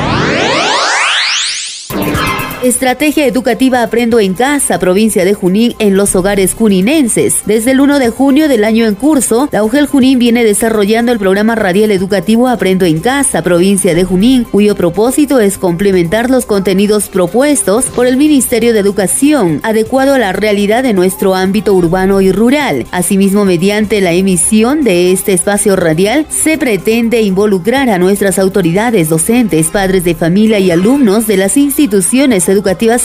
Estrategia 2.64 3.26
Educativa 3.26 3.82
Aprendo 3.82 4.18
en 4.20 4.32
Casa, 4.32 4.78
provincia 4.78 5.26
de 5.26 5.34
Junín, 5.34 5.74
en 5.78 5.98
los 5.98 6.16
hogares 6.16 6.54
juninenses. 6.54 7.42
Desde 7.44 7.72
el 7.72 7.80
1 7.82 7.98
de 7.98 8.08
junio 8.08 8.48
del 8.48 8.64
año 8.64 8.86
en 8.86 8.94
curso, 8.94 9.50
la 9.52 9.62
UGEL 9.62 9.86
Junín 9.86 10.18
viene 10.18 10.44
desarrollando 10.44 11.12
el 11.12 11.18
programa 11.18 11.56
radial 11.56 11.90
educativo 11.90 12.48
Aprendo 12.48 12.86
en 12.86 13.00
Casa, 13.00 13.42
provincia 13.42 13.94
de 13.94 14.04
Junín, 14.04 14.44
cuyo 14.44 14.76
propósito 14.76 15.40
es 15.40 15.58
complementar 15.58 16.30
los 16.30 16.46
contenidos 16.46 17.10
propuestos 17.10 17.84
por 17.84 18.06
el 18.06 18.16
Ministerio 18.16 18.72
de 18.72 18.80
Educación, 18.80 19.60
adecuado 19.62 20.14
a 20.14 20.18
la 20.18 20.32
realidad 20.32 20.84
de 20.84 20.94
nuestro 20.94 21.34
ámbito 21.34 21.74
urbano 21.74 22.22
y 22.22 22.32
rural. 22.32 22.86
Asimismo, 22.92 23.44
mediante 23.44 24.00
la 24.00 24.12
emisión 24.12 24.84
de 24.84 25.12
este 25.12 25.34
espacio 25.34 25.76
radial, 25.76 26.24
se 26.30 26.56
pretende 26.56 27.20
involucrar 27.20 27.90
a 27.90 27.98
nuestras 27.98 28.38
autoridades, 28.38 29.10
docentes, 29.10 29.66
padres 29.66 30.02
de 30.04 30.14
familia 30.14 30.58
y 30.60 30.70
alumnos 30.70 31.26
de 31.26 31.36
las 31.36 31.58
instituciones 31.58 32.48
educativas 32.48 32.53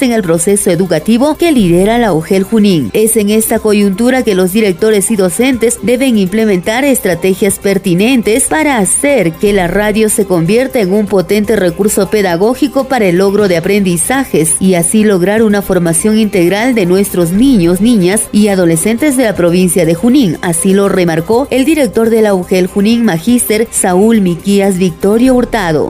en 0.02 0.12
el 0.12 0.22
proceso 0.22 0.70
educativo 0.70 1.36
que 1.36 1.52
lidera 1.52 1.97
la 1.97 2.14
UGEL 2.14 2.43
Junín. 2.43 2.89
Es 2.93 3.18
en 3.18 3.30
esta 3.30 3.60
coyuntura 3.60 4.24
que 4.24 4.36
los 4.36 4.54
directores 4.54 5.10
y 5.10 5.16
docentes 5.16 5.80
deben 5.82 6.18
implementar 6.18 6.86
estrategias 6.86 7.58
pertinentes 7.60 8.43
para 8.45 8.78
hacer 8.78 9.34
que 9.34 9.54
la 9.54 9.68
radio 9.68 10.10
se 10.10 10.26
convierta 10.26 10.80
en 10.80 10.93
un 10.93 11.08
potente 11.08 11.56
recurso 11.56 12.10
pedagógico 12.10 12.86
para 12.86 13.06
el 13.06 13.18
logro 13.18 13.47
de 13.47 13.58
aprendizajes 13.58 14.56
y 14.60 14.76
así 14.76 15.04
lograr 15.04 15.43
una 15.43 15.62
formación 15.62 16.18
integral 16.20 16.76
de 16.76 16.86
nuestros 16.86 17.32
niños, 17.32 17.82
niñas 17.82 18.24
y 18.32 18.50
adolescentes 18.50 19.18
de 19.18 19.24
la 19.24 19.36
provincia 19.36 19.86
de 19.86 19.95
Junín. 19.95 20.38
Así 20.41 20.74
lo 20.74 20.89
remarcó 20.89 21.47
el 21.50 21.66
director 21.66 22.10
de 22.10 22.22
la 22.22 22.34
UGEL 22.34 22.68
Junín, 22.68 23.04
Magíster 23.04 23.68
Saúl 23.72 24.22
Miquías 24.22 24.78
Victorio 24.78 25.36
Hurtado. 25.36 25.89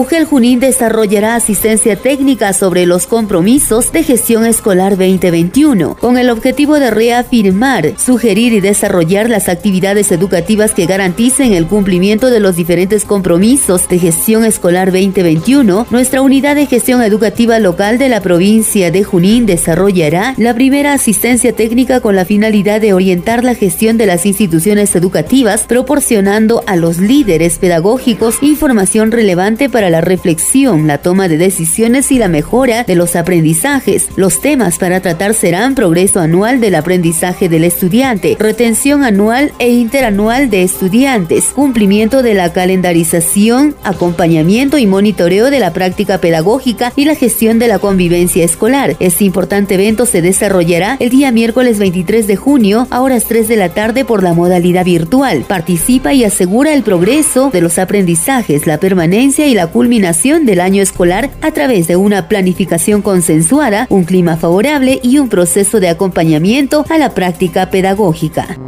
UGEL 0.00 0.24
Junín 0.24 0.60
desarrollará 0.60 1.34
asistencia 1.34 1.94
técnica 1.94 2.54
sobre 2.54 2.86
los 2.86 3.06
compromisos 3.06 3.92
de 3.92 4.02
gestión 4.02 4.46
escolar 4.46 4.96
2021, 4.96 5.94
con 6.00 6.16
el 6.16 6.30
objetivo 6.30 6.80
de 6.80 6.90
reafirmar, 6.90 7.92
sugerir 7.98 8.54
y 8.54 8.60
desarrollar 8.60 9.28
las 9.28 9.50
actividades 9.50 10.10
educativas 10.10 10.72
que 10.72 10.86
garanticen 10.86 11.52
el 11.52 11.66
cumplimiento 11.66 12.30
de 12.30 12.40
los 12.40 12.56
diferentes 12.56 13.04
compromisos 13.04 13.90
de 13.90 13.98
gestión 13.98 14.46
escolar 14.46 14.90
2021. 14.90 15.86
Nuestra 15.90 16.22
unidad 16.22 16.56
de 16.56 16.64
gestión 16.64 17.02
educativa 17.02 17.58
local 17.58 17.98
de 17.98 18.08
la 18.08 18.22
provincia 18.22 18.90
de 18.90 19.04
Junín 19.04 19.44
desarrollará 19.44 20.32
la 20.38 20.54
primera 20.54 20.94
asistencia 20.94 21.52
técnica 21.52 22.00
con 22.00 22.16
la 22.16 22.24
finalidad 22.24 22.80
de 22.80 22.94
orientar 22.94 23.44
la 23.44 23.54
gestión 23.54 23.98
de 23.98 24.06
las 24.06 24.24
instituciones 24.24 24.96
educativas, 24.96 25.64
proporcionando 25.64 26.64
a 26.66 26.76
los 26.76 26.96
líderes 26.96 27.58
pedagógicos 27.58 28.38
información 28.40 29.12
relevante 29.12 29.68
la 29.90 30.00
reflexión, 30.00 30.86
la 30.86 30.98
toma 30.98 31.28
de 31.28 31.36
decisiones 31.36 32.10
y 32.12 32.18
la 32.18 32.28
mejora 32.28 32.84
de 32.84 32.94
los 32.94 33.16
aprendizajes. 33.16 34.08
Los 34.16 34.40
temas 34.40 34.78
para 34.78 35.00
tratar 35.00 35.34
serán 35.34 35.74
progreso 35.74 36.20
anual 36.20 36.60
del 36.60 36.74
aprendizaje 36.74 37.48
del 37.48 37.64
estudiante, 37.64 38.36
retención 38.38 39.04
anual 39.04 39.52
e 39.58 39.70
interanual 39.70 40.50
de 40.50 40.62
estudiantes, 40.62 41.46
cumplimiento 41.54 42.22
de 42.22 42.34
la 42.34 42.52
calendarización, 42.52 43.74
acompañamiento 43.84 44.78
y 44.78 44.86
monitoreo 44.86 45.50
de 45.50 45.60
la 45.60 45.72
práctica 45.72 46.18
pedagógica 46.18 46.92
y 46.96 47.04
la 47.04 47.14
gestión 47.14 47.58
de 47.58 47.68
la 47.68 47.78
convivencia 47.78 48.44
escolar. 48.44 48.96
Este 49.00 49.24
importante 49.24 49.74
evento 49.74 50.06
se 50.06 50.22
desarrollará 50.22 50.96
el 51.00 51.10
día 51.10 51.32
miércoles 51.32 51.78
23 51.78 52.26
de 52.26 52.36
junio 52.36 52.86
a 52.90 53.00
horas 53.00 53.24
3 53.24 53.48
de 53.48 53.56
la 53.56 53.70
tarde 53.70 54.04
por 54.04 54.22
la 54.22 54.34
modalidad 54.34 54.84
virtual. 54.84 55.44
Participa 55.46 56.12
y 56.12 56.24
asegura 56.24 56.72
el 56.72 56.82
progreso 56.82 57.50
de 57.50 57.60
los 57.60 57.78
aprendizajes, 57.78 58.66
la 58.66 58.78
permanencia 58.78 59.46
y 59.46 59.54
la 59.54 59.68
culminación 59.80 60.44
del 60.44 60.60
año 60.60 60.82
escolar 60.82 61.30
a 61.40 61.52
través 61.52 61.88
de 61.88 61.96
una 61.96 62.28
planificación 62.28 63.00
consensuada, 63.00 63.86
un 63.88 64.04
clima 64.04 64.36
favorable 64.36 65.00
y 65.02 65.16
un 65.16 65.30
proceso 65.30 65.80
de 65.80 65.88
acompañamiento 65.88 66.84
a 66.90 66.98
la 66.98 67.14
práctica 67.14 67.70
pedagógica. 67.70 68.58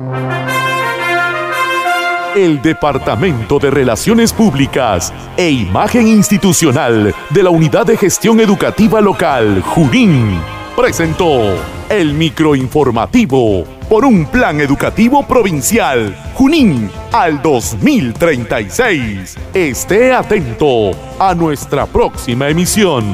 el 2.34 2.62
Departamento 2.62 3.58
de 3.58 3.70
Relaciones 3.70 4.32
Públicas 4.32 5.12
e 5.36 5.50
Imagen 5.50 6.08
Institucional 6.08 7.14
de 7.28 7.42
la 7.42 7.50
Unidad 7.50 7.84
de 7.84 7.98
Gestión 7.98 8.40
Educativa 8.40 9.02
Local, 9.02 9.60
Junín, 9.60 10.40
presentó 10.76 11.54
el 11.88 12.14
microinformativo 12.14 13.64
por 13.88 14.04
un 14.04 14.26
plan 14.26 14.60
educativo 14.60 15.26
provincial, 15.26 16.16
Junín, 16.34 16.90
al 17.12 17.42
2036. 17.42 19.36
Esté 19.52 20.12
atento 20.12 20.92
a 21.18 21.34
nuestra 21.34 21.86
próxima 21.86 22.48
emisión. 22.48 23.04